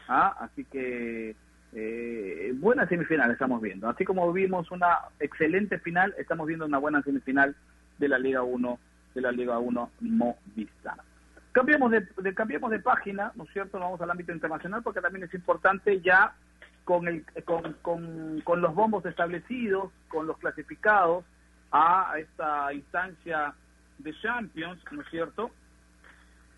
¿ah? 0.09 0.35
así 0.39 0.65
que 0.65 1.35
eh, 1.73 2.53
buena 2.55 2.87
semifinal 2.87 3.31
estamos 3.31 3.61
viendo, 3.61 3.87
así 3.87 4.03
como 4.03 4.31
vimos 4.33 4.71
una 4.71 4.97
excelente 5.21 5.79
final, 5.79 6.13
estamos 6.17 6.47
viendo 6.47 6.65
una 6.65 6.79
buena 6.79 7.01
semifinal 7.01 7.55
de 7.97 8.09
la 8.09 8.19
Liga 8.19 8.43
1 8.43 8.79
de 9.13 9.21
la 9.21 9.31
Liga 9.31 9.57
1 9.57 9.91
Movistar. 10.01 10.97
Cambiemos 11.55 11.89
de, 11.89 12.01
de- 12.17 12.33
de 12.69 12.79
página, 12.79 13.31
¿no 13.35 13.45
es 13.45 13.49
cierto? 13.53 13.79
Vamos 13.79 14.01
al 14.01 14.11
ámbito 14.11 14.33
internacional 14.33 14.83
porque 14.83 14.99
también 14.99 15.23
es 15.23 15.33
importante 15.33 16.01
ya 16.01 16.33
con, 16.83 17.07
el, 17.07 17.23
con, 17.45 17.71
con, 17.81 18.41
con 18.43 18.59
los 18.59 18.75
bombos 18.75 19.05
establecidos, 19.05 19.89
con 20.09 20.27
los 20.27 20.37
clasificados 20.37 21.23
a 21.71 22.15
esta 22.17 22.73
instancia 22.73 23.53
de 23.99 24.13
Champions, 24.19 24.83
¿no 24.91 25.01
es 25.01 25.07
cierto? 25.09 25.49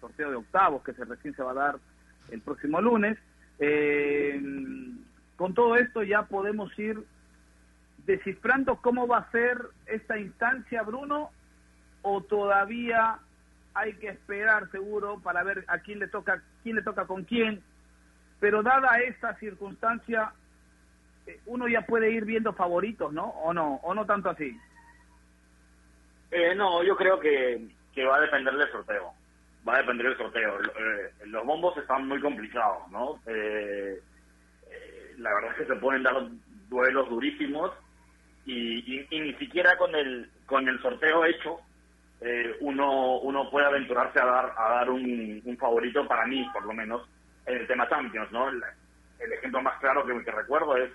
Sorteo 0.02 0.32
de 0.32 0.38
octavos 0.38 0.82
que 0.82 0.94
se 0.94 1.06
recién 1.06 1.36
se 1.36 1.44
va 1.44 1.52
a 1.52 1.54
dar 1.66 1.76
el 2.32 2.42
próximo 2.42 2.82
lunes. 2.82 3.20
Eh, 3.60 4.42
con 5.36 5.54
todo 5.54 5.76
esto 5.76 6.02
ya 6.02 6.24
podemos 6.24 6.72
ir 6.80 7.04
descifrando 8.08 8.78
cómo 8.78 9.06
va 9.08 9.20
a 9.20 9.32
ser 9.32 9.60
esta 9.86 10.18
instancia, 10.18 10.82
Bruno, 10.82 11.30
o 12.02 12.22
todavía 12.24 13.20
hay 13.78 13.94
que 13.94 14.10
esperar 14.10 14.70
seguro 14.72 15.20
para 15.22 15.44
ver 15.44 15.64
a 15.68 15.80
quién 15.80 16.00
le 16.00 16.08
toca, 16.08 16.42
quién 16.64 16.76
le 16.76 16.82
toca 16.82 17.06
con 17.06 17.24
quién. 17.24 17.62
Pero 18.40 18.64
dada 18.64 18.98
esta 19.00 19.36
circunstancia, 19.36 20.32
eh, 21.26 21.40
uno 21.46 21.68
ya 21.68 21.82
puede 21.82 22.12
ir 22.12 22.26
viendo 22.26 22.54
favoritos, 22.54 23.12
¿no? 23.14 23.26
O 23.26 23.54
no, 23.54 23.76
o 23.84 23.94
no 23.94 24.06
tanto 24.06 24.30
así. 24.30 24.58
Eh, 26.32 26.56
no, 26.56 26.84
yo 26.84 26.96
creo 26.96 27.20
que, 27.20 27.68
que 27.94 28.06
va 28.06 28.18
a 28.18 28.22
depender 28.22 28.54
del 28.56 28.72
sorteo. 28.72 29.14
Va 29.68 29.76
a 29.76 29.78
depender 29.80 30.08
del 30.08 30.18
sorteo. 30.18 30.60
Eh, 30.62 31.14
los 31.26 31.46
bombos 31.46 31.78
están 31.78 32.08
muy 32.08 32.20
complicados, 32.20 32.90
¿no? 32.92 33.20
Eh, 33.28 34.02
la 35.18 35.34
verdad 35.34 35.52
es 35.52 35.58
que 35.68 35.74
se 35.74 35.80
pueden 35.80 36.04
dar 36.04 36.16
duelos 36.70 37.10
durísimos 37.10 37.72
y, 38.46 38.80
y- 39.00 39.08
y 39.10 39.20
ni 39.20 39.34
siquiera 39.36 39.78
con 39.78 39.94
el 39.96 40.30
con 40.46 40.68
el 40.68 40.80
sorteo 40.82 41.26
hecho 41.26 41.60
eh, 42.22 42.56
uno 42.62 43.20
uno 43.20 43.50
puede 43.50 43.68
aventurarse 43.68 44.20
a 44.20 44.26
dar 44.26 44.54
a 44.58 44.70
dar 44.76 44.90
un, 44.90 45.42
un 45.44 45.58
favorito 45.58 46.08
para 46.08 46.26
mí, 46.26 46.48
por 46.54 46.66
lo 46.66 46.74
menos, 46.74 47.08
en 47.46 47.58
el 47.58 47.68
tema 47.68 47.88
Champions, 47.90 48.32
¿no? 48.32 48.50
El, 48.50 48.62
el 49.20 49.34
ejemplo 49.34 49.62
más 49.62 49.80
claro 49.80 50.06
que, 50.06 50.24
que 50.24 50.32
recuerdo 50.32 50.78
es 50.78 50.92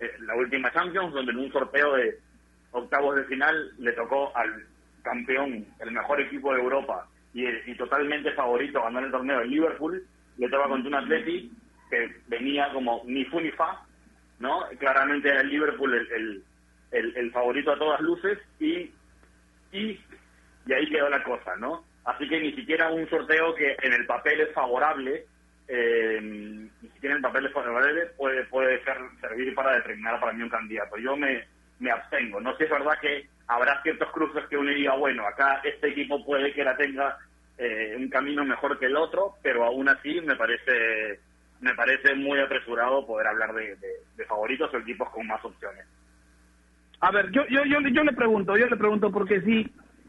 eh, 0.00 0.12
la 0.20 0.34
última 0.36 0.72
Champions, 0.72 1.12
donde 1.12 1.32
en 1.32 1.38
un 1.38 1.52
sorteo 1.52 1.94
de 1.94 2.18
octavos 2.72 3.16
de 3.16 3.24
final 3.24 3.72
le 3.78 3.92
tocó 3.92 4.34
al 4.36 4.64
campeón, 5.02 5.66
el 5.80 5.90
mejor 5.92 6.20
equipo 6.20 6.52
de 6.54 6.60
Europa 6.60 7.06
y, 7.32 7.46
y 7.46 7.74
totalmente 7.76 8.32
favorito 8.32 8.80
a 8.80 8.84
ganar 8.84 9.04
el 9.04 9.10
torneo, 9.10 9.40
el 9.40 9.50
Liverpool, 9.50 10.04
le 10.36 10.48
toca 10.48 10.68
contra 10.68 10.88
un 10.88 10.94
Atleti 10.94 11.50
que 11.90 12.14
venía 12.26 12.70
como 12.72 13.02
ni 13.06 13.24
fu 13.24 13.40
ni 13.40 13.50
fa, 13.52 13.82
¿no? 14.38 14.64
Claramente 14.78 15.28
era 15.30 15.40
el 15.40 15.48
Liverpool 15.48 15.94
el, 15.94 16.12
el, 16.12 16.44
el- 16.90 17.16
el 17.16 17.30
favorito 17.32 17.72
a 17.72 17.78
todas 17.78 18.00
luces 18.00 18.38
y, 18.60 18.90
y, 19.72 19.98
y 20.68 20.72
ahí 20.74 20.88
quedó 20.90 21.08
la 21.08 21.22
cosa, 21.24 21.56
¿no? 21.56 21.82
Así 22.04 22.28
que 22.28 22.38
ni 22.40 22.52
siquiera 22.52 22.90
un 22.90 23.08
sorteo 23.08 23.54
que 23.54 23.74
en 23.82 23.94
el 23.94 24.04
papel 24.04 24.42
es 24.42 24.52
favorable, 24.52 25.24
eh, 25.66 26.18
ni 26.20 26.88
siquiera 26.90 27.14
en 27.14 27.16
el 27.16 27.22
papel 27.22 27.46
es 27.46 27.52
favorable, 27.52 28.06
puede, 28.18 28.44
puede 28.44 28.84
ser, 28.84 28.98
servir 29.20 29.54
para 29.54 29.76
determinar 29.76 30.20
para 30.20 30.34
mí 30.34 30.42
un 30.42 30.50
candidato. 30.50 30.98
Yo 30.98 31.16
me, 31.16 31.46
me 31.78 31.90
abstengo. 31.90 32.38
No 32.40 32.52
sé 32.52 32.58
si 32.58 32.64
es 32.64 32.70
verdad 32.70 32.98
que 33.00 33.26
habrá 33.46 33.82
ciertos 33.82 34.10
cruces 34.10 34.44
que 34.50 34.58
uno 34.58 34.70
diga, 34.70 34.94
bueno, 34.94 35.26
acá 35.26 35.62
este 35.64 35.88
equipo 35.88 36.22
puede 36.22 36.52
que 36.52 36.64
la 36.64 36.76
tenga 36.76 37.16
eh, 37.56 37.94
un 37.96 38.10
camino 38.10 38.44
mejor 38.44 38.78
que 38.78 38.86
el 38.86 38.96
otro, 38.96 39.36
pero 39.42 39.64
aún 39.64 39.88
así 39.88 40.20
me 40.20 40.36
parece 40.36 41.20
me 41.60 41.74
parece 41.74 42.14
muy 42.14 42.38
apresurado 42.40 43.06
poder 43.06 43.26
hablar 43.26 43.52
de, 43.54 43.76
favoritos 44.26 44.72
o 44.72 44.78
equipos 44.78 45.08
con 45.10 45.26
más 45.26 45.42
opciones. 45.44 45.86
A 47.00 47.10
ver, 47.10 47.30
yo, 47.30 47.42
yo, 47.48 47.64
yo, 47.64 47.80
yo 47.80 48.04
le 48.04 48.12
pregunto, 48.12 48.56
yo 48.56 48.66
le 48.66 48.76
pregunto 48.76 49.10
porque 49.10 49.40
sí, 49.40 49.66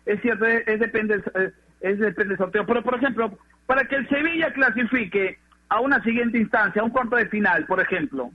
es 0.10 0.22
cierto, 0.22 0.46
es, 0.46 0.80
depende, 0.80 1.16
es, 1.16 1.54
es 1.82 2.00
depende 2.00 2.30
del 2.30 2.38
sorteo. 2.38 2.66
Pero, 2.66 2.82
por 2.82 2.96
ejemplo, 2.96 3.38
para 3.68 3.86
que 3.86 3.96
el 3.96 4.10
Sevilla 4.10 4.52
clasifique 4.52 5.38
a 5.70 5.80
una 5.82 6.02
siguiente 6.02 6.40
instancia, 6.40 6.82
a 6.82 6.86
un 6.86 6.90
cuarto 6.90 7.16
de 7.16 7.28
final, 7.28 7.68
por 7.68 7.80
ejemplo, 7.80 8.32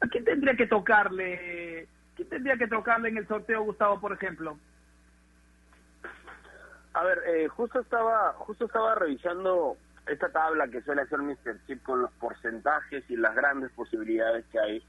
¿a 0.00 0.06
quién 0.08 0.24
tendría 0.24 0.54
que 0.54 0.66
tocarle? 0.66 1.86
¿Quién 2.14 2.28
tendría 2.30 2.56
que 2.56 2.68
tocarle 2.68 3.10
en 3.10 3.18
el 3.18 3.28
sorteo, 3.28 3.64
Gustavo, 3.64 4.00
por 4.00 4.14
ejemplo? 4.14 4.58
A 6.94 7.04
ver, 7.04 7.18
eh, 7.26 7.48
justo 7.48 7.80
estaba 7.80 8.32
justo 8.38 8.64
estaba 8.64 8.94
revisando 8.94 9.76
esta 10.06 10.30
tabla 10.30 10.68
que 10.68 10.80
suele 10.80 11.02
hacer 11.02 11.18
Mr. 11.18 11.58
Chip 11.66 11.82
con 11.82 12.00
los 12.00 12.10
porcentajes 12.12 13.04
y 13.10 13.16
las 13.16 13.34
grandes 13.34 13.70
posibilidades 13.72 14.46
que 14.46 14.58
hay 14.58 14.82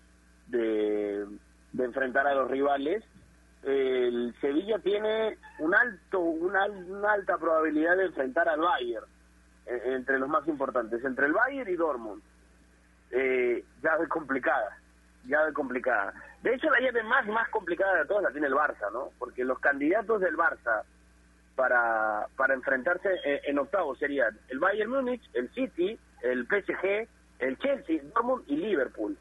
de 0.47 1.27
enfrentar 1.77 2.25
a 2.25 2.35
los 2.35 2.49
rivales. 2.49 3.03
El 3.67 4.33
Sevilla 4.39 4.79
tiene 4.79 5.37
un 5.59 5.75
alto 5.75 6.21
una, 6.21 6.67
una 6.67 7.11
alta 7.11 7.37
probabilidad 7.37 7.97
de 7.97 8.05
enfrentar 8.05 8.47
al 8.47 8.61
Bayern 8.61 9.05
eh, 9.65 9.81
entre 9.87 10.17
los 10.19 10.29
más 10.29 10.47
importantes, 10.47 11.03
entre 11.03 11.25
el 11.25 11.33
Bayern 11.33 11.69
y 11.69 11.75
Dortmund. 11.75 12.23
Eh, 13.11 13.65
llave 13.83 14.07
complicada, 14.07 14.77
llave 15.25 15.51
complicada. 15.51 16.13
De 16.43 16.55
hecho, 16.55 16.69
la 16.69 16.79
llave 16.79 17.03
más 17.03 17.27
más 17.27 17.49
complicada 17.49 17.99
de 17.99 18.05
todas 18.05 18.23
la 18.23 18.31
tiene 18.31 18.47
el 18.47 18.53
Barça, 18.53 18.89
¿no? 18.93 19.09
Porque 19.19 19.43
los 19.43 19.59
candidatos 19.59 20.21
del 20.21 20.37
Barça 20.37 20.83
para, 21.57 22.25
para 22.37 22.53
enfrentarse 22.53 23.09
en, 23.25 23.39
en 23.43 23.59
octavos 23.59 23.99
serían 23.99 24.39
el 24.47 24.59
Bayern 24.59 24.91
Múnich, 24.91 25.29
el 25.33 25.49
City, 25.53 25.99
el 26.21 26.47
PSG, 26.47 27.05
el 27.39 27.57
Chelsea, 27.57 27.99
Dortmund 28.13 28.45
y 28.47 28.55
Liverpool. 28.55 29.17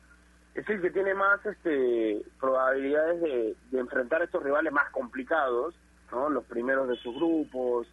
Es 0.57 0.67
el 0.71 0.81
que 0.81 0.91
tiene 0.91 1.13
más 1.13 1.45
este, 1.45 2.23
probabilidades 2.41 3.21
de, 3.21 3.57
de 3.71 3.79
enfrentar 3.79 4.23
a 4.23 4.25
estos 4.25 4.43
rivales 4.43 4.73
más 4.73 4.91
complicados, 4.91 5.75
¿no? 6.11 6.31
Los 6.31 6.45
primeros 6.45 6.89
de 6.89 6.97
sus 6.97 7.15
grupos. 7.15 7.87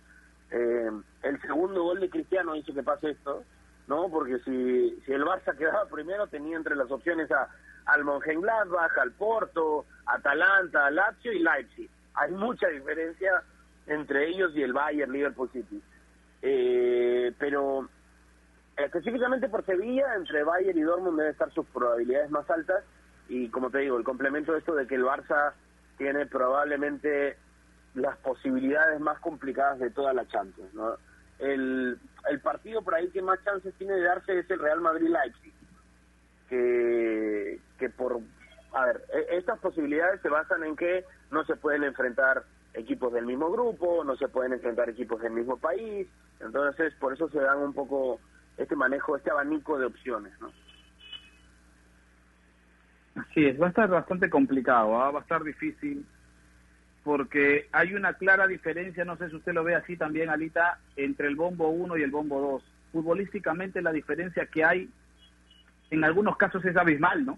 Eh, 0.50 0.90
el 1.24 1.42
segundo 1.42 1.84
gol 1.84 2.00
de 2.00 2.10
Cristiano 2.10 2.56
hizo 2.56 2.74
que 2.74 2.82
pase 2.82 3.10
esto, 3.12 3.44
¿no? 3.88 4.08
Porque 4.08 4.40
si, 4.46 4.98
si 5.06 5.12
el 5.12 5.26
Barça 5.26 5.54
quedaba 5.58 5.90
primero 5.90 6.28
tenía 6.28 6.56
entre 6.56 6.78
las 6.78 6.90
opciones 6.90 7.30
a 7.32 7.50
al 7.86 8.06
Mönchengladbach, 8.06 8.98
al 8.98 9.12
Porto, 9.12 9.86
Atalanta, 10.06 10.90
Lazio 10.90 11.34
y 11.34 11.40
Leipzig. 11.40 11.90
Hay 12.14 12.32
mucha 12.32 12.70
diferencia 12.70 13.44
entre 13.88 14.30
ellos 14.30 14.54
y 14.56 14.62
el 14.62 14.72
Bayern, 14.72 15.12
Liverpool 15.12 15.50
City. 15.52 15.82
Eh, 16.42 17.34
pero 17.38 17.90
específicamente 18.78 19.50
por 19.50 19.66
Sevilla, 19.66 20.16
entre 20.16 20.44
Bayern 20.44 20.78
y 20.78 20.82
Dortmund 20.82 21.18
deben 21.18 21.32
estar 21.32 21.52
sus 21.52 21.66
probabilidades 21.68 22.30
más 22.32 22.50
altas. 22.50 22.84
Y 23.30 23.50
como 23.50 23.70
te 23.70 23.80
digo, 23.80 23.98
el 23.98 24.04
complemento 24.04 24.52
de 24.54 24.60
esto 24.60 24.76
de 24.76 24.88
que 24.88 24.96
el 24.96 25.04
Barça 25.04 25.54
tiene 25.98 26.26
probablemente 26.26 27.38
las 27.96 28.18
posibilidades 28.18 29.00
más 29.00 29.20
complicadas 29.20 29.80
de 29.80 29.92
toda 29.92 30.14
la 30.14 30.28
Champions. 30.28 30.74
¿no? 30.74 30.98
El, 31.40 31.98
el 32.30 32.40
partido 32.42 32.82
por 32.82 32.96
ahí 32.96 33.10
que 33.10 33.22
más 33.22 33.44
chances 33.44 33.74
tiene 33.76 33.94
de 33.94 34.04
darse 34.04 34.40
es 34.40 34.50
el 34.50 34.60
Real 34.60 34.82
Madrid-Leipzig. 34.82 35.54
Que, 36.50 37.60
que 37.80 37.90
por... 37.90 38.20
A 38.74 38.86
ver, 38.86 39.04
e- 39.14 39.38
estas 39.38 39.60
posibilidades 39.60 40.22
se 40.22 40.30
basan 40.30 40.64
en 40.64 40.76
que 40.76 41.06
no 41.32 41.46
se 41.46 41.56
pueden 41.56 41.84
enfrentar 41.84 42.44
equipos 42.74 43.14
del 43.14 43.26
mismo 43.26 43.52
grupo, 43.52 44.04
no 44.04 44.16
se 44.16 44.28
pueden 44.28 44.54
enfrentar 44.54 44.90
equipos 44.90 45.22
del 45.22 45.32
mismo 45.32 45.58
país, 45.58 46.08
entonces 46.40 46.94
por 46.96 47.14
eso 47.14 47.30
se 47.30 47.40
dan 47.40 47.60
un 47.60 47.74
poco 47.74 48.20
este 48.58 48.76
manejo, 48.76 49.18
este 49.18 49.32
abanico 49.32 49.78
de 49.78 49.86
opciones, 49.86 50.34
¿no? 50.40 50.52
Así 53.16 53.46
es, 53.46 53.62
va 53.62 53.68
a 53.68 53.70
estar 53.70 53.90
bastante 53.90 54.30
complicado, 54.30 55.00
¿ah? 55.02 55.12
va 55.12 55.20
a 55.20 55.22
estar 55.22 55.44
difícil, 55.44 56.06
porque 57.04 57.68
hay 57.72 57.94
una 57.94 58.14
clara 58.14 58.48
diferencia, 58.48 59.06
no 59.06 59.18
sé 59.18 59.30
si 59.30 59.36
usted 59.36 59.54
lo 59.54 59.64
ve 59.64 59.76
así 59.76 59.98
también, 59.98 60.30
Alita, 60.30 60.80
entre 60.96 61.28
el 61.28 61.36
bombo 61.36 61.70
1 61.70 61.98
y 61.98 62.02
el 62.02 62.12
bombo 62.12 62.42
2. 62.42 62.64
Futbolísticamente 62.92 63.82
la 63.82 63.92
diferencia 63.92 64.46
que 64.48 64.64
hay 64.64 64.90
en 65.92 66.04
algunos 66.04 66.38
casos 66.38 66.66
es 66.66 66.76
abismal, 66.76 67.26
¿no? 67.26 67.38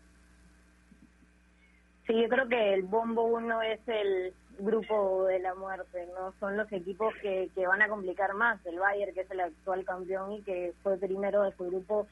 Sí, 2.07 2.21
yo 2.21 2.29
creo 2.29 2.47
que 2.47 2.73
el 2.73 2.83
Bombo 2.83 3.23
1 3.23 3.61
es 3.63 3.79
el 3.87 4.33
grupo 4.59 5.25
de 5.25 5.39
la 5.39 5.55
muerte, 5.55 6.07
¿no? 6.13 6.33
Son 6.39 6.55
los 6.55 6.71
equipos 6.71 7.13
que, 7.21 7.49
que 7.55 7.65
van 7.65 7.81
a 7.81 7.89
complicar 7.89 8.33
más. 8.35 8.63
El 8.65 8.79
Bayern, 8.79 9.13
que 9.13 9.21
es 9.21 9.31
el 9.31 9.39
actual 9.39 9.83
campeón 9.85 10.33
y 10.33 10.41
que 10.43 10.73
fue 10.83 10.97
primero 10.97 11.43
de 11.43 11.51
su 11.55 11.65
grupo 11.65 12.07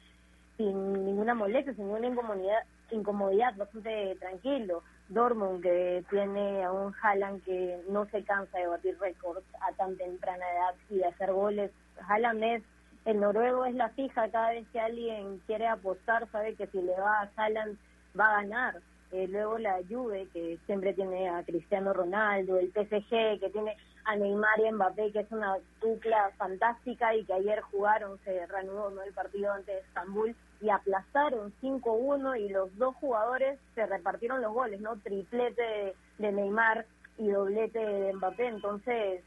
sin 0.58 1.06
ninguna 1.06 1.34
molestia, 1.34 1.74
sin 1.74 1.86
ninguna 1.86 2.08
incomodidad, 2.08 2.60
incomodidad 2.91 3.56
bastante 3.56 4.16
tranquilo. 4.20 4.84
Dortmund, 5.10 5.62
que 5.62 6.04
tiene 6.10 6.64
a 6.64 6.72
un 6.72 6.94
Haaland 7.02 7.44
que 7.44 7.84
no 7.89 8.06
se 8.06 8.24
cansa 8.24 8.58
de 8.58 8.68
batir 8.68 8.98
récords 9.00 9.46
a 9.62 9.74
tan 9.74 9.96
temprana 9.98 10.46
edad 10.56 10.76
y 10.89 10.98
de 10.98 11.06
hacer 11.06 11.34
goles. 11.34 11.72
Haaland 12.08 12.44
es, 12.44 12.64
el 13.06 13.20
noruego 13.20 13.66
es 13.66 13.76
la 13.76 13.89
fija, 13.89 14.30
cada 14.30 14.52
vez 14.52 14.66
que 14.72 14.80
alguien 14.80 15.39
quiere 15.46 15.68
apostar, 15.68 16.28
sabe 16.32 16.56
que 16.56 16.68
si 16.68 16.82
le 16.82 16.94
va 16.94 17.22
a 17.22 17.30
Haaland 17.36 17.78
va 18.20 18.30
a 18.30 18.41
ganar. 18.41 18.76
Eh, 19.14 19.28
luego 19.30 19.59
la 19.59 19.78
Juve, 19.88 20.28
que 20.34 20.57
siempre 20.66 20.91
tiene 20.93 21.30
a 21.30 21.43
Cristiano 21.43 21.93
Ronaldo, 21.93 22.57
el 22.57 22.72
PSG, 22.72 23.39
que 23.39 23.51
tiene 23.53 23.78
a 24.05 24.16
Neymar 24.16 24.59
y 24.59 24.72
Mbappé, 24.72 25.11
que 25.11 25.20
es 25.20 25.32
una 25.32 25.55
dupla 25.80 26.32
fantástica 26.36 27.14
y 27.16 27.24
que 27.24 27.34
ayer 27.34 27.61
jugaron, 27.61 28.18
se 28.26 28.43
reanudó 28.47 28.89
¿no? 28.89 29.03
el 29.03 29.14
partido 29.14 29.53
ante 29.53 29.78
Estambul 29.78 30.36
y 30.61 30.70
aplastaron 30.72 31.53
5-1 31.61 32.39
y 32.39 32.49
los 32.49 32.76
dos 32.80 32.95
jugadores 32.95 33.59
se 33.76 33.86
repartieron 33.86 34.41
los 34.41 34.51
goles, 34.51 34.82
¿no? 34.82 34.97
Triplete 34.97 35.93
de, 36.18 36.32
Neymar 36.32 36.88
y 37.20 37.30
doblete 37.30 37.78
de 37.78 38.14
Mbappé, 38.14 38.47
entonces 38.47 39.24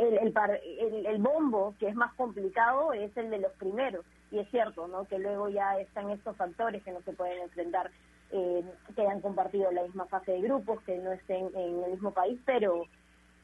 el, 0.00 0.14
el, 0.18 0.34
el, 0.80 1.06
el 1.06 1.18
bombo 1.18 1.74
que 1.78 1.88
es 1.88 1.94
más 1.94 2.14
complicado 2.14 2.94
es 2.94 3.14
el 3.18 3.28
de 3.28 3.38
los 3.38 3.52
primeros. 3.52 4.06
Y 4.30 4.38
es 4.38 4.50
cierto, 4.50 4.88
¿no? 4.88 5.04
Que 5.04 5.18
luego 5.18 5.48
ya 5.48 5.78
están 5.78 6.10
estos 6.10 6.36
factores 6.36 6.82
que 6.82 6.90
no 6.90 7.02
se 7.02 7.12
pueden 7.12 7.42
enfrentar, 7.42 7.90
eh, 8.36 8.64
que 8.96 9.02
hayan 9.02 9.20
compartido 9.20 9.70
la 9.70 9.84
misma 9.84 10.06
fase 10.06 10.32
de 10.32 10.42
grupos, 10.42 10.82
que 10.82 10.98
no 10.98 11.12
estén 11.12 11.50
en 11.54 11.84
el 11.84 11.90
mismo 11.92 12.10
país, 12.10 12.38
pero 12.44 12.84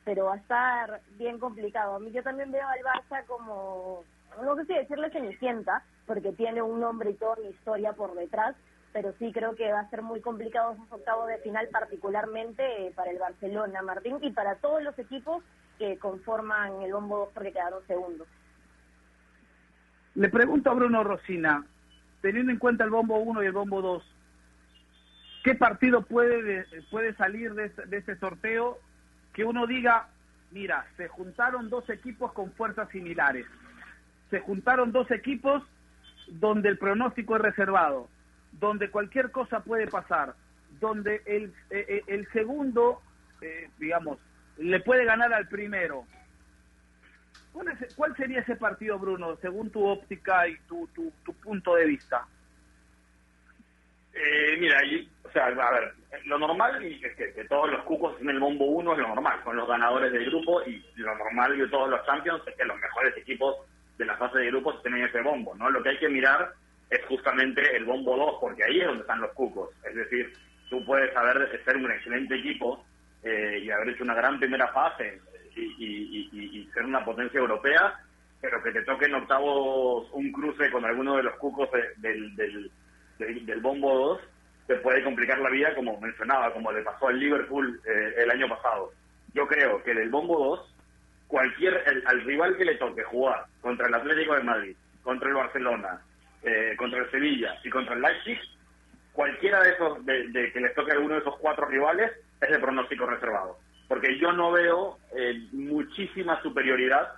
pero 0.04 0.24
va 0.24 0.34
a 0.34 0.38
estar 0.38 1.00
bien 1.18 1.38
complicado. 1.38 1.94
A 1.94 2.00
mí 2.00 2.10
yo 2.10 2.22
también 2.22 2.50
veo 2.50 2.66
al 2.66 2.80
Barça 2.80 3.24
como, 3.26 4.02
no 4.42 4.56
sé 4.56 4.64
si 4.64 4.74
decirle 4.74 5.10
cenicienta, 5.10 5.84
porque 6.06 6.32
tiene 6.32 6.62
un 6.62 6.80
nombre 6.80 7.10
y 7.10 7.14
toda 7.14 7.36
una 7.38 7.50
historia 7.50 7.92
por 7.92 8.14
detrás, 8.14 8.56
pero 8.92 9.12
sí 9.18 9.30
creo 9.32 9.54
que 9.54 9.70
va 9.70 9.80
a 9.80 9.90
ser 9.90 10.02
muy 10.02 10.20
complicado 10.20 10.72
esos 10.72 10.90
octavos 10.90 11.28
de 11.28 11.38
final, 11.38 11.68
particularmente 11.68 12.88
eh, 12.88 12.92
para 12.96 13.12
el 13.12 13.18
Barcelona, 13.18 13.82
Martín, 13.82 14.18
y 14.22 14.32
para 14.32 14.56
todos 14.56 14.82
los 14.82 14.98
equipos 14.98 15.44
que 15.78 15.96
conforman 15.98 16.82
el 16.82 16.92
bombo 16.92 17.18
2 17.18 17.28
porque 17.32 17.52
quedaron 17.52 17.86
segundos. 17.86 18.26
Le 20.16 20.28
pregunto 20.28 20.70
a 20.70 20.74
Bruno 20.74 21.04
Rosina, 21.04 21.64
teniendo 22.20 22.50
en 22.50 22.58
cuenta 22.58 22.82
el 22.82 22.90
bombo 22.90 23.18
1 23.18 23.42
y 23.44 23.46
el 23.46 23.52
bombo 23.52 23.80
2, 23.80 24.02
¿qué 25.42 25.54
partido 25.54 26.02
puede, 26.02 26.42
de- 26.42 26.82
puede 26.90 27.14
salir 27.14 27.54
de, 27.54 27.66
este- 27.66 27.86
de 27.86 27.96
este 27.98 28.16
sorteo 28.16 28.78
que 29.32 29.44
uno 29.44 29.66
diga, 29.66 30.08
mira, 30.50 30.86
se 30.96 31.08
juntaron 31.08 31.70
dos 31.70 31.88
equipos 31.90 32.32
con 32.32 32.52
fuerzas 32.52 32.88
similares, 32.90 33.46
se 34.30 34.40
juntaron 34.40 34.92
dos 34.92 35.10
equipos 35.10 35.62
donde 36.28 36.68
el 36.68 36.78
pronóstico 36.78 37.36
es 37.36 37.42
reservado, 37.42 38.08
donde 38.52 38.90
cualquier 38.90 39.30
cosa 39.30 39.60
puede 39.60 39.86
pasar, 39.86 40.34
donde 40.80 41.22
el, 41.26 41.52
eh, 41.70 41.86
eh, 41.88 42.02
el 42.06 42.28
segundo, 42.32 43.02
eh, 43.40 43.68
digamos, 43.78 44.18
le 44.58 44.80
puede 44.80 45.04
ganar 45.04 45.32
al 45.32 45.48
primero. 45.48 46.06
¿Cuál, 47.52 47.68
es- 47.68 47.88
cuál 47.96 48.14
sería 48.16 48.40
ese 48.40 48.56
partido, 48.56 48.98
Bruno, 48.98 49.36
según 49.40 49.70
tu 49.70 49.84
óptica 49.84 50.46
y 50.46 50.56
tu, 50.68 50.86
tu, 50.88 51.12
tu 51.24 51.32
punto 51.34 51.74
de 51.74 51.86
vista? 51.86 52.26
Eh, 54.12 54.56
mira, 54.58 54.84
y- 54.84 55.08
o 55.24 55.30
sea, 55.30 55.46
a 55.46 55.70
ver, 55.70 55.92
lo 56.24 56.38
normal 56.38 56.82
es 56.84 57.14
que, 57.16 57.44
todos 57.48 57.70
los 57.70 57.82
cucos 57.84 58.20
en 58.20 58.30
el 58.30 58.40
bombo 58.40 58.64
1 58.66 58.92
es 58.92 58.98
lo 58.98 59.08
normal, 59.08 59.40
son 59.44 59.56
los 59.56 59.68
ganadores 59.68 60.12
del 60.12 60.24
grupo 60.26 60.62
y 60.66 60.84
lo 60.96 61.14
normal 61.16 61.56
de 61.56 61.68
todos 61.68 61.88
los 61.88 62.04
champions 62.04 62.42
es 62.46 62.56
que 62.56 62.64
los 62.64 62.76
mejores 62.78 63.16
equipos 63.16 63.56
de 63.98 64.04
la 64.06 64.16
fase 64.16 64.38
de 64.38 64.46
grupos 64.46 64.76
estén 64.76 64.96
en 64.96 65.04
ese 65.04 65.20
bombo, 65.20 65.54
¿no? 65.54 65.70
Lo 65.70 65.82
que 65.82 65.90
hay 65.90 65.98
que 65.98 66.08
mirar 66.08 66.52
es 66.90 67.04
justamente 67.06 67.76
el 67.76 67.84
bombo 67.84 68.16
2, 68.16 68.38
porque 68.40 68.64
ahí 68.64 68.80
es 68.80 68.86
donde 68.86 69.02
están 69.02 69.20
los 69.20 69.30
cucos. 69.32 69.70
Es 69.88 69.94
decir, 69.94 70.32
tú 70.68 70.84
puedes 70.84 71.14
haber 71.16 71.62
ser 71.64 71.76
un 71.76 71.90
excelente 71.92 72.34
equipo 72.34 72.84
eh, 73.22 73.60
y 73.62 73.70
haber 73.70 73.90
hecho 73.90 74.02
una 74.02 74.14
gran 74.14 74.38
primera 74.40 74.68
fase 74.72 75.20
y, 75.54 75.60
y- 76.32 76.64
ser 76.72 76.84
una 76.84 77.04
potencia 77.04 77.38
europea, 77.38 77.94
pero 78.40 78.62
que 78.62 78.72
te 78.72 78.82
toque 78.82 79.04
en 79.06 79.14
octavos 79.14 80.08
un 80.12 80.32
cruce 80.32 80.70
con 80.70 80.84
alguno 80.84 81.16
de 81.16 81.24
los 81.24 81.34
cucos 81.36 81.70
de- 81.72 81.90
del, 81.96 82.34
del, 82.36 82.70
del, 83.20 83.46
del 83.46 83.60
bombo 83.60 83.94
2, 83.94 84.20
te 84.66 84.76
puede 84.76 85.04
complicar 85.04 85.38
la 85.38 85.50
vida, 85.50 85.74
como 85.76 86.00
mencionaba, 86.00 86.52
como 86.52 86.72
le 86.72 86.82
pasó 86.82 87.08
al 87.08 87.18
Liverpool 87.20 87.80
eh, 87.86 88.14
el 88.24 88.30
año 88.30 88.48
pasado. 88.48 88.90
Yo 89.34 89.46
creo 89.46 89.82
que 89.84 89.94
del 89.94 90.10
bombo 90.10 90.38
2, 90.38 90.74
cualquier 91.28 91.82
el- 91.86 92.02
al 92.06 92.22
rival 92.22 92.56
que 92.56 92.64
le 92.64 92.74
toque 92.76 93.04
jugar 93.04 93.44
contra 93.60 93.86
el 93.86 93.94
Atlético 93.94 94.34
de 94.34 94.42
Madrid, 94.42 94.76
contra 95.02 95.28
el 95.28 95.34
Barcelona, 95.36 96.00
eh, 96.42 96.74
contra 96.76 96.98
el 97.00 97.10
Sevilla 97.12 97.54
y 97.62 97.70
contra 97.70 97.94
el 97.94 98.02
Leipzig, 98.02 98.38
cualquiera 99.12 99.62
de 99.62 99.70
esos 99.70 100.04
de, 100.06 100.28
de 100.28 100.52
que 100.52 100.60
les 100.60 100.74
toque 100.74 100.90
a 100.92 100.94
alguno 100.94 101.14
de 101.14 101.20
esos 101.20 101.36
cuatro 101.38 101.66
rivales 101.66 102.10
es 102.40 102.48
de 102.50 102.58
pronóstico 102.58 103.06
reservado 103.06 103.58
porque 103.88 104.16
yo 104.20 104.30
no 104.32 104.52
veo 104.52 104.98
eh, 105.16 105.48
muchísima 105.50 106.40
superioridad 106.42 107.08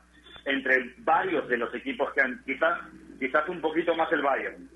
entre 0.47 0.95
varios 0.99 1.47
de 1.49 1.59
los 1.59 1.73
equipos 1.75 2.11
que 2.15 2.23
han 2.23 2.43
quizás 2.45 2.81
quizás 3.21 3.47
un 3.51 3.61
poquito 3.61 3.95
más 3.95 4.11
el 4.11 4.23
Bayern 4.23 4.69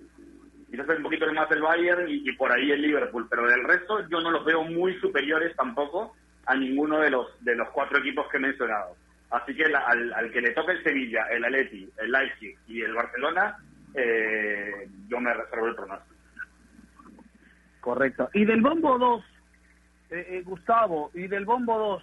quizás 0.76 0.96
un 0.98 1.02
poquito 1.02 1.32
más 1.32 1.50
el 1.50 1.62
Bayern 1.62 2.06
y, 2.08 2.32
por 2.32 2.52
ahí 2.52 2.70
el 2.70 2.82
Liverpool 2.82 3.26
pero 3.30 3.46
del 3.48 3.64
resto 3.64 4.06
yo 4.08 4.20
no 4.20 4.30
los 4.30 4.44
veo 4.44 4.62
muy 4.64 4.94
superiores 5.00 5.54
tampoco 5.56 6.14
a 6.46 6.54
ninguno 6.54 6.98
de 7.00 7.10
los 7.10 7.26
de 7.44 7.54
los 7.56 7.68
cuatro 7.70 7.98
equipos 7.98 8.26
que 8.30 8.36
he 8.36 8.40
mencionado 8.40 8.96
así 9.30 9.54
que 9.54 9.64
al, 9.64 10.12
al 10.12 10.30
que 10.30 10.40
le 10.40 10.50
toque 10.52 10.72
el 10.72 10.82
Sevilla 10.84 11.26
el 11.30 11.44
Atleti 11.44 11.88
el 11.98 12.12
Leipzig 12.12 12.56
y 12.68 12.82
el 12.82 12.92
Barcelona 12.94 13.56
eh, 13.94 14.88
yo 15.08 15.20
me 15.20 15.32
reservo 15.32 15.66
el 15.66 15.74
pronóstico 15.74 16.14
Correcto. 17.80 18.28
Y 18.34 18.44
del 18.44 18.62
bombo 18.62 18.98
2, 18.98 19.24
eh, 20.10 20.26
eh, 20.30 20.42
Gustavo, 20.44 21.12
y 21.14 21.28
del 21.28 21.44
bombo 21.44 21.78
2, 21.78 22.02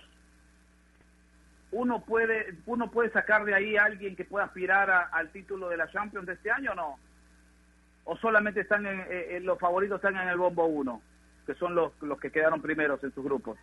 uno 1.73 2.05
puede 2.05 2.53
uno 2.65 2.89
puede 2.89 3.09
sacar 3.09 3.43
de 3.43 3.53
ahí 3.53 3.75
a 3.75 3.83
alguien 3.85 4.15
que 4.15 4.23
pueda 4.23 4.45
aspirar 4.45 4.89
a- 4.89 5.09
al 5.11 5.29
título 5.31 5.67
de 5.69 5.75
la 5.77 5.89
Champions 5.89 6.25
de 6.25 6.33
este 6.33 6.51
año 6.51 6.71
o 6.71 6.75
no? 6.75 6.99
¿O 8.05 8.17
solamente 8.17 8.61
están 8.61 8.85
en, 8.85 8.99
eh, 9.01 9.37
eh, 9.37 9.39
los 9.41 9.59
favoritos 9.59 9.97
están 9.97 10.17
en 10.17 10.27
el 10.27 10.37
bombo 10.37 10.65
1, 10.65 11.01
que 11.45 11.53
son 11.55 11.73
los, 11.75 11.93
los 12.01 12.19
que 12.19 12.31
quedaron 12.31 12.61
primeros 12.61 13.03
en 13.03 13.13
sus 13.13 13.23
grupos? 13.23 13.57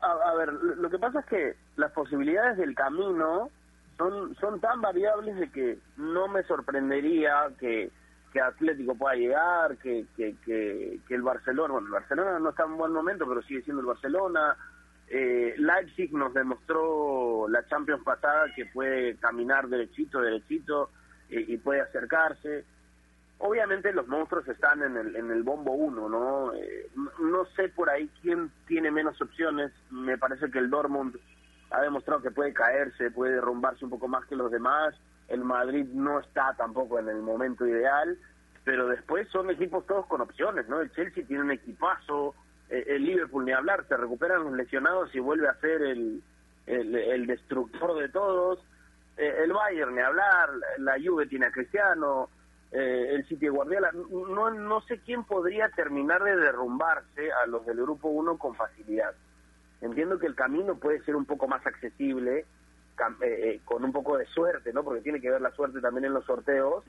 A, 0.00 0.12
a 0.12 0.34
ver, 0.34 0.52
lo 0.52 0.88
que 0.88 0.98
pasa 0.98 1.20
es 1.20 1.26
que 1.26 1.56
las 1.76 1.92
posibilidades 1.92 2.56
del 2.56 2.74
camino 2.74 3.50
son 3.98 4.34
son 4.36 4.60
tan 4.60 4.80
variables 4.80 5.36
de 5.36 5.50
que 5.50 5.78
no 5.98 6.28
me 6.28 6.42
sorprendería 6.44 7.50
que, 7.58 7.90
que 8.32 8.40
Atlético 8.40 8.94
pueda 8.94 9.14
llegar, 9.14 9.76
que, 9.78 10.06
que, 10.16 10.36
que, 10.44 11.00
que 11.06 11.14
el 11.14 11.22
Barcelona, 11.22 11.72
bueno, 11.72 11.88
el 11.88 11.92
Barcelona 11.92 12.38
no 12.38 12.50
está 12.50 12.64
en 12.64 12.72
un 12.72 12.78
buen 12.78 12.92
momento, 12.92 13.26
pero 13.28 13.42
sigue 13.42 13.62
siendo 13.62 13.80
el 13.80 13.86
Barcelona. 13.86 14.56
Eh, 15.08 15.54
Leipzig 15.58 16.12
nos 16.14 16.32
demostró 16.32 17.48
la 17.48 17.66
Champions 17.66 18.02
pasada 18.04 18.46
que 18.54 18.66
puede 18.66 19.16
caminar 19.16 19.68
derechito, 19.68 20.20
derechito 20.20 20.90
eh, 21.28 21.44
y 21.48 21.56
puede 21.58 21.80
acercarse. 21.80 22.64
Obviamente 23.42 23.92
los 23.92 24.06
monstruos 24.06 24.46
están 24.48 24.82
en 24.82 24.96
el, 24.98 25.16
en 25.16 25.30
el 25.30 25.42
bombo 25.42 25.72
1, 25.72 26.08
¿no? 26.10 26.52
Eh, 26.54 26.88
no- 26.94 27.10
no 27.20 27.44
sé 27.56 27.70
por 27.70 27.88
ahí 27.88 28.10
quién 28.20 28.50
tiene 28.66 28.90
menos 28.90 29.20
opciones. 29.22 29.72
Me 29.90 30.18
parece 30.18 30.50
que 30.50 30.58
el 30.58 30.68
Dortmund 30.68 31.16
ha 31.70 31.80
demostrado 31.80 32.20
que 32.20 32.30
puede 32.30 32.52
caerse, 32.52 33.10
puede 33.10 33.34
derrumbarse 33.34 33.84
un 33.84 33.90
poco 33.90 34.08
más 34.08 34.26
que 34.26 34.36
los 34.36 34.50
demás. 34.50 34.94
El 35.28 35.42
Madrid 35.44 35.86
no 35.92 36.20
está 36.20 36.54
tampoco 36.58 36.98
en 36.98 37.08
el 37.08 37.22
momento 37.22 37.66
ideal, 37.66 38.18
pero 38.64 38.88
después 38.88 39.26
son 39.28 39.48
equipos 39.50 39.86
todos 39.86 40.04
con 40.06 40.20
opciones, 40.20 40.68
¿no? 40.68 40.80
El 40.80 40.92
Chelsea 40.92 41.24
tiene 41.26 41.42
un 41.44 41.50
equipazo, 41.52 42.34
eh, 42.68 42.84
el 42.88 43.04
Liverpool 43.04 43.44
ni 43.46 43.52
hablar, 43.52 43.86
se 43.88 43.96
recuperan 43.96 44.44
los 44.44 44.52
lesionados 44.52 45.14
y 45.14 45.18
vuelve 45.20 45.48
a 45.48 45.54
ser 45.60 45.80
el, 45.82 46.22
el, 46.66 46.94
el 46.94 47.26
destructor 47.26 47.98
de 47.98 48.08
todos. 48.10 48.58
Eh, 49.16 49.44
el 49.44 49.52
Bayern 49.52 49.94
ni 49.94 50.02
hablar, 50.02 50.50
la 50.78 50.96
Juve 51.02 51.26
tiene 51.26 51.46
a 51.46 51.52
Cristiano, 51.52 52.28
eh, 52.72 53.14
el 53.28 53.38
de 53.38 53.48
Guardiola. 53.48 53.90
No, 53.92 54.50
no 54.50 54.80
sé 54.82 55.00
quién 55.00 55.24
podría 55.24 55.68
terminar 55.70 56.22
de 56.22 56.36
derrumbarse 56.36 57.32
a 57.32 57.46
los 57.46 57.64
del 57.66 57.78
Grupo 57.82 58.08
1 58.08 58.38
con 58.38 58.54
facilidad. 58.54 59.14
Entiendo 59.80 60.18
que 60.18 60.26
el 60.26 60.34
camino 60.34 60.76
puede 60.76 61.02
ser 61.04 61.16
un 61.16 61.24
poco 61.24 61.48
más 61.48 61.66
accesible, 61.66 62.40
eh, 62.40 62.44
eh, 63.22 63.60
con 63.64 63.82
un 63.84 63.92
poco 63.92 64.18
de 64.18 64.26
suerte, 64.26 64.72
¿no? 64.72 64.84
Porque 64.84 65.00
tiene 65.00 65.20
que 65.20 65.30
ver 65.30 65.40
la 65.40 65.50
suerte 65.52 65.80
también 65.80 66.04
en 66.04 66.14
los 66.14 66.24
sorteos. 66.26 66.84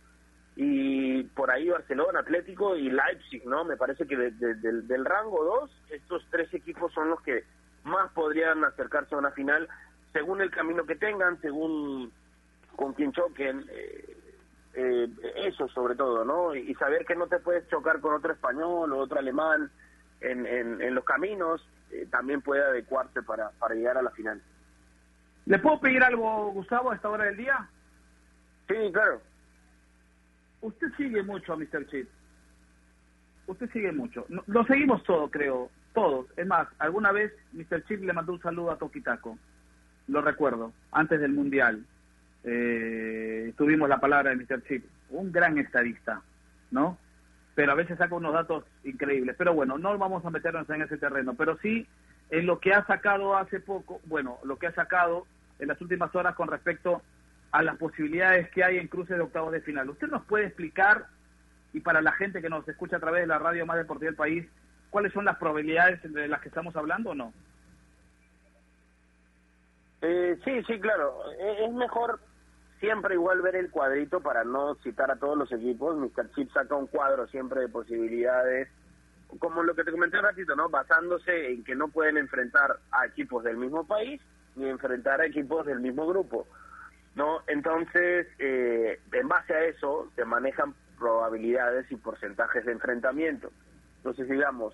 Y 0.57 1.23
por 1.23 1.49
ahí 1.49 1.69
Barcelona, 1.69 2.19
Atlético 2.19 2.75
y 2.75 2.89
Leipzig, 2.89 3.45
¿no? 3.47 3.63
Me 3.63 3.77
parece 3.77 4.05
que 4.05 4.17
de- 4.17 4.31
de- 4.31 4.81
del, 4.81 5.05
rango 5.05 5.43
2, 5.43 5.71
estos 5.89 6.25
tres 6.29 6.53
equipos 6.53 6.91
son 6.93 7.09
los 7.09 7.21
que 7.21 7.45
más 7.85 8.11
podrían 8.11 8.63
acercarse 8.65 9.15
a 9.15 9.19
una 9.19 9.31
final, 9.31 9.67
según 10.11 10.41
el 10.41 10.51
camino 10.51 10.85
que 10.85 10.95
tengan, 10.97 11.39
según 11.39 12.11
con 12.75 12.93
quién 12.93 13.13
choquen. 13.13 13.65
eh, 13.69 14.17
eh, 14.73 15.07
eso 15.35 15.67
sobre 15.69 15.95
todo, 15.95 16.23
¿no? 16.25 16.55
Y, 16.55 16.71
y 16.71 16.75
saber 16.75 17.05
que 17.05 17.15
no 17.15 17.27
te 17.27 17.39
puedes 17.39 17.67
chocar 17.69 17.99
con 17.99 18.13
otro 18.13 18.33
español 18.33 18.91
o 18.93 18.97
otro 18.97 19.19
alemán 19.19 19.69
en, 20.21 20.45
en, 20.45 20.81
en 20.81 20.95
los 20.95 21.03
caminos, 21.03 21.67
eh, 21.91 22.07
también 22.09 22.41
puede 22.41 22.63
adecuarse 22.63 23.21
para, 23.23 23.49
para 23.51 23.75
llegar 23.75 23.97
a 23.97 24.01
la 24.01 24.11
final. 24.11 24.41
¿Le 25.45 25.59
puedo 25.59 25.79
pedir 25.79 26.03
algo, 26.03 26.51
Gustavo, 26.51 26.91
a 26.91 26.95
esta 26.95 27.09
hora 27.09 27.25
del 27.25 27.37
día? 27.37 27.67
Sí, 28.67 28.75
claro. 28.93 29.21
Usted 30.61 30.87
sigue 30.95 31.23
mucho 31.23 31.53
a 31.53 31.57
Mr. 31.57 31.87
Chip. 31.87 32.07
Usted 33.47 33.69
sigue 33.71 33.91
mucho. 33.91 34.25
No- 34.29 34.43
Lo 34.47 34.63
seguimos 34.65 35.03
todos, 35.03 35.29
creo. 35.31 35.69
Todos. 35.93 36.27
Es 36.37 36.45
más, 36.47 36.67
alguna 36.79 37.11
vez 37.11 37.33
Mr. 37.53 37.83
Chip 37.85 38.01
le 38.03 38.13
mandó 38.13 38.33
un 38.33 38.41
saludo 38.41 38.71
a 38.71 38.77
Toquitaco. 38.77 39.37
Lo 40.07 40.21
recuerdo. 40.21 40.71
Antes 40.91 41.19
del 41.19 41.33
Mundial. 41.33 41.83
Eh, 42.43 43.53
tuvimos 43.57 43.87
la 43.89 43.99
palabra 43.99 44.31
de 44.31 44.37
Mr. 44.37 44.63
Chip. 44.67 44.85
Un 45.09 45.31
gran 45.31 45.57
estadista, 45.57 46.21
¿no? 46.71 46.97
Pero 47.55 47.73
a 47.73 47.75
veces 47.75 47.97
saca 47.97 48.15
unos 48.15 48.33
datos 48.33 48.63
increíbles. 48.83 49.35
Pero 49.37 49.53
bueno, 49.53 49.77
no 49.77 49.97
vamos 49.97 50.25
a 50.25 50.29
meternos 50.29 50.69
en 50.69 50.81
ese 50.81 50.97
terreno. 50.97 51.33
Pero 51.35 51.57
sí, 51.61 51.85
en 52.29 52.45
lo 52.45 52.59
que 52.59 52.73
ha 52.73 52.85
sacado 52.85 53.35
hace 53.35 53.59
poco, 53.59 53.99
bueno, 54.05 54.39
lo 54.43 54.57
que 54.57 54.67
ha 54.67 54.73
sacado 54.73 55.27
en 55.59 55.67
las 55.67 55.79
últimas 55.81 56.13
horas 56.15 56.35
con 56.35 56.47
respecto 56.47 57.01
a 57.51 57.61
las 57.61 57.77
posibilidades 57.77 58.49
que 58.51 58.63
hay 58.63 58.77
en 58.77 58.87
cruces 58.87 59.17
de 59.17 59.23
octavos 59.23 59.51
de 59.51 59.61
final. 59.61 59.89
¿Usted 59.89 60.07
nos 60.07 60.23
puede 60.23 60.45
explicar, 60.45 61.07
y 61.73 61.81
para 61.81 62.01
la 62.01 62.13
gente 62.13 62.41
que 62.41 62.49
nos 62.49 62.67
escucha 62.67 62.97
a 62.97 63.01
través 63.01 63.21
de 63.21 63.27
la 63.27 63.39
radio 63.39 63.65
más 63.65 63.77
deportiva 63.77 64.07
del 64.09 64.15
país, 64.15 64.47
cuáles 64.89 65.11
son 65.13 65.25
las 65.25 65.37
probabilidades 65.37 66.01
de 66.01 66.27
las 66.27 66.41
que 66.41 66.47
estamos 66.47 66.75
hablando 66.75 67.11
o 67.11 67.15
no? 67.15 67.33
Eh, 70.01 70.39
sí, 70.43 70.63
sí, 70.65 70.79
claro. 70.79 71.13
Eh, 71.39 71.65
Es 71.65 71.73
mejor 71.73 72.19
siempre 72.81 73.13
igual 73.13 73.41
ver 73.41 73.55
el 73.55 73.71
cuadrito 73.71 74.19
para 74.19 74.43
no 74.43 74.75
citar 74.83 75.09
a 75.09 75.15
todos 75.15 75.37
los 75.37 75.49
equipos. 75.53 75.95
Mr. 75.97 76.29
Chip 76.35 76.51
saca 76.51 76.75
un 76.75 76.87
cuadro 76.87 77.27
siempre 77.27 77.61
de 77.61 77.69
posibilidades, 77.69 78.67
como 79.39 79.63
lo 79.63 79.73
que 79.73 79.85
te 79.85 79.91
comenté 79.91 80.17
un 80.17 80.25
ratito, 80.25 80.55
¿no? 80.55 80.67
Basándose 80.67 81.53
en 81.53 81.63
que 81.63 81.75
no 81.75 81.87
pueden 81.87 82.17
enfrentar 82.17 82.79
a 82.91 83.05
equipos 83.05 83.45
del 83.45 83.55
mismo 83.55 83.87
país 83.87 84.19
ni 84.57 84.67
enfrentar 84.67 85.21
a 85.21 85.25
equipos 85.25 85.65
del 85.65 85.79
mismo 85.79 86.05
grupo, 86.05 86.45
¿no? 87.15 87.39
Entonces, 87.47 88.27
eh, 88.39 88.99
en 89.13 89.27
base 89.29 89.53
a 89.53 89.63
eso, 89.63 90.09
se 90.15 90.25
manejan 90.25 90.73
probabilidades 90.99 91.89
y 91.91 91.95
porcentajes 91.95 92.65
de 92.65 92.73
enfrentamiento. 92.73 93.51
Entonces, 93.97 94.27
digamos, 94.27 94.73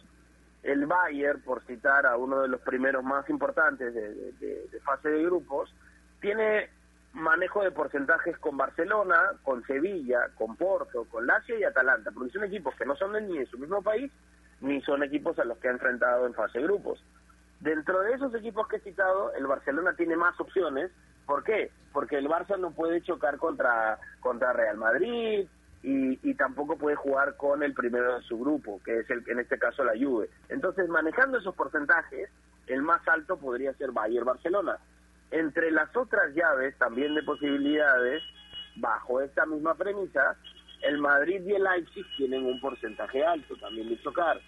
el 0.63 0.85
Bayern, 0.85 1.41
por 1.41 1.63
citar 1.65 2.05
a 2.05 2.17
uno 2.17 2.41
de 2.41 2.47
los 2.47 2.61
primeros 2.61 3.03
más 3.03 3.29
importantes 3.29 3.93
de, 3.93 4.79
fase 4.83 5.09
de 5.09 5.23
grupos, 5.23 5.73
tiene 6.19 6.69
manejo 7.17 7.63
de 7.63 7.71
porcentajes 7.71 8.37
con 8.37 8.57
Barcelona, 8.57 9.31
con 9.43 9.65
Sevilla, 9.65 10.29
con 10.35 10.55
Porto, 10.55 11.05
con 11.05 11.25
Lazio 11.25 11.57
y 11.57 11.63
Atalanta, 11.63 12.11
porque 12.11 12.31
son 12.31 12.43
equipos 12.43 12.75
que 12.75 12.85
no 12.85 12.95
son 12.95 13.13
ni 13.27 13.39
de 13.39 13.45
su 13.47 13.57
mismo 13.57 13.81
país, 13.81 14.11
ni 14.61 14.81
son 14.81 15.03
equipos 15.03 15.37
a 15.39 15.43
los 15.43 15.57
que 15.57 15.67
ha 15.67 15.71
enfrentado 15.71 16.25
en 16.27 16.33
fase 16.33 16.59
de 16.59 16.65
grupos. 16.65 17.03
Dentro 17.59 18.01
de 18.01 18.13
esos 18.13 18.33
equipos 18.35 18.67
que 18.67 18.77
he 18.77 18.81
citado, 18.81 19.33
el 19.33 19.47
Barcelona 19.47 19.93
tiene 19.95 20.15
más 20.15 20.39
opciones. 20.39 20.91
¿Por 21.25 21.43
qué? 21.43 21.71
Porque 21.91 22.17
el 22.17 22.27
Barça 22.29 22.57
no 22.57 22.71
puede 22.71 23.01
chocar 23.01 23.37
contra, 23.37 23.99
contra 24.19 24.53
Real 24.53 24.77
Madrid 24.77 25.47
y, 25.81 26.29
y 26.29 26.33
tampoco 26.35 26.77
puede 26.77 26.95
jugar 26.95 27.35
con 27.35 27.63
el 27.63 27.73
primero 27.73 28.15
de 28.15 28.21
su 28.21 28.37
grupo, 28.39 28.79
que 28.85 28.99
es 28.99 29.09
el, 29.09 29.23
en 29.27 29.39
este 29.39 29.57
caso 29.57 29.83
la 29.83 29.93
Juve. 29.93 30.29
Entonces, 30.49 30.87
manejando 30.87 31.39
esos 31.39 31.55
porcentajes, 31.55 32.29
el 32.67 32.83
más 32.83 33.05
alto 33.07 33.37
podría 33.37 33.73
ser 33.73 33.91
Bayern-Barcelona. 33.91 34.77
Entre 35.31 35.71
las 35.71 35.95
otras 35.95 36.33
llaves, 36.33 36.77
también 36.77 37.13
de 37.15 37.23
posibilidades, 37.23 38.23
bajo 38.77 39.21
esta 39.21 39.45
misma 39.45 39.75
premisa, 39.75 40.37
el 40.81 40.99
Madrid 40.99 41.41
y 41.45 41.53
el 41.53 41.63
Leipzig 41.63 42.05
tienen 42.17 42.45
un 42.45 42.59
porcentaje 42.61 43.25
alto 43.25 43.55
también 43.57 43.89
de 43.89 44.01
chocar. 44.01 44.39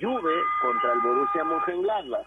Juve 0.00 0.34
contra 0.60 0.92
el 0.92 1.00
Borussia 1.00 1.44
Mönchengladbach 1.44 2.26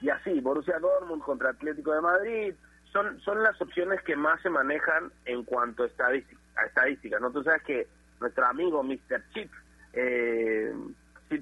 y 0.00 0.10
así 0.10 0.40
Borussia 0.40 0.78
Dortmund 0.78 1.22
contra 1.22 1.50
Atlético 1.50 1.92
de 1.92 2.00
Madrid 2.00 2.54
son 2.92 3.20
son 3.20 3.42
las 3.42 3.60
opciones 3.60 4.00
que 4.02 4.16
más 4.16 4.40
se 4.42 4.50
manejan 4.50 5.12
en 5.24 5.44
cuanto 5.44 5.82
a 5.82 5.86
estadística, 5.86 6.40
a 6.56 6.66
estadísticas 6.66 7.20
no 7.20 7.30
tú 7.30 7.42
sabes 7.42 7.62
que 7.62 7.86
nuestro 8.20 8.46
amigo 8.46 8.82
Mr. 8.82 9.22
Chip 9.32 9.50
eh, 9.92 10.72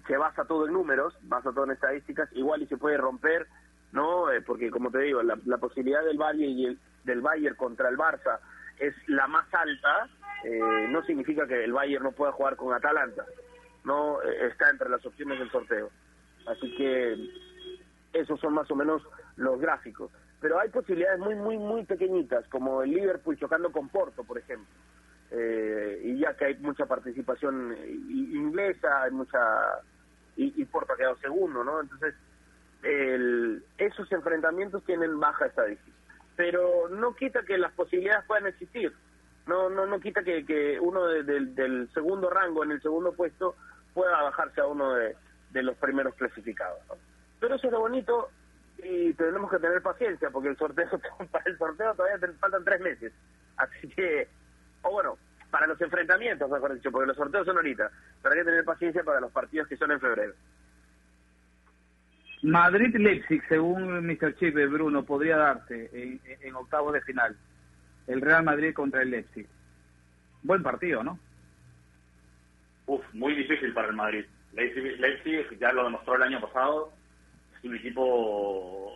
se 0.06 0.16
basa 0.16 0.44
todo 0.44 0.66
en 0.66 0.72
números 0.72 1.16
basa 1.22 1.52
todo 1.52 1.64
en 1.64 1.72
estadísticas 1.72 2.28
igual 2.32 2.62
y 2.62 2.66
se 2.66 2.76
puede 2.76 2.96
romper 2.96 3.46
no 3.92 4.30
Eh, 4.30 4.42
porque 4.42 4.70
como 4.70 4.90
te 4.90 4.98
digo 5.00 5.22
la, 5.22 5.38
la 5.46 5.58
posibilidad 5.58 6.04
del 6.04 6.18
Bayern 6.18 6.52
y 6.58 6.66
el, 6.66 6.78
del 7.04 7.20
Bayern 7.20 7.56
contra 7.56 7.88
el 7.88 7.96
Barça 7.96 8.38
es 8.78 8.94
la 9.08 9.26
más 9.26 9.46
alta 9.54 10.08
eh, 10.44 10.86
no 10.90 11.02
significa 11.04 11.46
que 11.46 11.64
el 11.64 11.72
Bayern 11.72 12.04
no 12.04 12.12
pueda 12.12 12.32
jugar 12.32 12.56
con 12.56 12.74
Atalanta 12.74 13.24
no 13.84 14.20
Eh, 14.22 14.48
está 14.48 14.70
entre 14.70 14.88
las 14.88 15.04
opciones 15.06 15.38
del 15.38 15.50
sorteo 15.50 15.90
así 16.46 16.74
que 16.76 17.16
esos 18.12 18.40
son 18.40 18.54
más 18.54 18.70
o 18.70 18.76
menos 18.76 19.02
los 19.36 19.60
gráficos. 19.60 20.10
Pero 20.40 20.58
hay 20.58 20.70
posibilidades 20.70 21.18
muy, 21.18 21.34
muy, 21.34 21.58
muy 21.58 21.84
pequeñitas, 21.84 22.46
como 22.48 22.82
el 22.82 22.90
Liverpool 22.90 23.36
chocando 23.38 23.70
con 23.72 23.88
Porto, 23.90 24.24
por 24.24 24.38
ejemplo. 24.38 24.72
Eh, 25.30 26.00
y 26.04 26.18
ya 26.20 26.34
que 26.34 26.46
hay 26.46 26.54
mucha 26.58 26.86
participación 26.86 27.76
i- 27.76 28.36
inglesa, 28.36 29.02
hay 29.02 29.10
mucha. 29.10 29.38
Y, 30.36 30.52
y 30.60 30.64
Porto 30.66 30.92
ha 30.92 30.96
quedado 30.96 31.16
segundo, 31.18 31.62
¿no? 31.64 31.80
Entonces, 31.80 32.14
el- 32.82 33.64
esos 33.78 34.10
enfrentamientos 34.12 34.84
tienen 34.84 35.18
baja 35.18 35.46
estadística. 35.46 35.96
Pero 36.36 36.88
no 36.90 37.14
quita 37.14 37.42
que 37.42 37.56
las 37.58 37.72
posibilidades 37.72 38.24
puedan 38.26 38.46
existir. 38.46 38.92
No 39.46 39.70
no 39.70 39.86
no 39.86 40.00
quita 40.00 40.22
que, 40.22 40.78
uno 40.80 41.06
de- 41.06 41.22
del- 41.22 41.54
del 41.54 41.88
segundo 41.94 42.28
rango, 42.30 42.64
en 42.64 42.72
el 42.72 42.82
segundo 42.82 43.12
puesto, 43.12 43.54
pueda 43.94 44.22
bajarse 44.22 44.60
a 44.60 44.66
uno 44.66 44.94
de, 44.94 45.16
de 45.50 45.62
los 45.62 45.76
primeros 45.78 46.14
clasificados. 46.14 46.80
Pero 47.40 47.54
eso 47.54 47.66
es 47.68 47.72
lo 47.72 47.80
bonito 47.80 48.28
y 48.78 49.12
tenemos 49.14 49.50
que 49.50 49.58
tener 49.58 49.80
paciencia 49.82 50.30
porque 50.30 50.48
el 50.48 50.56
sorteo 50.58 50.88
para 51.30 51.44
el 51.46 51.56
sorteo 51.56 51.94
todavía 51.94 52.18
te 52.18 52.32
faltan 52.34 52.64
tres 52.64 52.80
meses. 52.80 53.12
Así 53.56 53.88
que, 53.88 54.28
o 54.82 54.90
bueno, 54.90 55.16
para 55.50 55.66
los 55.66 55.80
enfrentamientos, 55.80 56.50
mejor 56.50 56.74
dicho, 56.74 56.90
porque 56.90 57.06
los 57.06 57.16
sorteos 57.16 57.46
son 57.46 57.56
ahorita. 57.56 57.90
Pero 58.22 58.32
hay 58.34 58.40
que 58.40 58.44
tener 58.44 58.64
paciencia 58.64 59.02
para 59.04 59.20
los 59.20 59.32
partidos 59.32 59.68
que 59.68 59.76
son 59.76 59.92
en 59.92 60.00
febrero. 60.00 60.34
Madrid-Leipzig, 62.42 63.42
según 63.48 64.06
Mr. 64.06 64.34
Chip 64.36 64.56
eh, 64.58 64.66
Bruno, 64.66 65.04
podría 65.04 65.36
darse 65.36 65.90
en, 65.92 66.20
en 66.40 66.54
octavos 66.54 66.92
de 66.92 67.00
final. 67.02 67.36
El 68.06 68.20
Real 68.20 68.44
Madrid 68.44 68.74
contra 68.74 69.02
el 69.02 69.10
Leipzig. 69.10 69.46
Buen 70.42 70.62
partido, 70.62 71.02
¿no? 71.02 71.18
Uf, 72.86 73.02
muy 73.12 73.34
difícil 73.34 73.72
para 73.72 73.88
el 73.88 73.94
Madrid. 73.94 74.24
Leipzig, 74.52 74.98
Leipzig 75.00 75.58
ya 75.58 75.72
lo 75.72 75.84
demostró 75.84 76.14
el 76.14 76.22
año 76.22 76.40
pasado. 76.40 76.92
Es 77.58 77.64
un 77.64 77.76
equipo 77.76 78.92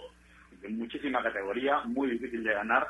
de 0.61 0.69
muchísima 0.69 1.23
categoría, 1.23 1.81
muy 1.85 2.11
difícil 2.11 2.45
de 2.45 2.55
ganar. 2.55 2.89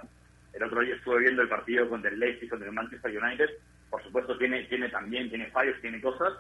El 0.53 0.63
otro 0.65 0.81
día 0.81 0.95
estuve 0.95 1.21
viendo 1.21 1.43
el 1.43 1.49
partido 1.49 1.89
contra 1.89 2.11
el 2.11 2.19
Leipzig, 2.19 2.51
contra 2.51 2.69
el 2.69 2.75
Manchester 2.75 3.23
United. 3.23 3.49
Por 3.89 4.03
supuesto, 4.05 4.37
tiene, 4.37 4.65
tiene 4.65 4.89
también, 4.89 5.29
tiene 5.29 5.47
fallos, 5.47 5.81
tiene 5.81 6.01
cosas, 6.01 6.35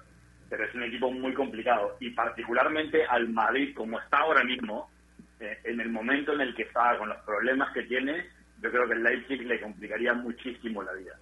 pero 0.50 0.64
es 0.64 0.74
un 0.74 0.82
equipo 0.82 1.10
muy 1.12 1.32
complicado. 1.32 1.96
Y 2.00 2.10
particularmente 2.10 3.06
al 3.06 3.28
Madrid, 3.28 3.72
como 3.74 4.00
está 4.00 4.18
ahora 4.18 4.42
mismo, 4.42 4.90
eh, 5.38 5.58
en 5.64 5.80
el 5.80 5.88
momento 5.88 6.32
en 6.32 6.40
el 6.40 6.54
que 6.56 6.64
está, 6.64 6.98
con 6.98 7.08
los 7.08 7.18
problemas 7.18 7.72
que 7.72 7.84
tiene, 7.84 8.26
yo 8.60 8.70
creo 8.70 8.86
que 8.88 8.94
el 8.94 9.02
Leipzig 9.04 9.42
le 9.46 9.60
complicaría 9.60 10.12
muchísimo 10.12 10.82
la 10.82 10.92
vida. 10.92 11.16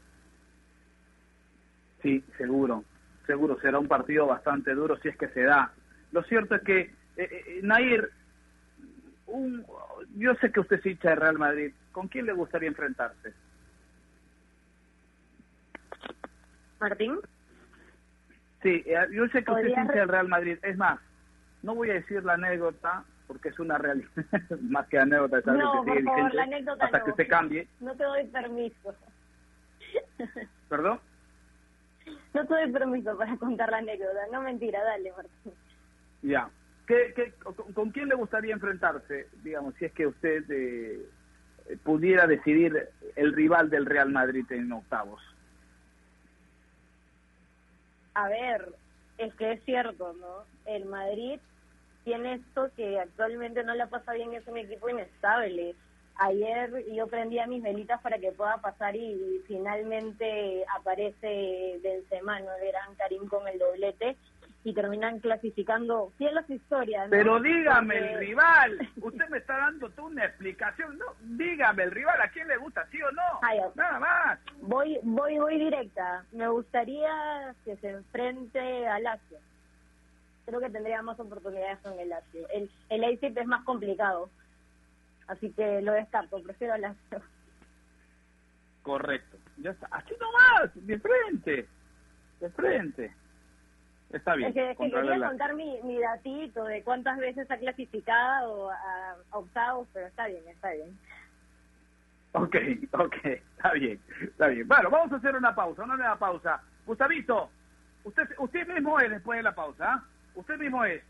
Sí, 2.03 2.25
seguro. 2.39 2.85
Seguro 3.27 3.61
será 3.61 3.79
un 3.79 3.87
partido 3.87 4.27
bastante 4.27 4.75
duro 4.75 4.97
si 4.97 5.09
es 5.09 5.17
que 5.19 5.29
se 5.29 5.43
da. 5.43 5.73
Lo 6.11 6.23
cierto 6.23 6.55
es 6.55 6.63
que, 6.63 6.81
eh, 6.81 6.91
eh, 7.17 7.61
Nair, 7.63 8.11
un, 9.27 9.63
yo 10.17 10.35
sé 10.37 10.51
que 10.51 10.61
usted 10.61 10.79
es 10.79 10.87
hincha 10.87 11.11
de 11.11 11.17
Real 11.17 11.39
Madrid. 11.39 11.73
¿Con 11.93 12.09
quién 12.09 12.25
le 12.25 12.33
gustaría 12.33 12.69
enfrentarse? 12.69 13.35
Martín. 16.81 17.19
Sí, 18.63 18.83
eh, 18.87 19.07
yo 19.13 19.27
sé 19.29 19.45
que 19.45 19.51
usted 19.53 19.75
re- 19.75 19.99
del 20.01 20.09
Real 20.09 20.29
Madrid. 20.29 20.59
Es 20.63 20.77
más, 20.77 20.99
no 21.63 21.75
voy 21.75 21.91
a 21.91 21.95
decir 21.95 22.25
la 22.25 22.35
anécdota 22.35 23.05
porque 23.27 23.51
es 23.51 23.59
una 23.59 23.79
realidad. 23.79 24.09
más 24.63 24.87
que 24.89 24.99
anécdota, 24.99 25.39
es 25.39 25.47
algo 25.49 25.63
No, 25.63 25.85
que 25.85 25.91
sigue 25.91 26.03
por 26.03 26.05
favor, 26.05 26.17
vigente 26.17 26.37
la 26.37 26.43
anécdota 26.43 26.85
hasta 26.87 26.99
no. 26.99 27.05
que 27.05 27.11
usted 27.11 27.29
cambie. 27.29 27.69
No 27.81 27.95
te 27.97 28.05
doy 28.05 28.27
permiso. 28.27 28.95
¿Perdón? 30.69 31.01
No 32.35 32.47
te 32.47 32.55
doy 32.55 32.73
permiso 32.73 33.17
para 33.17 33.37
contar 33.37 33.71
la 33.71 33.79
anécdota. 33.79 34.21
No 34.33 34.43
mentira, 34.43 34.83
dale, 34.83 35.13
Martín. 35.17 35.53
Ya. 36.23 36.51
¿Qué, 36.87 37.13
qué, 37.15 37.33
con, 37.43 37.55
con 37.75 37.91
quién 37.91 38.09
le 38.09 38.15
gustaría 38.15 38.55
enfrentarse, 38.55 39.29
digamos, 39.43 39.75
si 39.75 39.85
es 39.85 39.93
que 39.93 40.07
usted 40.07 40.43
eh, 40.51 41.07
pudiera 41.85 42.27
decidir 42.27 42.89
el 43.15 43.35
rival 43.35 43.69
del 43.69 43.85
Real 43.85 44.11
Madrid 44.11 44.47
en 44.51 44.73
octavos? 44.73 45.21
A 48.19 48.29
ver, 48.29 48.75
es 49.17 49.33
que 49.35 49.53
es 49.53 49.65
cierto, 49.65 50.13
¿no? 50.15 50.43
El 50.67 50.87
Madrid 50.87 51.39
tiene 52.03 52.35
esto 52.35 52.69
que 52.75 52.99
actualmente 52.99 53.63
no 53.63 53.77
la 53.77 53.87
pasa 53.87 54.13
bien, 54.13 54.35
es 54.35 54.45
un 54.49 54.59
equipo 54.59 54.89
inestable. 54.89 55.77
Ayer 56.17 56.85
yo 56.93 57.07
prendía 57.07 57.47
mis 57.47 57.63
velitas 57.63 58.03
para 58.03 58.19
que 58.19 58.33
pueda 58.33 58.57
pasar 58.57 58.97
y 58.97 59.41
finalmente 59.47 60.65
aparece 60.77 61.79
Benzema, 61.81 62.41
¿no? 62.41 62.53
El 62.55 62.73
gran 62.73 62.93
Karim 62.97 63.29
con 63.29 63.47
el 63.47 63.57
doblete 63.57 64.17
y 64.65 64.75
terminan 64.75 65.21
clasificando 65.21 66.13
fiel 66.19 66.37
a 66.37 66.47
su 66.47 66.53
historia, 66.55 67.05
¿no? 67.05 67.11
Pero 67.11 67.41
dígame 67.41 67.95
Porque- 67.95 68.13
el 68.13 68.19
rival. 68.19 68.89
Usted 69.01 69.29
me 69.29 69.39
está 69.39 69.57
dando 69.57 69.89
tú 69.91 70.07
una 70.07 70.25
explicación. 70.25 70.99
No, 70.99 71.05
dígame 71.23 71.85
el 71.85 71.91
rival. 71.93 72.21
¿A 72.21 72.29
quién 72.29 72.49
le 72.49 72.57
gusta, 72.57 72.87
sí 72.91 73.01
o 73.01 73.11
no? 73.13 73.23
Ay, 73.43 73.61
Nada 73.77 73.99
más. 74.01 74.39
Voy, 74.61 74.99
voy, 75.03 75.39
voy 75.39 75.59
directa. 75.59 76.25
Me 76.33 76.49
gustaría 76.49 77.55
que 77.65 77.77
se 77.77 77.91
enfrente 77.91 78.87
al 78.89 79.05
Lazio. 79.05 79.39
Creo 80.45 80.61
que 80.61 80.71
tendría 80.71 81.03
más 81.03 81.19
oportunidades 81.21 81.79
con 81.79 81.99
el 81.99 82.09
Lazio. 82.09 82.49
El, 82.51 82.71
el 82.89 83.01
Leipzig 83.01 83.39
es 83.39 83.47
más 83.47 83.65
complicado. 83.65 84.29
Así 85.29 85.51
que 85.53 85.81
lo 85.83 85.93
descarto, 85.93 86.43
prefiero 86.43 86.75
al 86.75 86.81
Lazio. 86.83 87.23
Correcto. 88.83 89.37
Ya 89.59 89.71
está. 89.71 89.89
Así 89.91 90.15
nomás, 90.21 90.71
de 90.75 90.99
frente. 90.99 91.69
De 92.41 92.51
frente. 92.51 93.15
Está 94.13 94.35
bien. 94.37 94.49
Es 94.49 94.55
que, 94.55 94.63
es 94.63 94.69
que 94.71 94.77
contra 94.77 95.01
quería 95.03 95.19
la- 95.19 95.29
contar 95.29 95.55
mi, 95.55 95.81
mi 95.83 95.99
datito 95.99 96.65
de 96.65 96.83
cuántas 96.83 97.19
veces 97.19 97.51
ha 97.51 97.59
clasificado 97.59 98.71
a, 98.71 99.17
a 99.31 99.39
octavos, 99.39 99.87
pero 99.93 100.07
está 100.07 100.27
bien, 100.29 100.43
está 100.49 100.71
bien. 100.73 100.99
Ok, 102.33 102.57
ok, 102.93 103.17
está 103.25 103.73
bien, 103.73 104.01
está 104.23 104.47
bien. 104.49 104.67
Bueno, 104.67 104.91
vamos 104.91 105.13
a 105.13 105.17
hacer 105.17 105.37
una 105.37 105.55
pausa, 105.55 105.83
una 105.85 105.97
nueva 105.97 106.17
pausa. 106.19 106.63
Gustavito, 106.87 107.51
usted, 108.05 108.29
usted 108.39 108.67
mismo 108.69 108.99
es 109.01 109.11
después 109.11 109.39
de 109.39 109.43
la 109.43 109.55
pausa, 109.55 109.93
¿ah? 109.93 110.05
Usted 110.35 110.57
mismo 110.59 110.85
es. 110.85 111.03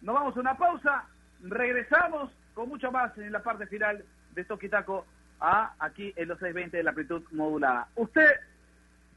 Nos 0.00 0.14
vamos 0.14 0.36
a 0.36 0.40
una 0.40 0.56
pausa, 0.56 1.04
regresamos 1.42 2.30
con 2.54 2.68
mucho 2.68 2.90
más 2.92 3.16
en 3.18 3.32
la 3.32 3.42
parte 3.42 3.66
final 3.66 4.04
de 4.34 4.44
Toquitaco 4.44 5.04
a 5.40 5.74
aquí 5.78 6.12
en 6.16 6.28
los 6.28 6.38
620 6.38 6.76
de 6.76 6.82
la 6.82 6.90
amplitud 6.90 7.22
modulada. 7.32 7.88
Usted 7.96 8.30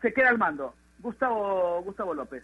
se 0.02 0.14
queda 0.14 0.30
al 0.30 0.38
mando. 0.38 0.74
Gustavo, 1.00 1.82
Gustavo 1.84 2.14
López. 2.14 2.44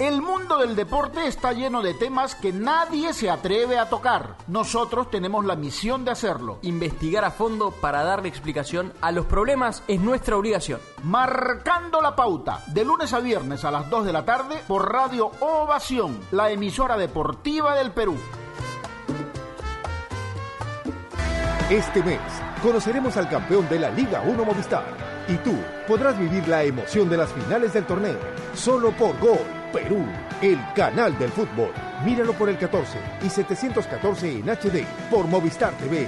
El 0.00 0.22
mundo 0.22 0.58
del 0.58 0.74
deporte 0.74 1.28
está 1.28 1.52
lleno 1.52 1.80
de 1.80 1.94
temas 1.94 2.34
que 2.34 2.52
nadie 2.52 3.12
se 3.12 3.30
atreve 3.30 3.78
a 3.78 3.88
tocar. 3.88 4.34
Nosotros 4.48 5.08
tenemos 5.08 5.44
la 5.44 5.54
misión 5.54 6.04
de 6.04 6.10
hacerlo. 6.10 6.58
Investigar 6.62 7.24
a 7.24 7.30
fondo 7.30 7.70
para 7.70 8.02
darle 8.02 8.28
explicación 8.28 8.92
a 9.00 9.12
los 9.12 9.26
problemas 9.26 9.84
es 9.86 10.00
nuestra 10.00 10.36
obligación. 10.36 10.80
Marcando 11.04 12.00
la 12.00 12.16
pauta, 12.16 12.64
de 12.66 12.84
lunes 12.84 13.12
a 13.12 13.20
viernes 13.20 13.64
a 13.64 13.70
las 13.70 13.88
2 13.88 14.06
de 14.06 14.12
la 14.12 14.24
tarde 14.24 14.60
por 14.66 14.92
Radio 14.92 15.30
Ovación, 15.38 16.18
la 16.32 16.50
emisora 16.50 16.96
deportiva 16.96 17.76
del 17.76 17.92
Perú. 17.92 18.16
Este 21.70 22.02
mes 22.02 22.20
conoceremos 22.64 23.16
al 23.16 23.28
campeón 23.28 23.68
de 23.68 23.78
la 23.78 23.90
Liga 23.90 24.24
1 24.26 24.44
Movistar. 24.44 24.84
Y 25.28 25.36
tú 25.36 25.54
podrás 25.86 26.18
vivir 26.18 26.48
la 26.48 26.64
emoción 26.64 27.08
de 27.08 27.16
las 27.16 27.32
finales 27.32 27.72
del 27.72 27.86
torneo 27.86 28.18
solo 28.54 28.90
por 28.90 29.16
Gol 29.20 29.63
Perú, 29.74 30.06
el 30.40 30.56
canal 30.76 31.18
del 31.18 31.30
fútbol. 31.30 31.72
Míralo 32.04 32.32
por 32.34 32.48
el 32.48 32.56
14 32.56 32.96
y 33.22 33.28
714 33.28 34.38
en 34.38 34.48
HD 34.48 34.86
por 35.10 35.26
Movistar 35.26 35.76
TV. 35.78 36.06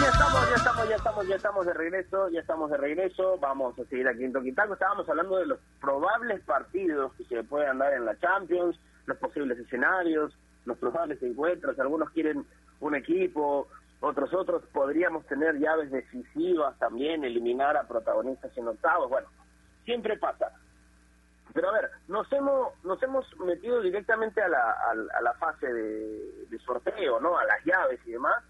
Ya 0.00 0.08
estamos, 0.08 0.48
ya 0.48 0.56
estamos, 0.56 0.88
ya 0.88 0.96
estamos, 0.96 1.28
ya 1.28 1.36
estamos 1.36 1.66
de 1.66 1.74
regreso, 1.74 2.28
ya 2.30 2.40
estamos 2.40 2.70
de 2.70 2.76
regreso. 2.78 3.38
Vamos 3.38 3.78
a 3.78 3.84
seguir 3.84 4.08
aquí 4.08 4.24
en 4.24 4.32
Toquitaco. 4.32 4.72
Estábamos 4.72 5.06
hablando 5.10 5.36
de 5.36 5.44
los 5.44 5.58
probables 5.78 6.40
partidos 6.40 7.12
que 7.18 7.24
se 7.24 7.44
puedan 7.44 7.76
dar 7.76 7.92
en 7.92 8.06
la 8.06 8.18
Champions, 8.18 8.80
los 9.04 9.18
posibles 9.18 9.58
escenarios, 9.58 10.34
los 10.64 10.78
probables 10.78 11.22
encuentros. 11.22 11.78
Algunos 11.78 12.08
quieren 12.12 12.46
un 12.80 12.94
equipo, 12.94 13.68
otros 14.06 14.32
otros. 14.34 14.64
Podríamos 14.72 15.26
tener 15.26 15.58
llaves 15.58 15.90
decisivas 15.90 16.78
también, 16.78 17.24
eliminar 17.24 17.76
a 17.76 17.86
protagonistas 17.86 18.56
en 18.56 18.68
octavos. 18.68 19.10
Bueno, 19.10 19.28
siempre 19.84 20.16
pasa. 20.18 20.52
Pero 21.52 21.70
a 21.70 21.72
ver, 21.72 21.90
nos 22.08 22.30
hemos 22.32 22.72
nos 22.84 23.02
hemos 23.02 23.24
metido 23.38 23.80
directamente 23.80 24.42
a 24.42 24.48
la, 24.48 24.70
a, 24.70 25.18
a 25.18 25.22
la 25.22 25.34
fase 25.34 25.72
de, 25.72 26.46
de 26.48 26.58
sorteo, 26.58 27.20
¿no? 27.20 27.38
A 27.38 27.44
las 27.44 27.64
llaves 27.64 28.00
y 28.06 28.12
demás 28.12 28.42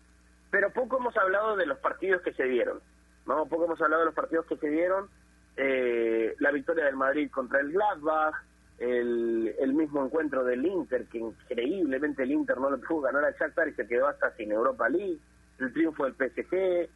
pero 0.51 0.71
poco 0.73 0.99
hemos 0.99 1.17
hablado 1.17 1.57
de 1.57 1.67
los 1.67 1.79
partidos 1.79 2.23
que 2.23 2.33
se 2.33 2.45
dieron, 2.45 2.81
¿no? 3.27 3.47
Poco 3.47 3.65
hemos 3.65 3.81
hablado 3.81 4.01
de 4.01 4.07
los 4.07 4.15
partidos 4.15 4.47
que 4.47 4.57
se 4.57 4.69
dieron, 4.69 5.09
eh, 5.57 6.35
la 6.39 6.51
victoria 6.51 6.85
del 6.85 6.97
Madrid 6.97 7.31
contra 7.31 7.61
el 7.61 7.73
Gladbach, 7.73 8.35
el, 8.79 9.55
el 9.59 9.75
mismo 9.75 10.05
encuentro 10.05 10.45
del 10.45 10.65
Inter, 10.65 11.07
que 11.09 11.19
increíblemente 11.19 12.23
el 12.23 12.33
Inter 12.33 12.59
no 12.59 12.71
le 12.71 12.79
pudo 12.79 13.03
ganar 13.03 13.25
al 13.25 13.35
Shakhtar 13.35 13.69
y 13.69 13.75
se 13.75 13.87
quedó 13.87 14.07
hasta 14.07 14.31
sin 14.37 14.53
Europa 14.53 14.89
League, 14.89 15.19
el 15.59 15.73
triunfo 15.73 16.05
del 16.05 16.15
PSG, 16.15 16.89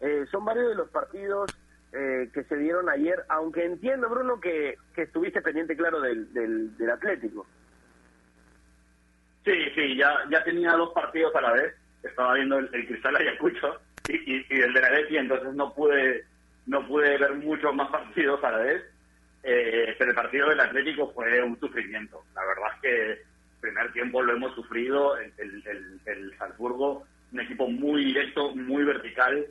eh, 0.00 0.26
son 0.30 0.44
varios 0.44 0.68
de 0.68 0.74
los 0.74 0.88
partidos 0.90 1.50
eh, 1.92 2.28
que 2.32 2.44
se 2.44 2.56
dieron 2.56 2.88
ayer, 2.88 3.24
aunque 3.28 3.64
entiendo, 3.64 4.08
Bruno, 4.08 4.40
que, 4.40 4.76
que 4.94 5.02
estuviste 5.02 5.40
pendiente, 5.40 5.76
claro, 5.76 6.00
del, 6.00 6.32
del, 6.32 6.76
del 6.76 6.90
Atlético. 6.90 7.46
Sí, 9.44 9.54
sí, 9.74 9.96
ya, 9.96 10.14
ya 10.30 10.44
tenía 10.44 10.72
dos 10.72 10.92
partidos 10.92 11.34
a 11.34 11.40
la 11.40 11.52
vez. 11.52 11.74
Estaba 12.02 12.34
viendo 12.34 12.58
el, 12.58 12.68
el 12.72 12.86
Cristal 12.86 13.16
Ayacucho 13.16 13.80
y, 14.08 14.34
y, 14.36 14.46
y 14.50 14.60
el 14.60 14.72
de 14.72 14.80
la 14.80 14.90
Leti, 14.90 15.16
entonces 15.16 15.54
no 15.54 15.74
pude 15.74 16.24
no 16.66 16.86
pude 16.86 17.16
ver 17.16 17.34
muchos 17.34 17.74
más 17.74 17.88
partidos 17.88 18.42
a 18.44 18.52
la 18.52 18.58
vez. 18.58 18.84
Eh, 19.42 19.94
pero 19.98 20.10
el 20.10 20.16
partido 20.16 20.48
del 20.50 20.60
Atlético 20.60 21.10
fue 21.12 21.42
un 21.42 21.58
sufrimiento. 21.58 22.22
La 22.34 22.44
verdad 22.44 22.68
es 22.74 22.80
que 22.82 23.22
primer 23.60 23.90
tiempo 23.92 24.22
lo 24.22 24.34
hemos 24.34 24.54
sufrido. 24.54 25.16
El, 25.16 25.32
el, 25.38 25.66
el, 25.66 26.00
el 26.04 26.38
Salzburgo, 26.38 27.06
un 27.32 27.40
equipo 27.40 27.68
muy 27.68 28.04
directo, 28.04 28.54
muy 28.54 28.84
vertical, 28.84 29.46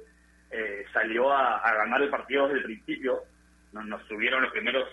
eh, 0.51 0.86
salió 0.93 1.32
a, 1.32 1.57
a, 1.57 1.73
ganar 1.75 2.01
el 2.01 2.09
partido 2.09 2.47
desde 2.47 2.59
el 2.59 2.65
principio. 2.65 3.23
Nos, 3.73 3.86
nos 3.86 4.07
tuvieron 4.07 4.41
los 4.41 4.51
primeros 4.51 4.88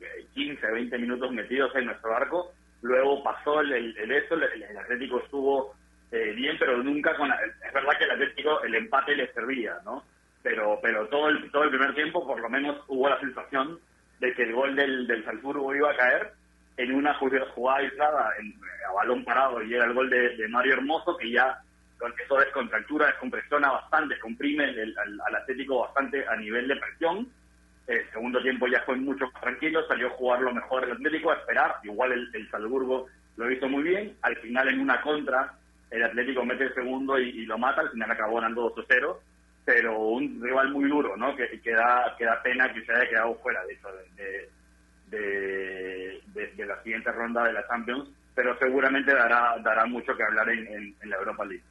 eh, 0.00 0.26
15, 0.34 0.70
20 0.70 0.98
minutos 0.98 1.32
metidos 1.32 1.74
en 1.76 1.86
nuestro 1.86 2.14
arco. 2.14 2.52
Luego 2.82 3.22
pasó 3.22 3.60
el, 3.60 3.72
el, 3.72 3.96
el 3.98 4.12
eso, 4.12 4.34
el, 4.34 4.78
Atlético 4.78 5.20
estuvo 5.20 5.74
eh, 6.10 6.32
bien, 6.32 6.56
pero 6.58 6.82
nunca 6.82 7.16
con... 7.16 7.30
Es 7.30 7.72
verdad 7.72 7.98
que 7.98 8.04
el 8.04 8.10
Atlético 8.12 8.62
el 8.62 8.74
empate 8.74 9.16
le 9.16 9.32
servía, 9.32 9.78
¿no? 9.84 10.04
Pero 10.42 10.78
pero 10.82 11.06
todo 11.08 11.28
el, 11.28 11.50
todo 11.50 11.64
el 11.64 11.70
primer 11.70 11.94
tiempo 11.94 12.26
por 12.26 12.40
lo 12.40 12.48
menos 12.48 12.82
hubo 12.88 13.08
la 13.08 13.20
sensación 13.20 13.78
de 14.20 14.32
que 14.34 14.44
el 14.44 14.54
gol 14.54 14.74
del, 14.74 15.06
del 15.06 15.24
Salzburgo 15.24 15.74
iba 15.74 15.90
a 15.90 15.96
caer 15.96 16.32
en 16.78 16.94
una 16.94 17.12
jugada 17.14 17.78
aislada 17.78 18.30
en, 18.38 18.54
a 18.88 18.92
balón 18.92 19.22
parado 19.24 19.62
y 19.62 19.74
era 19.74 19.84
el 19.84 19.92
gol 19.92 20.08
de, 20.08 20.36
de 20.36 20.48
Mario 20.48 20.74
Hermoso 20.74 21.16
que 21.18 21.30
ya 21.30 21.60
con 22.00 22.12
eso 22.18 22.38
descontractura, 22.38 23.06
descompresiona 23.08 23.70
bastante, 23.70 24.18
comprime 24.18 24.64
el, 24.64 24.96
al, 24.98 25.20
al, 25.26 25.34
Atlético 25.36 25.80
bastante 25.80 26.26
a 26.26 26.34
nivel 26.36 26.66
de 26.66 26.76
presión. 26.76 27.28
El 27.86 28.10
segundo 28.10 28.40
tiempo 28.40 28.66
ya 28.66 28.80
fue 28.86 28.96
mucho 28.96 29.26
más 29.30 29.42
tranquilo, 29.42 29.86
salió 29.86 30.06
a 30.06 30.16
jugar 30.16 30.40
lo 30.40 30.54
mejor 30.54 30.84
el 30.84 30.92
Atlético, 30.92 31.30
a 31.30 31.36
esperar. 31.36 31.76
Igual 31.84 32.12
el, 32.12 32.30
el 32.34 32.50
Salzburgo 32.50 33.06
lo 33.36 33.50
hizo 33.50 33.68
muy 33.68 33.82
bien. 33.82 34.16
Al 34.22 34.36
final, 34.36 34.68
en 34.68 34.80
una 34.80 35.02
contra, 35.02 35.52
el 35.90 36.02
Atlético 36.02 36.44
mete 36.44 36.64
el 36.64 36.74
segundo 36.74 37.18
y, 37.18 37.28
y 37.28 37.46
lo 37.46 37.58
mata. 37.58 37.82
Al 37.82 37.90
final 37.90 38.10
acabó 38.10 38.36
ganando 38.36 38.74
2-0. 38.74 39.16
Pero 39.64 39.98
un 39.98 40.42
rival 40.42 40.70
muy 40.70 40.88
duro, 40.88 41.16
¿no? 41.16 41.36
Que, 41.36 41.60
que, 41.60 41.72
da, 41.72 42.14
que 42.16 42.24
da 42.24 42.42
pena 42.42 42.72
que 42.72 42.82
se 42.84 42.92
haya 42.92 43.08
quedado 43.08 43.34
fuera 43.36 43.60
de, 43.66 43.78
de, 44.16 44.48
de, 45.18 46.20
de, 46.28 46.46
de 46.54 46.66
la 46.66 46.82
siguiente 46.82 47.12
ronda 47.12 47.44
de 47.44 47.52
la 47.52 47.66
Champions. 47.66 48.08
Pero 48.34 48.56
seguramente 48.58 49.12
dará, 49.12 49.56
dará 49.62 49.84
mucho 49.84 50.16
que 50.16 50.22
hablar 50.22 50.48
en, 50.48 50.66
en, 50.68 50.94
en 51.02 51.10
la 51.10 51.16
Europa 51.16 51.44
League. 51.44 51.64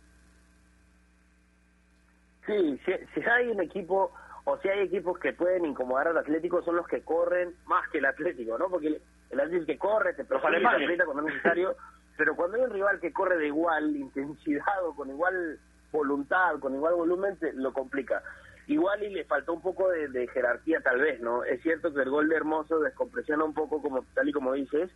Sí, 2.45 2.79
si, 2.85 2.91
si 3.13 3.29
hay 3.29 3.47
un 3.47 3.61
equipo 3.61 4.11
o 4.45 4.57
si 4.57 4.69
hay 4.69 4.81
equipos 4.81 5.19
que 5.19 5.33
pueden 5.33 5.65
incomodar 5.65 6.07
al 6.07 6.17
Atlético 6.17 6.61
son 6.63 6.75
los 6.75 6.87
que 6.87 7.01
corren 7.01 7.53
más 7.65 7.87
que 7.89 7.99
el 7.99 8.05
Atlético, 8.05 8.57
¿no? 8.57 8.69
Porque 8.69 8.87
el, 8.87 9.01
el 9.29 9.39
Atlético 9.39 9.65
que 9.65 9.77
corre, 9.77 10.13
te 10.13 10.23
aprieta 10.23 11.05
cuando 11.05 11.27
es 11.27 11.35
necesario, 11.35 11.75
pero 12.17 12.35
cuando 12.35 12.57
hay 12.57 12.63
un 12.63 12.71
rival 12.71 12.99
que 12.99 13.13
corre 13.13 13.37
de 13.37 13.47
igual 13.47 13.95
intensidad 13.95 14.83
o 14.83 14.95
con 14.95 15.09
igual 15.09 15.59
voluntad, 15.91 16.59
con 16.59 16.73
igual 16.75 16.95
volumen, 16.95 17.37
te, 17.37 17.53
lo 17.53 17.73
complica. 17.73 18.23
Igual 18.67 19.03
y 19.03 19.09
le 19.09 19.25
faltó 19.25 19.53
un 19.53 19.61
poco 19.61 19.89
de, 19.89 20.09
de, 20.09 20.27
jerarquía 20.27 20.79
tal 20.81 20.99
vez, 20.99 21.19
¿no? 21.21 21.43
Es 21.43 21.61
cierto 21.61 21.93
que 21.93 22.01
el 22.01 22.09
gol 22.09 22.29
de 22.29 22.35
Hermoso 22.35 22.79
descompresiona 22.79 23.43
un 23.43 23.53
poco, 23.53 23.81
como 23.81 24.03
tal 24.13 24.29
y 24.29 24.31
como 24.31 24.53
dices, 24.53 24.91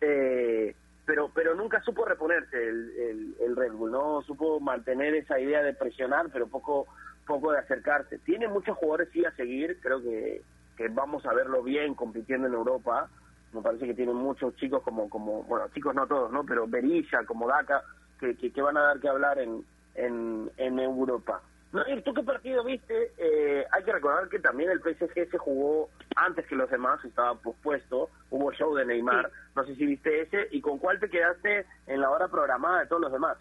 eh, 0.00 0.74
pero 1.06 1.30
pero 1.32 1.54
nunca 1.54 1.80
supo 1.82 2.04
reponerse 2.04 2.56
el, 2.56 2.90
el, 2.98 3.36
el 3.40 3.56
Red 3.56 3.72
Bull, 3.72 3.92
no 3.92 4.22
supo 4.22 4.60
mantener 4.60 5.14
esa 5.14 5.38
idea 5.38 5.62
de 5.62 5.72
presionar, 5.72 6.28
pero 6.32 6.48
poco 6.48 6.86
poco 7.26 7.52
de 7.52 7.58
acercarse. 7.58 8.18
Tiene 8.18 8.48
muchos 8.48 8.76
jugadores 8.76 9.08
sí 9.12 9.24
a 9.24 9.32
seguir, 9.32 9.80
creo 9.80 10.00
que, 10.00 10.42
que 10.76 10.88
vamos 10.88 11.26
a 11.26 11.34
verlo 11.34 11.62
bien 11.62 11.94
compitiendo 11.94 12.46
en 12.46 12.54
Europa. 12.54 13.08
Me 13.52 13.62
parece 13.62 13.86
que 13.86 13.94
tienen 13.94 14.16
muchos 14.16 14.54
chicos 14.56 14.82
como, 14.82 15.08
como 15.08 15.42
bueno, 15.44 15.66
chicos 15.74 15.94
no 15.94 16.06
todos, 16.06 16.30
¿no? 16.32 16.44
Pero 16.44 16.66
Berilla, 16.66 17.24
como 17.24 17.48
Daca, 17.48 17.82
que, 18.20 18.36
que, 18.36 18.52
que 18.52 18.62
van 18.62 18.76
a 18.76 18.82
dar 18.82 19.00
que 19.00 19.08
hablar 19.08 19.38
en, 19.38 19.64
en, 19.94 20.50
en 20.56 20.78
Europa. 20.78 21.40
No, 21.76 22.02
¿Tú 22.02 22.14
qué 22.14 22.22
partido 22.22 22.64
viste? 22.64 23.12
Eh, 23.18 23.66
hay 23.70 23.84
que 23.84 23.92
recordar 23.92 24.28
que 24.28 24.38
también 24.38 24.70
el 24.70 24.80
PSG 24.80 25.30
se 25.30 25.38
jugó 25.38 25.90
antes 26.16 26.46
que 26.46 26.56
los 26.56 26.70
demás, 26.70 27.04
estaba 27.04 27.34
pospuesto, 27.34 28.08
hubo 28.30 28.50
show 28.52 28.74
de 28.74 28.86
Neymar, 28.86 29.26
sí. 29.26 29.36
no 29.54 29.64
sé 29.64 29.76
si 29.76 29.86
viste 29.86 30.22
ese, 30.22 30.48
y 30.50 30.60
con 30.60 30.78
cuál 30.78 30.98
te 30.98 31.10
quedaste 31.10 31.66
en 31.86 32.00
la 32.00 32.10
hora 32.10 32.28
programada 32.28 32.80
de 32.80 32.86
todos 32.86 33.02
los 33.02 33.12
demás. 33.12 33.36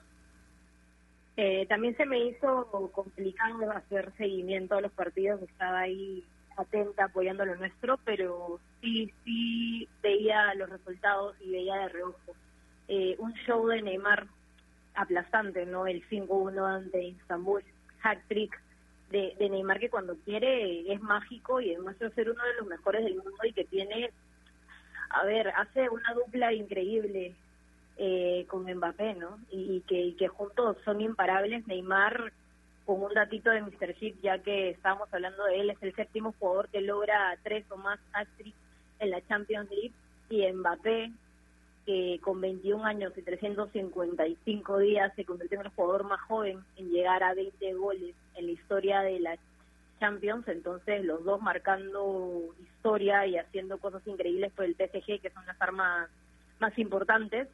Eh, 1.37 1.65
también 1.67 1.95
se 1.97 2.05
me 2.05 2.19
hizo 2.19 2.69
complicado 2.93 3.71
hacer 3.71 4.11
seguimiento 4.17 4.75
a 4.75 4.81
los 4.81 4.91
partidos, 4.91 5.41
estaba 5.41 5.79
ahí 5.79 6.25
atenta 6.57 7.05
apoyando 7.05 7.45
lo 7.45 7.55
nuestro, 7.55 7.97
pero 8.05 8.59
sí, 8.81 9.13
sí 9.23 9.89
veía 10.01 10.53
los 10.55 10.69
resultados 10.69 11.35
y 11.41 11.51
veía 11.51 11.75
de 11.75 11.89
reojo. 11.89 12.35
Eh, 12.87 13.15
un 13.19 13.33
show 13.45 13.67
de 13.67 13.81
Neymar 13.81 14.27
aplastante, 14.93 15.65
¿no? 15.65 15.87
El 15.87 16.07
5-1 16.07 16.65
ante 16.65 17.03
Istanbul, 17.03 17.63
hack 17.99 18.27
trick 18.27 18.59
de, 19.09 19.35
de 19.37 19.49
Neymar 19.49 19.79
que 19.79 19.89
cuando 19.89 20.15
quiere 20.25 20.91
es 20.91 21.01
mágico 21.01 21.61
y 21.61 21.69
demuestra 21.69 22.09
ser 22.11 22.29
uno 22.29 22.43
de 22.43 22.53
los 22.55 22.67
mejores 22.67 23.03
del 23.03 23.15
mundo 23.15 23.37
y 23.43 23.53
que 23.53 23.65
tiene, 23.65 24.11
a 25.09 25.23
ver, 25.25 25.49
hace 25.49 25.89
una 25.89 26.13
dupla 26.13 26.53
increíble 26.53 27.33
eh, 27.97 28.45
con 28.49 28.63
Mbappé, 28.63 29.15
¿no? 29.15 29.39
Y, 29.51 29.81
que, 29.81 29.99
y 29.99 30.13
que 30.13 30.27
juntos 30.27 30.77
son 30.83 31.01
imparables. 31.01 31.65
Neymar, 31.67 32.33
con 32.85 33.01
un 33.01 33.13
datito 33.13 33.49
de 33.51 33.61
Mr. 33.61 33.95
Chip, 33.99 34.21
ya 34.21 34.39
que 34.39 34.71
estábamos 34.71 35.13
hablando 35.13 35.45
de 35.45 35.61
él, 35.61 35.69
es 35.69 35.81
el 35.81 35.95
séptimo 35.95 36.33
jugador 36.39 36.67
que 36.69 36.81
logra 36.81 37.37
tres 37.43 37.65
o 37.71 37.77
más 37.77 37.99
hat 38.13 38.27
en 38.99 39.09
la 39.09 39.25
Champions 39.27 39.69
League 39.69 39.93
y 40.29 40.51
Mbappé 40.51 41.11
que 41.85 42.19
con 42.21 42.41
21 42.41 42.83
años 42.83 43.13
y 43.15 43.21
355 43.21 44.77
días 44.79 45.13
se 45.15 45.25
convirtió 45.25 45.59
en 45.59 45.67
el 45.67 45.71
jugador 45.73 46.03
más 46.05 46.21
joven 46.21 46.59
en 46.77 46.89
llegar 46.89 47.23
a 47.23 47.33
20 47.33 47.73
goles 47.75 48.15
en 48.35 48.45
la 48.47 48.51
historia 48.51 49.01
de 49.01 49.19
la 49.19 49.37
Champions, 49.99 50.47
entonces 50.47 51.05
los 51.05 51.23
dos 51.23 51.41
marcando 51.41 52.53
historia 52.61 53.25
y 53.27 53.37
haciendo 53.37 53.77
cosas 53.77 54.05
increíbles 54.07 54.51
por 54.53 54.65
el 54.65 54.75
PSG, 54.75 55.21
que 55.21 55.31
son 55.33 55.45
las 55.45 55.61
armas 55.61 56.09
más 56.59 56.77
importantes. 56.77 57.47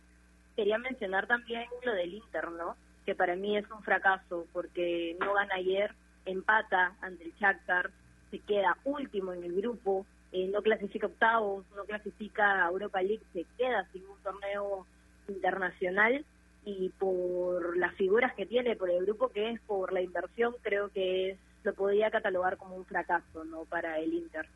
Quería 0.56 0.78
mencionar 0.78 1.28
también 1.28 1.66
lo 1.84 1.94
del 1.94 2.14
Inter, 2.14 2.52
¿no? 2.52 2.76
Que 3.06 3.16
para 3.16 3.36
mí 3.36 3.58
es 3.58 3.70
un 3.70 3.84
fracaso 3.84 4.48
porque 4.54 5.16
no 5.20 5.34
gana 5.34 5.56
ayer, 5.56 5.94
empata 6.26 6.96
ante 7.02 7.26
el 7.26 7.34
Shakhtar, 7.34 7.92
se 8.32 8.40
queda 8.40 8.78
último 8.86 9.34
en 9.34 9.44
el 9.44 9.56
grupo, 9.56 10.06
eh, 10.32 10.48
no 10.48 10.62
clasifica 10.62 11.08
octavos, 11.08 11.66
no 11.76 11.84
clasifica 11.84 12.68
Europa 12.68 13.02
League, 13.02 13.24
se 13.34 13.46
queda 13.58 13.88
sin 13.92 14.06
un 14.06 14.18
torneo 14.24 14.86
internacional 15.28 16.26
y 16.64 16.90
por 17.00 17.76
las 17.78 17.94
figuras 17.96 18.34
que 18.36 18.46
tiene, 18.46 18.76
por 18.76 18.90
el 18.90 19.06
grupo 19.06 19.30
que 19.30 19.52
es, 19.52 19.62
por 19.62 19.92
la 19.92 20.02
inversión, 20.02 20.56
creo 20.62 20.90
que 20.90 21.32
es, 21.32 21.40
lo 21.64 21.74
podría 21.74 22.12
catalogar 22.12 22.58
como 22.58 22.76
un 22.76 22.86
fracaso 22.86 23.44
no 23.44 23.66
para 23.66 24.00
el 24.00 24.14
Inter. 24.14 24.48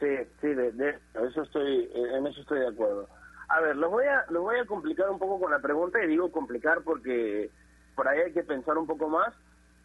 Sí, 0.00 0.06
sí, 0.40 0.48
de, 0.48 0.98
eso 1.26 1.42
estoy, 1.42 1.90
en 1.92 2.26
eso 2.26 2.40
estoy 2.40 2.60
de 2.60 2.68
acuerdo. 2.68 3.08
A 3.48 3.60
ver, 3.60 3.76
lo 3.76 3.90
voy 3.90 4.04
a, 4.06 4.24
lo 4.30 4.42
voy 4.42 4.58
a 4.58 4.66
complicar 4.66 5.10
un 5.10 5.18
poco 5.18 5.40
con 5.40 5.50
la 5.50 5.58
pregunta 5.58 6.02
y 6.02 6.06
digo 6.06 6.30
complicar 6.30 6.82
porque 6.82 7.50
por 7.96 8.06
ahí 8.06 8.20
hay 8.20 8.32
que 8.32 8.44
pensar 8.44 8.78
un 8.78 8.86
poco 8.86 9.08
más. 9.08 9.34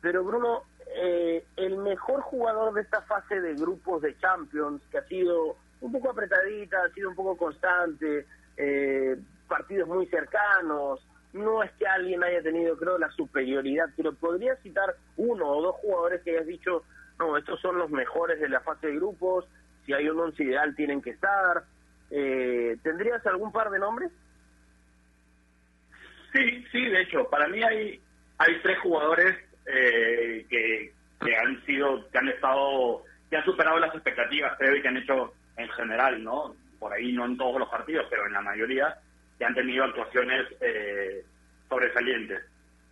Pero 0.02 0.24
Bruno, 0.24 0.64
eh, 0.88 1.46
el 1.58 1.78
mejor 1.78 2.22
jugador 2.22 2.74
de 2.74 2.82
esta 2.82 3.02
fase 3.02 3.40
de 3.40 3.54
grupos 3.56 4.02
de 4.02 4.18
Champions, 4.18 4.82
que 4.92 4.98
ha 4.98 5.08
sido 5.08 5.58
un 5.82 5.92
poco 5.92 6.12
apretadita, 6.12 6.84
ha 6.84 6.90
sido 6.90 7.10
un 7.10 7.16
poco 7.16 7.38
constante, 7.38 8.26
eh, 8.58 9.18
partidos 9.48 9.88
muy 9.88 10.06
cercanos, 10.08 11.06
no 11.34 11.64
es 11.64 11.72
que 11.74 11.88
alguien 11.88 12.24
haya 12.24 12.42
tenido, 12.42 12.78
creo, 12.78 12.98
la 12.98 13.10
superioridad, 13.12 13.90
pero 13.98 14.14
podría 14.14 14.56
citar 14.58 14.96
uno 15.18 15.48
o 15.48 15.62
dos 15.62 15.76
jugadores 15.78 16.22
que 16.22 16.32
hayas 16.32 16.48
dicho, 16.48 16.84
no, 17.20 17.38
estos 17.38 17.60
son 17.60 17.78
los 17.78 17.90
mejores 17.90 18.40
de 18.40 18.50
la 18.50 18.62
fase 18.62 18.88
de 18.88 18.96
grupos, 18.96 19.46
si 19.86 19.94
hay 19.94 20.08
un 20.08 20.20
once 20.20 20.44
ideal 20.44 20.76
tienen 20.76 21.02
que 21.02 21.12
estar. 21.12 21.64
Eh, 22.10 22.78
¿Tendrías 22.84 23.26
algún 23.26 23.52
par 23.52 23.70
de 23.72 23.80
nombres? 23.80 24.12
Sí, 26.32 26.66
sí, 26.72 26.86
de 26.86 27.02
hecho, 27.02 27.28
para 27.30 27.48
mí 27.48 27.64
hay, 27.64 28.02
hay 28.38 28.62
tres 28.62 28.80
jugadores 28.80 29.36
eh, 29.66 30.46
que, 30.50 31.36
han 31.36 31.64
sido, 31.66 32.10
que 32.10 32.18
han 32.18 32.30
estado, 32.30 33.04
que 33.30 33.38
han 33.38 33.46
superado 33.46 33.80
las 33.80 33.94
expectativas, 33.94 34.58
creo, 34.58 34.76
y 34.76 34.82
que 34.82 34.88
han 34.88 34.98
hecho 34.98 35.34
en 35.58 35.70
general, 35.70 36.24
¿no? 36.24 36.56
Por 36.80 36.94
ahí 36.94 37.12
no 37.14 37.26
en 37.26 37.38
todos 37.38 37.60
los 37.60 37.70
partidos, 37.70 38.06
pero 38.10 38.26
en 38.26 38.34
la 38.34 38.42
mayoría, 38.42 38.98
que 39.38 39.46
han 39.46 39.56
tenido 39.56 39.86
actuaciones 39.86 40.48
eh, 40.62 41.24
sobresalientes. 41.70 42.44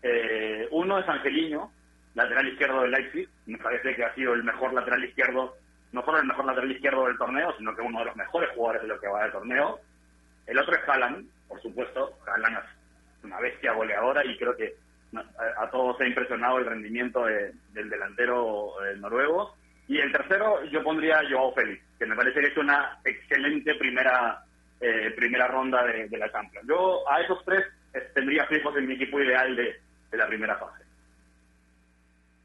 Eh, 0.04 0.68
uno 0.72 1.00
es 1.00 1.08
Angeliño, 1.08 1.72
lateral 2.16 2.48
izquierdo 2.48 2.82
del 2.82 2.92
Leipzig, 2.92 3.30
me 3.46 3.58
parece 3.58 3.96
que 3.96 4.04
ha 4.04 4.16
sido 4.16 4.34
el 4.34 4.44
mejor 4.44 4.74
lateral 4.74 5.04
izquierdo, 5.04 5.56
no 5.92 6.04
solo 6.04 6.20
el 6.20 6.28
mejor 6.28 6.46
lateral 6.46 6.72
izquierdo 6.72 7.08
del 7.08 7.18
torneo, 7.18 7.54
sino 7.58 7.76
que 7.76 7.82
uno 7.82 8.00
de 8.00 8.06
los 8.06 8.16
mejores 8.16 8.50
jugadores 8.56 8.82
de 8.84 8.88
lo 8.88 9.00
que 9.00 9.08
va 9.08 9.24
del 9.24 9.32
torneo. 9.32 9.80
El 10.48 10.58
otro 10.58 10.76
es 10.76 10.90
Haaland, 10.90 11.30
por 11.48 11.62
supuesto, 11.62 12.18
Haaland 12.26 12.58
es 12.58 13.24
una 13.24 13.40
bestia 13.40 13.74
goleadora 13.74 14.26
y 14.26 14.38
creo 14.38 14.56
que 14.56 14.76
a, 15.58 15.70
todos 15.70 16.00
ha 16.00 16.08
impresionado 16.08 16.60
el 16.60 16.66
rendimiento 16.66 17.26
del 17.26 17.90
delantero 17.90 18.74
eh, 18.86 18.98
noruego. 18.98 19.56
Y 19.88 19.98
el 19.98 20.12
tercero 20.12 20.64
yo 20.66 20.84
pondría 20.84 21.20
a 21.20 21.30
Joao 21.30 21.54
Félix, 21.54 21.84
que 22.00 22.06
me 22.06 22.16
parece 22.16 22.40
que 22.40 22.48
es 22.48 22.58
una 22.58 23.00
excelente 23.04 23.76
primera 23.76 24.46
eh, 24.80 25.12
primera 25.16 25.48
ronda 25.48 25.84
de, 25.86 26.18
la 26.18 26.32
Champions. 26.32 26.68
Yo 26.68 27.08
a 27.08 27.22
esos 27.22 27.44
tres 27.46 27.64
eh, 27.94 28.12
tendría 28.16 28.46
fijos 28.48 28.76
en 28.78 28.88
mi 28.88 28.96
equipo 28.96 29.20
ideal 29.20 29.56
de, 29.56 29.80
de 30.10 30.18
la 30.18 30.28
primera 30.28 30.56
fase. 30.58 30.84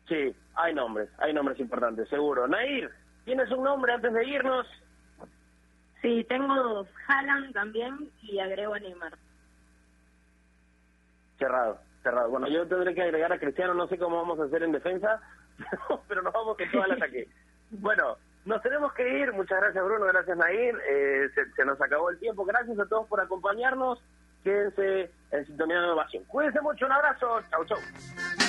Sí, 0.06 0.34
hay 0.54 0.74
nombres, 0.74 1.08
hay 1.18 1.32
nombres 1.32 1.58
importantes, 1.58 2.08
seguro. 2.08 2.46
Nair, 2.46 2.90
¿tienes 3.24 3.50
un 3.50 3.64
nombre 3.64 3.92
antes 3.92 4.12
de 4.12 4.24
irnos? 4.26 4.66
Sí, 6.02 6.24
tengo 6.28 6.54
dos, 6.54 6.88
Haaland 7.08 7.52
también 7.52 8.10
y 8.22 8.38
agrego 8.38 8.74
a 8.74 8.80
Neymar. 8.80 9.14
Cerrado, 11.38 11.80
cerrado. 12.06 12.30
Bueno, 12.30 12.46
yo 12.48 12.66
tendré 12.68 12.94
que 12.94 13.02
agregar 13.02 13.32
a 13.32 13.38
Cristiano, 13.38 13.74
no 13.74 13.88
sé 13.88 13.98
cómo 13.98 14.16
vamos 14.16 14.38
a 14.38 14.44
hacer 14.44 14.62
en 14.62 14.70
defensa, 14.70 15.20
pero 16.08 16.22
nos 16.22 16.32
vamos 16.32 16.56
con 16.56 16.70
todo 16.70 16.84
el 16.84 16.92
ataque. 16.92 17.28
Bueno, 17.68 18.16
nos 18.44 18.62
tenemos 18.62 18.92
que 18.92 19.18
ir. 19.18 19.32
Muchas 19.32 19.60
gracias, 19.60 19.84
Bruno. 19.84 20.06
Gracias, 20.06 20.36
Nair. 20.36 20.78
Eh, 20.88 21.28
se, 21.56 21.64
nos 21.64 21.80
acabó 21.82 22.10
el 22.10 22.18
tiempo. 22.20 22.44
Gracias 22.44 22.78
a 22.78 22.86
todos 22.86 23.08
por 23.08 23.20
acompañarnos. 23.20 24.00
Quédense 24.44 25.10
en 25.32 25.46
sintonía 25.46 25.80
de 25.80 25.86
innovación. 25.86 26.22
Cuídense 26.28 26.60
mucho. 26.60 26.86
Un 26.86 26.92
abrazo. 26.92 27.40
Chau, 27.50 27.64
chau. 27.64 28.45